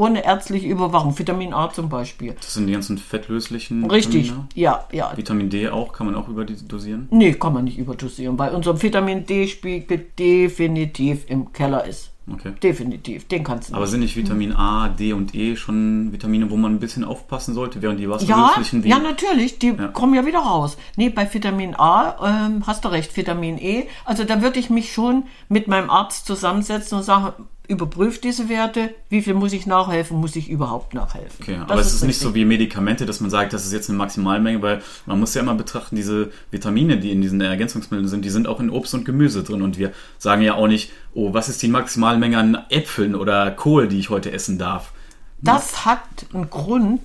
Ohne 0.00 0.24
ärztliche 0.24 0.66
Überwachung. 0.66 1.18
Vitamin 1.18 1.52
A 1.52 1.70
zum 1.70 1.90
Beispiel. 1.90 2.34
Das 2.40 2.54
sind 2.54 2.66
die 2.66 2.72
ganzen 2.72 2.96
fettlöslichen 2.96 3.84
Richtig, 3.90 4.28
Vitamine. 4.28 4.48
ja, 4.54 4.84
ja. 4.92 5.12
Vitamin 5.14 5.50
D 5.50 5.68
auch, 5.68 5.92
kann 5.92 6.06
man 6.06 6.14
auch 6.14 6.28
überdosieren? 6.28 7.06
Nee, 7.10 7.34
kann 7.34 7.52
man 7.52 7.64
nicht 7.64 7.76
überdosieren, 7.76 8.38
weil 8.38 8.54
unser 8.54 8.80
Vitamin 8.82 9.26
D-Spiegel 9.26 10.06
definitiv 10.18 11.24
im 11.28 11.52
Keller 11.52 11.84
ist. 11.84 12.10
Okay. 12.32 12.52
Definitiv, 12.62 13.26
den 13.28 13.42
kannst 13.44 13.70
du 13.70 13.74
Aber 13.74 13.82
nicht. 13.82 13.90
sind 13.90 14.00
nicht 14.00 14.16
Vitamin 14.16 14.52
A, 14.52 14.88
D 14.88 15.12
und 15.12 15.34
E 15.34 15.56
schon 15.56 16.12
Vitamine, 16.12 16.48
wo 16.50 16.56
man 16.56 16.72
ein 16.74 16.78
bisschen 16.78 17.02
aufpassen 17.04 17.54
sollte, 17.54 17.82
während 17.82 17.98
die 17.98 18.04
Ja, 18.04 18.10
wasserlöslichen 18.10 18.84
wie 18.84 18.88
ja, 18.88 19.00
natürlich, 19.00 19.58
die 19.58 19.68
Ja. 19.76 19.88
kommen 19.88 20.14
ja 20.14 20.24
wieder 20.24 20.38
raus. 20.38 20.76
Nee, 20.96 21.08
bei 21.10 21.32
Vitamin 21.32 21.74
A 21.76 22.46
ähm, 22.46 22.62
hast 22.66 22.84
du 22.84 22.88
recht, 22.88 23.16
Vitamin 23.16 23.58
E. 23.58 23.86
Also 24.04 24.24
da 24.24 24.40
würde 24.42 24.60
ich 24.60 24.70
mich 24.70 24.92
schon 24.92 25.24
mit 25.48 25.66
meinem 25.66 25.90
Arzt 25.90 26.24
zusammensetzen 26.26 26.98
und 26.98 27.04
sagen, 27.04 27.32
überprüf 27.70 28.20
diese 28.20 28.48
Werte, 28.48 28.92
wie 29.08 29.22
viel 29.22 29.34
muss 29.34 29.52
ich 29.52 29.64
nachhelfen, 29.64 30.18
muss 30.18 30.34
ich 30.34 30.50
überhaupt 30.50 30.92
nachhelfen. 30.92 31.38
Okay, 31.40 31.56
Das 31.60 31.70
aber 31.70 31.80
es 31.80 31.94
ist 31.94 32.02
nicht 32.02 32.18
so 32.18 32.34
wie 32.34 32.44
Medikamente, 32.44 33.06
dass 33.06 33.20
man 33.20 33.30
sagt, 33.30 33.52
das 33.52 33.64
ist 33.64 33.72
jetzt 33.72 33.88
eine 33.88 33.96
Maximalmenge, 33.96 34.60
weil 34.60 34.82
man 35.06 35.20
muss 35.20 35.34
ja 35.34 35.40
immer 35.40 35.54
betrachten, 35.54 35.94
diese 35.94 36.32
Vitamine, 36.50 36.98
die 36.98 37.12
in 37.12 37.22
diesen 37.22 37.40
Ergänzungsmitteln 37.40 38.08
sind, 38.08 38.24
die 38.24 38.30
sind 38.30 38.48
auch 38.48 38.58
in 38.58 38.70
Obst 38.70 38.92
und 38.94 39.04
Gemüse 39.04 39.44
drin 39.44 39.62
und 39.62 39.78
wir 39.78 39.92
sagen 40.18 40.42
ja 40.42 40.54
auch 40.54 40.66
nicht, 40.66 40.92
oh, 41.14 41.32
was 41.32 41.48
ist 41.48 41.62
die 41.62 41.68
Maximalmenge 41.68 42.36
an 42.36 42.58
Äpfeln 42.70 43.14
oder 43.14 43.52
Kohl, 43.52 43.86
die 43.86 44.00
ich 44.00 44.10
heute 44.10 44.32
essen 44.32 44.58
darf? 44.58 44.92
Das 45.40 45.86
hat 45.86 46.02
einen 46.34 46.50
Grund, 46.50 47.00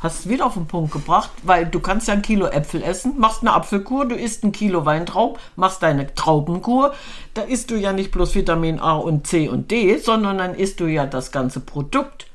hast 0.00 0.20
es 0.20 0.28
wieder 0.28 0.46
auf 0.46 0.54
den 0.54 0.66
Punkt 0.66 0.92
gebracht, 0.92 1.30
weil 1.42 1.66
du 1.66 1.78
kannst 1.78 2.08
ja 2.08 2.14
ein 2.14 2.22
Kilo 2.22 2.46
Äpfel 2.46 2.82
essen, 2.82 3.18
machst 3.18 3.42
eine 3.42 3.52
Apfelkur, 3.52 4.06
du 4.06 4.14
isst 4.14 4.44
ein 4.44 4.52
Kilo 4.52 4.86
Weintraub, 4.86 5.38
machst 5.56 5.82
deine 5.82 6.14
Traubenkur, 6.14 6.94
da 7.34 7.42
isst 7.42 7.70
du 7.70 7.76
ja 7.76 7.92
nicht 7.92 8.10
bloß 8.10 8.34
Vitamin 8.34 8.80
A 8.80 8.94
und 8.94 9.26
C 9.26 9.48
und 9.48 9.70
D, 9.70 9.98
sondern 9.98 10.38
dann 10.38 10.54
isst 10.54 10.80
du 10.80 10.86
ja 10.86 11.06
das 11.06 11.32
ganze 11.32 11.60
Produkt. 11.60 12.26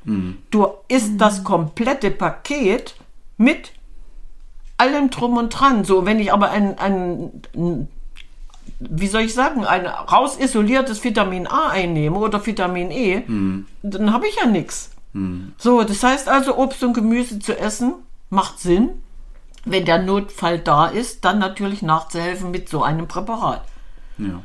Du 0.50 0.68
isst 0.88 1.20
das 1.20 1.42
komplette 1.44 2.10
Paket 2.10 2.94
mit 3.36 3.72
allem 4.78 5.10
drum 5.10 5.36
und 5.36 5.50
dran. 5.50 5.84
So, 5.84 6.06
wenn 6.06 6.20
ich 6.20 6.32
aber 6.32 6.50
ein, 6.50 6.78
ein, 6.78 7.30
ein 7.54 7.88
wie 8.78 9.06
soll 9.06 9.22
ich 9.22 9.34
sagen, 9.34 9.64
ein 9.64 9.86
rausisoliertes 9.86 11.02
Vitamin 11.02 11.46
A 11.46 11.68
einnehme 11.70 12.18
oder 12.18 12.44
Vitamin 12.44 12.90
E, 12.90 13.22
dann 13.82 14.12
habe 14.12 14.28
ich 14.28 14.36
ja 14.36 14.46
nichts. 14.46 14.90
So, 15.58 15.82
das 15.82 16.02
heißt 16.02 16.28
also, 16.28 16.56
Obst 16.56 16.82
und 16.84 16.92
Gemüse 16.92 17.38
zu 17.38 17.58
essen 17.58 17.94
macht 18.30 18.60
Sinn. 18.60 18.90
Wenn 19.64 19.84
der 19.84 20.02
Notfall 20.02 20.58
da 20.58 20.86
ist, 20.86 21.24
dann 21.24 21.38
natürlich 21.38 21.82
nachzuhelfen 21.82 22.50
mit 22.50 22.68
so 22.68 22.82
einem 22.82 23.08
Präparat. 23.08 23.62
Ja. 24.18 24.42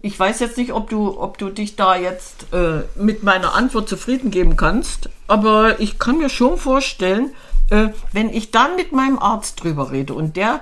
Ich 0.00 0.18
weiß 0.18 0.40
jetzt 0.40 0.56
nicht, 0.56 0.72
ob 0.72 0.88
du, 0.88 1.20
ob 1.20 1.38
du 1.38 1.50
dich 1.50 1.76
da 1.76 1.94
jetzt 1.94 2.52
äh, 2.52 2.82
mit 2.96 3.22
meiner 3.22 3.54
Antwort 3.54 3.88
zufrieden 3.88 4.30
geben 4.30 4.56
kannst, 4.56 5.10
aber 5.28 5.78
ich 5.78 5.98
kann 5.98 6.18
mir 6.18 6.30
schon 6.30 6.56
vorstellen, 6.56 7.30
äh, 7.70 7.90
wenn 8.12 8.30
ich 8.30 8.50
dann 8.50 8.76
mit 8.76 8.92
meinem 8.92 9.18
Arzt 9.18 9.62
drüber 9.62 9.92
rede 9.92 10.14
und 10.14 10.36
der 10.36 10.60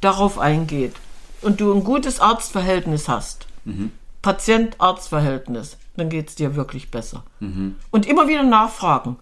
darauf 0.00 0.38
eingeht 0.38 0.94
und 1.42 1.60
du 1.60 1.72
ein 1.74 1.84
gutes 1.84 2.20
Arztverhältnis 2.20 3.08
hast, 3.08 3.46
Patient-Arzt-Verhältnis, 4.22 5.76
dann 5.96 6.08
geht 6.08 6.28
es 6.28 6.34
dir 6.34 6.56
wirklich 6.56 6.90
besser. 6.90 7.24
Und 7.90 8.06
immer 8.06 8.28
wieder 8.28 8.42
nachfragen. 8.42 9.16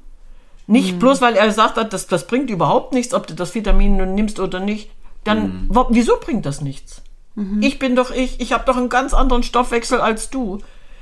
Nicht 0.67 0.99
bloß, 0.99 1.21
weil 1.23 1.35
er 1.37 1.47
gesagt 1.47 1.77
hat, 1.77 1.93
das, 1.93 2.07
das 2.09 2.27
bringt 2.27 2.51
überhaupt 2.51 2.93
nichts, 2.93 3.15
ob 3.15 3.27
du 3.27 3.35
das 3.35 3.55
Vitamin 3.55 3.97
nun 3.97 4.15
nimmst 4.15 4.39
oder 4.39 4.61
nicht. 4.61 4.91
Dann, 5.25 5.67
wa- 5.69 5.87
wieso 5.91 6.19
bringt 6.21 6.45
das 6.47 6.61
nichts? 6.61 7.03
Ich 7.61 7.79
bin 7.79 7.95
doch 7.95 8.11
ich, 8.11 8.41
ich 8.41 8.53
habe 8.53 8.65
doch 8.67 8.77
einen 8.77 8.89
ganz 8.89 9.15
anderen 9.15 9.45
Stoffwechsel 9.45 10.01
als 10.01 10.29
du. 10.29 10.59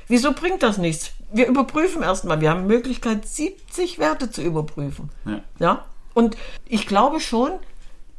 Wieso 0.07 0.33
bringt 0.33 0.61
das 0.61 0.77
nichts? 0.77 1.11
Wir 1.33 1.47
überprüfen 1.47 2.03
erstmal. 2.03 2.39
Wir 2.41 2.51
haben 2.51 2.67
Möglichkeit, 2.67 3.27
70 3.27 3.97
Werte 3.99 4.29
zu 4.29 4.41
überprüfen. 4.43 5.09
Ja. 5.25 5.41
Ja? 5.59 5.85
Und 6.13 6.37
ich 6.67 6.85
glaube 6.87 7.19
schon, 7.19 7.51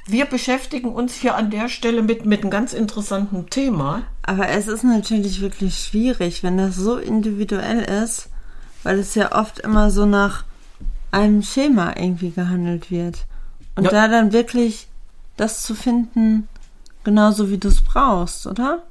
wir 0.09 0.25
beschäftigen 0.25 0.89
uns 0.93 1.15
hier 1.15 1.35
an 1.37 1.51
der 1.51 1.69
Stelle 1.69 2.03
mit, 2.03 2.25
mit 2.27 2.43
einem 2.43 2.51
ganz 2.51 2.73
interessanten 2.73 3.49
Thema. 3.51 4.03
Aber 4.23 4.49
es 4.49 4.67
ist 4.67 4.83
natürlich 4.85 5.41
wirklich 5.41 5.79
schwierig, 5.79 6.43
wenn 6.43 6.57
das 6.59 6.77
so 6.77 6.97
individuell 6.97 7.81
ist, 8.05 8.29
weil 8.83 8.99
es 8.99 9.15
ja 9.15 9.33
oft 9.39 9.59
immer 9.61 9.91
so 9.91 10.07
nach 10.07 10.45
einem 11.11 11.43
Schema 11.43 11.95
irgendwie 11.97 12.31
gehandelt 12.31 12.91
wird. 12.91 13.25
Und 13.77 13.85
Ja. 13.85 13.91
da 13.91 14.09
dann 14.09 14.33
wirklich 14.33 14.89
das 15.37 15.63
zu 15.63 15.75
finden, 15.75 16.49
genauso 17.05 17.51
wie 17.51 17.59
du 17.59 17.69
es 17.69 17.83
brauchst, 17.83 18.47
oder? 18.47 18.83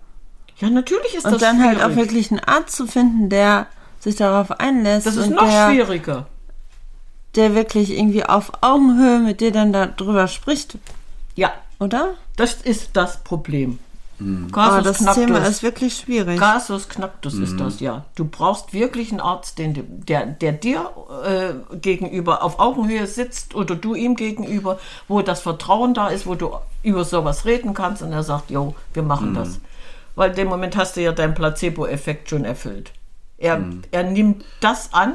Ja, 0.60 0.69
natürlich 0.69 1.13
ist 1.15 1.25
Und 1.25 1.34
das 1.34 1.41
dann 1.41 1.58
schwierig. 1.60 1.82
halt 1.82 1.91
auch 1.91 1.95
wirklich 1.95 2.32
einen 2.32 2.39
Arzt 2.39 2.75
zu 2.75 2.88
finden, 2.88 3.30
der 3.30 3.67
sich 3.99 4.15
darauf 4.15 4.51
einlässt 4.60 5.06
das 5.08 5.15
ist 5.17 5.27
und 5.27 5.36
noch 5.36 5.47
der, 5.49 5.69
schwieriger. 5.71 6.27
der 7.36 7.53
wirklich 7.53 7.91
irgendwie 7.91 8.23
auf 8.23 8.51
Augenhöhe 8.62 9.19
mit 9.19 9.41
dir 9.41 9.51
dann 9.51 9.73
darüber 9.73 10.27
spricht, 10.27 10.77
Ja, 11.38 11.54
oder? 11.80 12.15
das 12.38 12.54
ist 12.54 12.91
das 12.93 13.23
Problem. 13.23 13.80
Aber 14.19 14.52
Kasus 14.52 14.84
das 14.84 14.97
knacktus. 14.97 15.26
Thema 15.26 15.38
ist 15.39 15.62
wirklich 15.63 15.95
schwierig. 15.95 16.39
Casus 16.39 16.89
knacktus 16.89 17.36
ist 17.36 17.60
das, 17.60 17.80
ja. 17.80 18.04
Du 18.15 18.26
brauchst 18.26 18.73
wirklich 18.73 19.12
einen 19.12 19.19
Arzt, 19.19 19.60
den, 19.60 20.04
der, 20.08 20.26
der 20.26 20.54
dir 20.54 20.89
äh, 21.23 21.76
gegenüber 21.78 22.43
auf 22.43 22.60
Augenhöhe 22.60 23.06
sitzt 23.06 23.54
oder 23.54 23.76
du 23.76 23.93
ihm 23.93 24.15
gegenüber, 24.15 24.80
wo 25.08 25.21
das 25.21 25.41
Vertrauen 25.41 25.93
da 25.93 26.08
ist, 26.08 26.26
wo 26.26 26.34
du 26.34 26.52
über 26.82 27.06
sowas 27.06 27.45
reden 27.45 27.76
kannst 27.76 28.02
und 28.02 28.12
er 28.12 28.23
sagt, 28.23 28.50
jo, 28.50 28.73
wir 28.93 29.04
machen 29.04 29.36
das. 29.36 29.60
Weil 30.15 30.32
in 30.32 30.36
dem 30.36 30.47
Moment 30.47 30.76
hast 30.76 30.97
du 30.97 31.02
ja 31.02 31.12
deinen 31.12 31.36
Placebo-Effekt 31.36 32.32
schon 32.32 32.43
erfüllt. 32.43 32.91
Er, 33.38 33.63
er 33.91 34.04
nimmt 34.04 34.43
das 34.62 34.93
an 34.93 35.13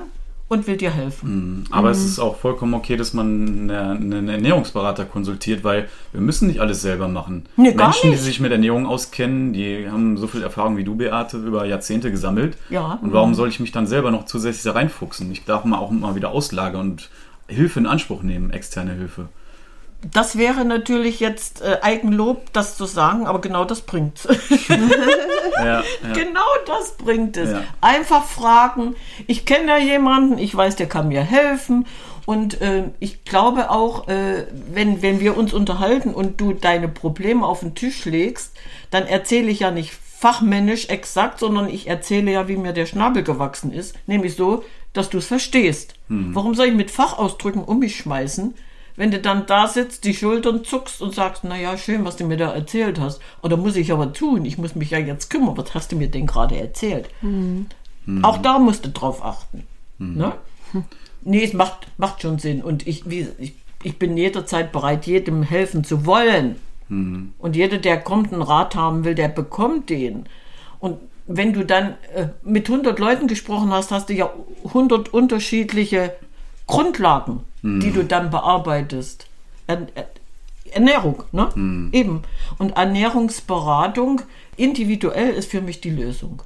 und 0.52 0.66
will 0.66 0.76
dir 0.76 0.90
helfen. 0.90 1.64
Aber 1.70 1.90
es 1.90 2.04
ist 2.04 2.18
auch 2.18 2.36
vollkommen 2.36 2.74
okay, 2.74 2.96
dass 2.96 3.12
man 3.14 3.70
eine- 3.70 3.90
einen 3.92 4.28
Ernährungsberater 4.28 5.04
konsultiert, 5.04 5.64
weil 5.64 5.88
wir 6.12 6.20
müssen 6.20 6.46
nicht 6.48 6.60
alles 6.60 6.82
selber 6.82 7.08
machen. 7.08 7.44
Nee, 7.56 7.74
Menschen, 7.74 8.10
die 8.10 8.16
sich 8.16 8.38
mit 8.40 8.52
Ernährung 8.52 8.86
auskennen, 8.86 9.52
die 9.52 9.88
haben 9.90 10.16
so 10.18 10.26
viel 10.26 10.42
Erfahrung 10.42 10.76
wie 10.76 10.84
du, 10.84 10.94
Beate, 10.94 11.38
über 11.38 11.64
Jahrzehnte 11.64 12.10
gesammelt. 12.10 12.56
Ja. 12.70 12.98
Und 13.02 13.12
warum 13.12 13.34
soll 13.34 13.48
ich 13.48 13.60
mich 13.60 13.72
dann 13.72 13.86
selber 13.86 14.10
noch 14.10 14.26
zusätzlich 14.26 14.62
da 14.64 14.72
reinfuchsen? 14.72 15.30
Ich 15.32 15.44
darf 15.44 15.64
mal 15.64 15.78
auch 15.78 15.90
mal 15.90 16.14
wieder 16.14 16.30
auslagern 16.30 16.80
und 16.82 17.10
Hilfe 17.48 17.80
in 17.80 17.86
Anspruch 17.86 18.22
nehmen, 18.22 18.50
externe 18.50 18.92
Hilfe. 18.92 19.28
Das 20.10 20.36
wäre 20.36 20.64
natürlich 20.64 21.20
jetzt 21.20 21.62
äh, 21.62 21.78
Eigenlob, 21.80 22.52
das 22.52 22.76
zu 22.76 22.86
sagen, 22.86 23.26
aber 23.26 23.40
genau 23.40 23.64
das 23.64 23.82
bringt's. 23.82 24.28
Ja, 25.58 25.82
ja. 26.02 26.12
Genau 26.14 26.40
das 26.66 26.96
bringt 26.96 27.36
es. 27.36 27.50
Ja. 27.50 27.62
Einfach 27.80 28.24
fragen. 28.24 28.96
Ich 29.26 29.44
kenne 29.44 29.68
ja 29.68 29.78
jemanden, 29.78 30.38
ich 30.38 30.56
weiß, 30.56 30.76
der 30.76 30.88
kann 30.88 31.08
mir 31.08 31.22
helfen. 31.22 31.86
Und 32.24 32.60
äh, 32.62 32.84
ich 33.00 33.24
glaube 33.24 33.70
auch, 33.70 34.08
äh, 34.08 34.46
wenn, 34.72 35.02
wenn 35.02 35.20
wir 35.20 35.36
uns 35.36 35.52
unterhalten 35.52 36.14
und 36.14 36.40
du 36.40 36.52
deine 36.52 36.88
Probleme 36.88 37.46
auf 37.46 37.60
den 37.60 37.74
Tisch 37.74 38.04
legst, 38.06 38.54
dann 38.90 39.06
erzähle 39.06 39.50
ich 39.50 39.60
ja 39.60 39.70
nicht 39.70 39.92
fachmännisch 39.92 40.88
exakt, 40.88 41.40
sondern 41.40 41.68
ich 41.68 41.86
erzähle 41.86 42.32
ja, 42.32 42.48
wie 42.48 42.56
mir 42.56 42.72
der 42.72 42.86
Schnabel 42.86 43.22
gewachsen 43.22 43.72
ist. 43.72 43.94
Nämlich 44.06 44.36
so, 44.36 44.64
dass 44.92 45.10
du 45.10 45.18
es 45.18 45.26
verstehst. 45.26 45.94
Warum 46.08 46.54
soll 46.54 46.66
ich 46.66 46.74
mit 46.74 46.90
Fachausdrücken 46.90 47.64
um 47.64 47.78
mich 47.78 47.96
schmeißen, 47.96 48.54
wenn 48.96 49.11
du 49.11 49.18
dann 49.18 49.46
da 49.46 49.68
sitzt, 49.68 50.05
die 50.05 50.14
Schultern 50.14 50.64
zuckst 50.64 51.00
und 51.00 51.14
sagst, 51.14 51.45
na 51.45 51.59
ja, 51.59 51.76
schön, 51.78 52.05
was 52.05 52.16
du 52.16 52.24
mir 52.24 52.36
da 52.36 52.53
erzählt 52.53 53.01
hast. 53.01 53.20
Oder 53.43 53.57
muss 53.57 53.76
ich 53.76 53.93
aber 53.93 54.12
tun, 54.12 54.45
ich 54.45 54.59
muss 54.59 54.74
mich 54.74 54.90
ja 54.90 54.99
jetzt 54.99 55.30
kümmern, 55.30 55.57
was 55.57 55.74
hast 55.74 55.93
du 55.93 55.97
mir 55.97 56.09
denn 56.09 56.26
gerade 56.26 56.57
erzählt? 56.59 57.09
Auch 58.22 58.38
da 58.38 58.59
musst 58.59 58.84
du 58.84 58.90
drauf 58.90 59.24
achten. 59.24 59.66
Ne? 60.16 60.32
Nee, 61.24 61.45
es 61.45 61.53
macht, 61.53 61.86
macht 61.99 62.22
schon 62.22 62.38
Sinn. 62.38 62.62
Und 62.62 62.86
ich, 62.86 63.09
wie, 63.09 63.28
ich, 63.38 63.55
ich 63.82 63.99
bin 63.99 64.16
jederzeit 64.16 64.72
bereit, 64.72 65.07
jedem 65.07 65.43
helfen 65.43 65.84
zu 65.84 66.05
wollen. 66.05 66.57
Und 67.38 67.57
jeder, 67.57 67.78
der 67.78 68.01
kommt, 68.01 68.32
einen 68.32 68.43
Rat 68.43 68.74
haben 68.74 69.05
will, 69.05 69.14
der 69.14 69.28
bekommt 69.28 69.88
den. 69.88 70.26
Und 70.80 70.99
wenn 71.26 71.53
du 71.53 71.64
dann 71.64 71.95
äh, 72.14 72.26
mit 72.43 72.68
100 72.68 72.99
Leuten 72.99 73.28
gesprochen 73.28 73.70
hast, 73.72 73.90
hast 73.90 74.09
du 74.09 74.14
ja 74.14 74.30
100 74.64 75.14
unterschiedliche 75.14 76.14
Grundlagen, 76.66 77.40
die 77.62 77.92
du 77.92 78.04
dann 78.04 78.30
bearbeitest. 78.30 79.26
Er, 79.66 79.86
er, 79.94 80.06
Ernährung, 80.70 81.24
ne? 81.32 81.48
Eben. 81.92 82.22
Und 82.58 82.76
Ernährungsberatung 82.76 84.22
individuell 84.56 85.30
ist 85.30 85.50
für 85.50 85.60
mich 85.60 85.80
die 85.80 85.90
Lösung. 85.90 86.42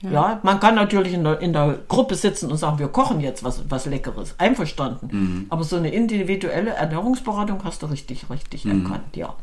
Ja. 0.00 0.40
man 0.42 0.58
kann 0.58 0.74
natürlich 0.74 1.12
in 1.12 1.24
der, 1.24 1.40
in 1.40 1.52
der 1.52 1.78
Gruppe 1.88 2.14
sitzen 2.14 2.50
und 2.50 2.56
sagen, 2.56 2.78
wir 2.78 2.88
kochen 2.88 3.20
jetzt 3.20 3.44
was, 3.44 3.62
was 3.68 3.86
Leckeres. 3.86 4.34
Einverstanden. 4.38 5.08
Aber 5.50 5.64
so 5.64 5.76
eine 5.76 5.92
individuelle 5.92 6.70
Ernährungsberatung 6.70 7.62
hast 7.64 7.82
du 7.82 7.86
richtig, 7.86 8.30
richtig 8.30 8.64
erkannt, 8.64 9.16
ja. 9.16 9.34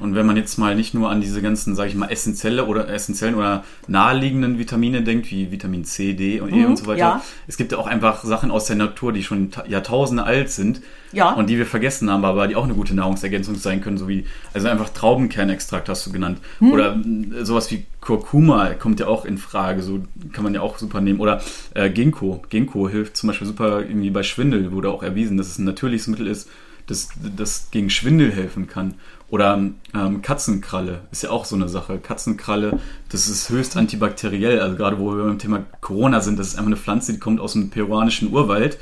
Und 0.00 0.14
wenn 0.14 0.26
man 0.26 0.36
jetzt 0.36 0.56
mal 0.58 0.74
nicht 0.74 0.94
nur 0.94 1.10
an 1.10 1.20
diese 1.20 1.42
ganzen, 1.42 1.74
sage 1.76 1.90
ich 1.90 1.94
mal, 1.94 2.08
essentielle 2.08 2.64
oder 2.64 2.88
essentiellen 2.88 3.34
oder 3.34 3.64
naheliegenden 3.86 4.58
Vitamine 4.58 5.02
denkt, 5.02 5.30
wie 5.30 5.50
Vitamin 5.52 5.84
C, 5.84 6.14
D 6.14 6.40
und 6.40 6.52
E 6.52 6.64
und 6.64 6.76
so 6.78 6.86
weiter. 6.86 6.98
ja. 6.98 7.22
Es 7.46 7.56
gibt 7.56 7.72
ja 7.72 7.78
auch 7.78 7.86
einfach 7.86 8.24
Sachen 8.24 8.50
aus 8.50 8.64
der 8.66 8.76
Natur, 8.76 9.12
die 9.12 9.22
schon 9.22 9.50
ta- 9.50 9.66
Jahrtausende 9.66 10.24
alt 10.24 10.50
sind 10.50 10.80
Ja. 11.12 11.30
und 11.32 11.50
die 11.50 11.58
wir 11.58 11.66
vergessen 11.66 12.10
haben, 12.10 12.24
aber 12.24 12.48
die 12.48 12.56
auch 12.56 12.64
eine 12.64 12.74
gute 12.74 12.94
Nahrungsergänzung 12.94 13.56
sein 13.56 13.80
können, 13.82 13.98
so 13.98 14.08
wie 14.08 14.24
also 14.54 14.68
einfach 14.68 14.88
Traubenkernextrakt 14.90 15.88
hast 15.88 16.06
du 16.06 16.12
genannt 16.12 16.38
oder 16.60 16.96
mh, 16.96 17.44
sowas 17.44 17.70
wie 17.70 17.84
Kurkuma 18.00 18.70
kommt 18.74 19.00
ja 19.00 19.06
auch 19.06 19.24
in 19.26 19.36
Frage, 19.36 19.82
so 19.82 20.00
kann 20.32 20.44
man 20.44 20.54
ja 20.54 20.62
auch 20.62 20.78
super 20.78 21.00
nehmen 21.02 21.20
oder 21.20 21.42
äh, 21.74 21.90
Ginkgo. 21.90 22.42
Ginkgo 22.48 22.88
hilft 22.88 23.16
zum 23.16 23.28
Beispiel 23.28 23.46
super 23.46 23.80
irgendwie 23.80 24.10
bei 24.10 24.22
Schwindel, 24.22 24.72
wurde 24.72 24.90
auch 24.90 25.02
erwiesen, 25.02 25.36
dass 25.36 25.48
es 25.48 25.58
ein 25.58 25.64
natürliches 25.64 26.06
Mittel 26.06 26.26
ist, 26.26 26.48
das, 26.86 27.10
das 27.36 27.68
gegen 27.70 27.90
Schwindel 27.90 28.32
helfen 28.32 28.66
kann. 28.66 28.94
Oder 29.30 29.62
ähm, 29.94 30.22
Katzenkralle 30.22 31.02
ist 31.12 31.22
ja 31.22 31.30
auch 31.30 31.44
so 31.44 31.54
eine 31.54 31.68
Sache. 31.68 31.98
Katzenkralle, 31.98 32.80
das 33.10 33.28
ist 33.28 33.48
höchst 33.48 33.76
antibakteriell. 33.76 34.60
Also 34.60 34.76
gerade 34.76 34.98
wo 34.98 35.16
wir 35.16 35.24
beim 35.24 35.38
Thema 35.38 35.64
Corona 35.80 36.20
sind, 36.20 36.38
das 36.38 36.48
ist 36.48 36.54
einfach 36.56 36.66
eine 36.66 36.76
Pflanze, 36.76 37.12
die 37.12 37.20
kommt 37.20 37.40
aus 37.40 37.52
dem 37.52 37.70
peruanischen 37.70 38.32
Urwald. 38.32 38.78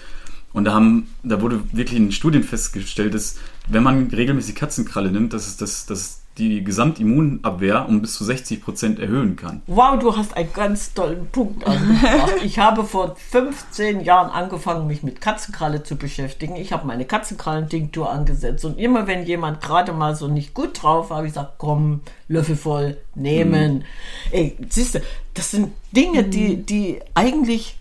Und 0.55 0.65
da 0.65 0.73
haben, 0.73 1.09
da 1.23 1.43
wurde 1.43 1.61
wirklich 1.73 2.01
in 2.01 2.13
Studien 2.13 2.43
festgestellt, 2.43 3.13
dass 3.13 3.37
wenn 3.69 3.83
man 3.83 4.07
regelmäßig 4.07 4.55
Katzenkralle 4.55 5.13
nimmt, 5.13 5.35
dass 5.35 5.47
es 5.47 5.59
das, 5.59 5.85
dass 5.85 6.23
die 6.39 6.63
Gesamtimmunabwehr 6.63 7.89
um 7.89 8.01
bis 8.01 8.15
zu 8.15 8.25
60 8.25 8.63
Prozent 8.63 8.99
erhöhen 8.99 9.37
kann. 9.37 9.63
Wow, 9.67 9.99
du 9.99 10.17
hast 10.17 10.37
einen 10.37 10.53
ganz 10.53 10.95
tollen 10.95 11.27
Punkt 11.29 11.67
angebracht. 11.67 12.35
Ich 12.45 12.59
habe 12.59 12.85
vor 12.85 13.17
15 13.17 14.01
Jahren 14.01 14.31
angefangen, 14.31 14.87
mich 14.87 15.03
mit 15.03 15.21
Katzenkralle 15.21 15.83
zu 15.83 15.97
beschäftigen. 15.97 16.57
Ich 16.57 16.73
habe 16.73 16.87
meine 16.87 17.05
Katzenkrallen-Tinktur 17.05 18.11
angesetzt 18.11 18.65
und 18.65 18.79
immer 18.79 19.07
wenn 19.07 19.27
jemand 19.27 19.61
gerade 19.61 19.93
mal 19.93 20.15
so 20.15 20.29
nicht 20.29 20.55
gut 20.55 20.83
drauf 20.83 21.11
war, 21.11 21.19
habe 21.19 21.27
ich 21.27 21.35
gesagt, 21.35 21.55
komm, 21.59 22.01
Löffel 22.29 22.57
voll, 22.57 22.97
nehmen. 23.15 23.85
Ey, 24.31 24.57
siehst 24.69 24.95
du, 24.95 25.01
das 25.35 25.51
sind 25.51 25.73
Dinge, 25.93 26.25
die, 26.25 26.63
die 26.63 27.01
eigentlich 27.15 27.79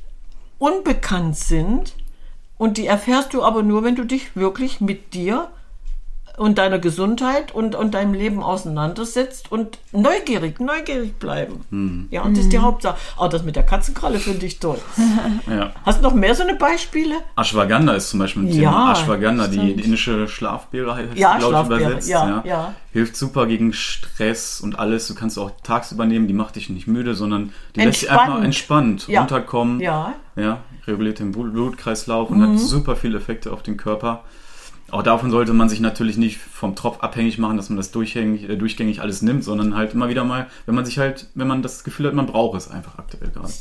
unbekannt 0.60 1.38
sind 1.38 1.94
und 2.58 2.78
die 2.78 2.88
erfährst 2.88 3.34
du 3.34 3.44
aber 3.44 3.62
nur, 3.62 3.84
wenn 3.84 3.96
du 3.96 4.04
dich 4.04 4.36
wirklich 4.36 4.82
mit 4.82 5.14
dir 5.14 5.50
und 6.38 6.58
deiner 6.60 6.80
Gesundheit 6.80 7.54
und, 7.54 7.76
und 7.76 7.94
deinem 7.94 8.14
Leben 8.14 8.42
auseinandersetzt 8.44 9.52
und 9.52 9.80
neugierig, 9.92 10.60
neugierig 10.60 11.18
bleiben. 11.20 12.08
Ja, 12.12 12.22
und 12.22 12.38
das 12.38 12.46
ist 12.46 12.54
die 12.54 12.60
Hauptsache. 12.60 12.96
Auch 13.18 13.28
das 13.28 13.44
mit 13.44 13.56
der 13.56 13.64
Katzenkralle 13.64 14.20
finde 14.20 14.46
ich 14.46 14.60
toll. 14.60 14.78
Ja. 15.50 15.72
Hast 15.86 16.00
du 16.00 16.04
noch 16.04 16.14
mehr 16.14 16.36
so 16.36 16.44
eine 16.44 16.56
Beispiele? 16.56 17.16
Ashwagandha 17.36 17.94
ist 17.94 18.10
zum 18.10 18.20
Beispiel 18.20 18.44
ein 18.44 18.48
Ja, 18.50 18.54
Thema. 18.72 18.92
Ashwagandha, 18.92 19.48
die 19.48 19.58
stimmt. 19.60 19.86
indische 19.86 20.28
Schlafbeere 20.28 20.96
heißt 20.96 21.16
Ja, 21.16 21.34
sie, 21.34 21.40
glaub 21.40 21.52
ich, 21.52 21.58
Schlafbeere, 21.68 21.82
übersetzt. 21.82 22.10
ja, 22.10 22.44
ja. 22.46 22.74
Hilft 22.92 23.16
super 23.16 23.46
gegen 23.48 23.74
Stress 23.74 24.62
und 24.62 24.78
alles. 24.80 25.08
Du 25.08 25.16
kannst 25.16 25.40
auch 25.40 25.52
tagsüber 25.64 26.06
nehmen, 26.06 26.28
die 26.28 26.34
macht 26.34 26.56
dich 26.56 26.70
nicht 26.70 26.86
müde, 26.88 27.14
sondern 27.16 27.52
die 27.76 27.82
lässt 27.82 28.02
dich 28.04 28.12
einfach 28.12 28.26
Entspannt. 28.42 28.46
entspannt 28.46 29.08
Ja. 29.08 29.22
runterkommen. 29.22 29.80
Ja. 29.80 30.14
Ja, 30.36 30.60
reguliert 30.86 31.20
den 31.20 31.32
Blut- 31.32 31.54
Blutkreislauf 31.54 32.30
und 32.30 32.42
hat 32.42 32.60
super 32.60 32.96
viele 32.96 33.18
Effekte 33.18 33.52
auf 33.52 33.64
den 33.64 33.78
Körper. 33.78 34.24
Auch 34.90 35.04
davon 35.04 35.32
sollte 35.32 35.54
man 35.54 35.68
sich 35.68 35.82
natürlich 35.82 36.18
nicht 36.18 36.38
vom 36.38 36.76
Tropf 36.76 37.02
abhängig 37.02 37.38
machen, 37.38 37.58
dass 37.58 37.70
man 37.70 37.78
das 37.78 37.92
durchgängig, 37.92 38.50
äh, 38.50 38.56
durchgängig 38.56 39.02
alles 39.02 39.22
nimmt, 39.22 39.44
sondern 39.44 39.76
halt 39.76 39.94
immer 39.94 40.08
wieder 40.08 40.24
mal, 40.24 40.48
wenn 40.66 40.76
man 40.76 40.86
sich 40.86 40.98
halt, 40.98 41.28
wenn 41.36 41.48
man 41.48 41.62
das 41.62 41.84
Gefühl 41.84 42.08
hat, 42.08 42.14
man 42.14 42.26
braucht 42.26 42.58
es 42.58 42.72
einfach 42.72 42.98
aktuell 42.98 43.30
gerade. 43.30 43.52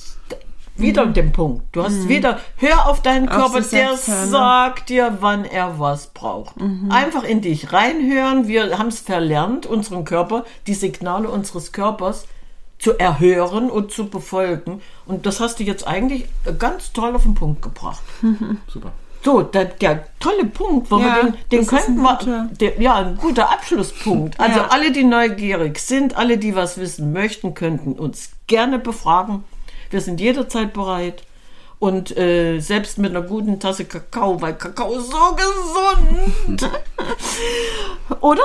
Wieder 0.77 1.07
den 1.07 1.33
Punkt. 1.33 1.65
Du 1.73 1.83
hast 1.83 2.07
wieder, 2.07 2.39
hör 2.57 2.87
auf 2.87 3.01
deinen 3.01 3.29
Auf 3.31 3.37
Körper, 3.37 3.63
sich 3.63 3.81
der 3.81 3.97
sagt 3.97 4.91
dir, 4.91 5.19
wann 5.21 5.47
er 5.47 5.79
was 5.79 6.09
braucht. 6.09 6.55
Einfach 6.91 7.25
in 7.25 7.41
dich 7.41 7.73
reinhören. 7.73 8.47
Wir 8.47 8.79
haben 8.79 8.89
es 8.89 9.01
verlernt, 9.01 9.65
unseren 9.65 10.05
Körper, 10.05 10.45
die 10.67 10.75
Signale 10.75 11.31
unseres 11.31 11.73
Körpers 11.73 12.27
zu 12.79 12.99
erhören 12.99 13.71
und 13.71 13.91
zu 13.91 14.11
befolgen. 14.11 14.83
Und 15.07 15.25
das 15.25 15.41
hast 15.41 15.61
du 15.61 15.65
jetzt 15.65 15.87
eigentlich 15.87 16.27
ganz 16.59 16.93
toll 16.93 17.15
auf 17.15 17.23
den 17.23 17.35
Punkt 17.35 17.63
gebracht. 17.63 18.03
Super. 18.69 18.93
So, 19.27 19.43
der, 19.43 19.65
der 19.65 20.05
tolle 20.21 20.45
Punkt, 20.47 20.89
wo 20.89 21.01
Ja, 21.01 21.17
wir 21.17 21.23
den, 21.25 21.35
den 21.51 21.67
könnten 21.67 21.97
wir, 22.01 22.49
der, 22.61 22.81
ja, 22.81 22.95
ein 22.95 23.17
guter 23.17 23.51
Abschlusspunkt. 23.51 24.39
Also 24.39 24.61
Ja. 24.61 24.69
alle, 24.69 24.93
die 24.93 25.03
neugierig 25.03 25.81
sind, 25.81 26.17
alle, 26.17 26.39
die 26.39 26.55
was 26.55 26.79
wissen 26.79 27.13
möchten, 27.13 27.53
könnten 27.53 27.95
uns 27.95 28.31
gerne 28.47 28.79
befragen. 28.79 29.43
Wir 29.91 30.01
sind 30.01 30.21
jederzeit 30.21 30.73
bereit. 30.73 31.25
Und 31.81 32.17
äh, 32.17 32.61
selbst 32.61 32.99
mit 32.99 33.11
einer 33.11 33.23
guten 33.27 33.59
Tasse 33.59 33.85
Kakao, 33.85 34.41
weil 34.41 34.55
Kakao 34.55 34.95
ist 34.95 35.11
so 35.11 35.37
gesund. 35.37 36.71
Oder? 38.21 38.43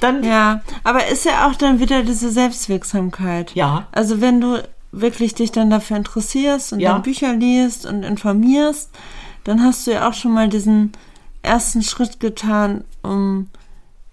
Dann 0.00 0.24
Ja, 0.24 0.62
aber 0.84 1.06
ist 1.08 1.26
ja 1.26 1.46
auch 1.46 1.54
dann 1.54 1.80
wieder 1.80 2.02
diese 2.02 2.30
Selbstwirksamkeit. 2.30 3.54
Ja. 3.54 3.88
Also 3.92 4.22
wenn 4.22 4.40
du 4.40 4.62
wirklich 4.90 5.34
dich 5.34 5.52
dann 5.52 5.68
dafür 5.68 5.98
interessierst 5.98 6.72
und 6.72 6.80
Ja. 6.80 6.94
dann 6.94 7.02
Bücher 7.02 7.34
liest 7.34 7.84
und 7.84 8.02
informierst, 8.04 8.88
dann 9.44 9.62
hast 9.62 9.86
du 9.86 9.92
ja 9.92 10.08
auch 10.08 10.14
schon 10.14 10.32
mal 10.32 10.48
diesen 10.48 10.92
ersten 11.42 11.82
Schritt 11.82 12.20
getan, 12.20 12.84
um 13.02 13.48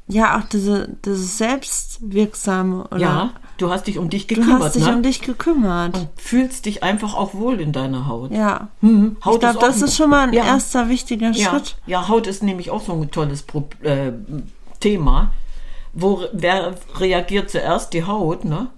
ja 0.07 0.38
auch 0.39 0.43
diese 0.47 0.88
dieses 1.03 1.38
Selbstwirksame 1.38 2.86
oder 2.88 2.97
ja, 2.97 3.30
du 3.57 3.69
hast 3.69 3.88
dich 3.88 3.97
um 3.97 4.09
dich 4.09 4.28
du 4.28 4.36
gekümmert, 4.36 4.63
hast 4.63 4.75
dich 4.75 4.86
ne? 4.86 4.95
um 4.95 5.03
dich 5.03 5.21
gekümmert. 5.21 5.97
Und 5.97 6.07
fühlst 6.15 6.65
dich 6.65 6.84
einfach 6.84 7.13
auch 7.13 7.34
wohl 7.34 7.59
in 7.59 7.71
deiner 7.73 8.07
Haut. 8.07 8.32
ja. 8.32 8.69
Hm, 8.82 9.17
Haut 9.25 9.34
Ich 9.36 9.39
glaube, 9.41 9.59
das 9.59 9.82
ist 9.82 9.97
schon 9.97 10.09
mal 10.09 10.28
ein 10.28 10.34
Ja. 10.34 10.45
erster 10.45 10.88
wichtiger 10.89 11.32
Ja, 11.32 11.49
Schritt. 11.49 11.75
ja, 11.88 12.07
Haut 12.07 12.28
ist 12.28 12.43
nämlich 12.43 12.69
auch 12.71 12.82
so 12.82 12.93
ein 12.93 13.11
tolles 13.11 13.41
Pro 13.43 13.67
äh, 13.82 14.13
Thema. 14.80 15.32
Wo 15.93 16.21
wer 16.32 16.75
reagiert 16.99 17.49
zuerst? 17.49 17.91
Die 17.93 18.03
Haut, 18.03 18.45
ne? 18.45 18.69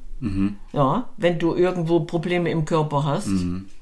Ja, 0.74 1.06
wenn 1.16 1.40
du 1.40 1.56
irgendwo 1.56 2.02
Probleme 2.02 2.50
im 2.52 2.66
Körper 2.66 3.06
hast, 3.06 3.30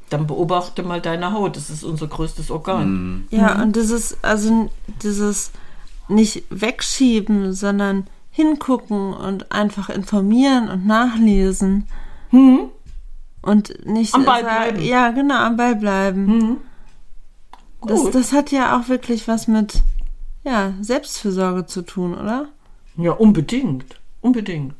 dann 0.09 0.27
beobachte 0.27 0.83
mal 0.83 1.01
deine 1.01 1.31
Haut. 1.33 1.55
Das 1.57 1.69
ist 1.69 1.83
unser 1.83 2.07
größtes 2.07 2.49
Organ. 2.51 3.27
Ja, 3.29 3.61
und 3.61 3.75
dieses, 3.75 4.23
also 4.23 4.69
dieses 5.03 5.51
nicht 6.07 6.43
wegschieben, 6.49 7.53
sondern 7.53 8.07
hingucken 8.31 9.13
und 9.13 9.51
einfach 9.51 9.89
informieren 9.89 10.69
und 10.69 10.85
nachlesen. 10.85 11.87
Und 12.31 13.85
nicht 13.85 14.13
Am 14.13 14.25
Ball 14.25 14.43
sagen- 14.43 14.73
bleiben. 14.75 14.81
Ja, 14.87 15.11
genau, 15.11 15.35
am 15.35 15.57
Ball 15.57 15.75
bleiben. 15.75 16.57
Das, 17.85 18.01
Gut. 18.01 18.15
das 18.15 18.33
hat 18.33 18.51
ja 18.51 18.77
auch 18.79 18.89
wirklich 18.89 19.27
was 19.27 19.47
mit 19.47 19.83
ja, 20.43 20.73
Selbstfürsorge 20.81 21.65
zu 21.65 21.81
tun, 21.81 22.13
oder? 22.13 22.47
Ja, 22.97 23.11
unbedingt. 23.11 23.99
Unbedingt. 24.21 24.73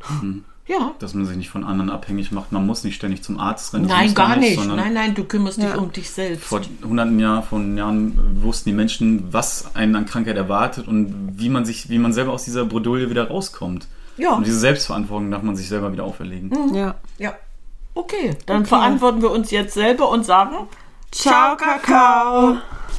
Ja. 0.67 0.91
Dass 0.99 1.13
man 1.13 1.25
sich 1.25 1.37
nicht 1.37 1.49
von 1.49 1.63
anderen 1.63 1.89
abhängig 1.89 2.31
macht. 2.33 2.51
Man 2.51 2.65
muss 2.65 2.83
nicht 2.83 2.95
ständig 2.95 3.23
zum 3.23 3.39
Arzt 3.39 3.73
rennen. 3.73 3.85
Nein, 3.87 4.13
gar 4.13 4.35
nicht. 4.35 4.59
sondern 4.59 4.77
Nein, 4.77 4.93
nein, 4.93 5.15
du 5.15 5.23
kümmerst 5.23 5.57
dich 5.59 5.65
Ja. 5.65 5.77
um 5.77 5.91
dich 5.93 6.09
selbst. 6.09 6.43
Vor 6.43 6.59
hunderten 6.83 7.17
Jahren, 7.19 7.43
von 7.43 7.77
Jahren 7.77 8.41
wussten 8.43 8.69
die 8.69 8.75
Menschen, 8.75 9.31
was 9.31 9.75
einen 9.75 9.95
an 9.95 10.05
Krankheit 10.05 10.35
erwartet 10.35 10.87
und 10.87 11.29
wie 11.39 11.49
man 11.49 11.63
sich, 11.63 11.89
wie 11.89 11.97
man 11.99 12.11
selber 12.11 12.33
aus 12.33 12.43
dieser 12.43 12.65
Bredouille 12.65 13.09
wieder 13.09 13.29
rauskommt. 13.29 13.87
Ja. 14.17 14.33
Und 14.33 14.45
diese 14.45 14.59
Selbstverantwortung 14.59 15.31
darf 15.31 15.41
man 15.43 15.55
sich 15.55 15.69
selber 15.69 15.93
wieder 15.93 16.03
auferlegen. 16.03 16.51
Ja. 16.75 16.95
Ja. 17.17 17.33
Okay, 17.93 18.35
dann 18.45 18.57
Okay. 18.61 18.67
verantworten 18.67 19.21
wir 19.21 19.31
uns 19.31 19.49
jetzt 19.51 19.73
selber 19.73 20.09
und 20.09 20.25
sagen 20.25 20.67
Ciao, 21.11 21.55
Kakao. 21.55 22.57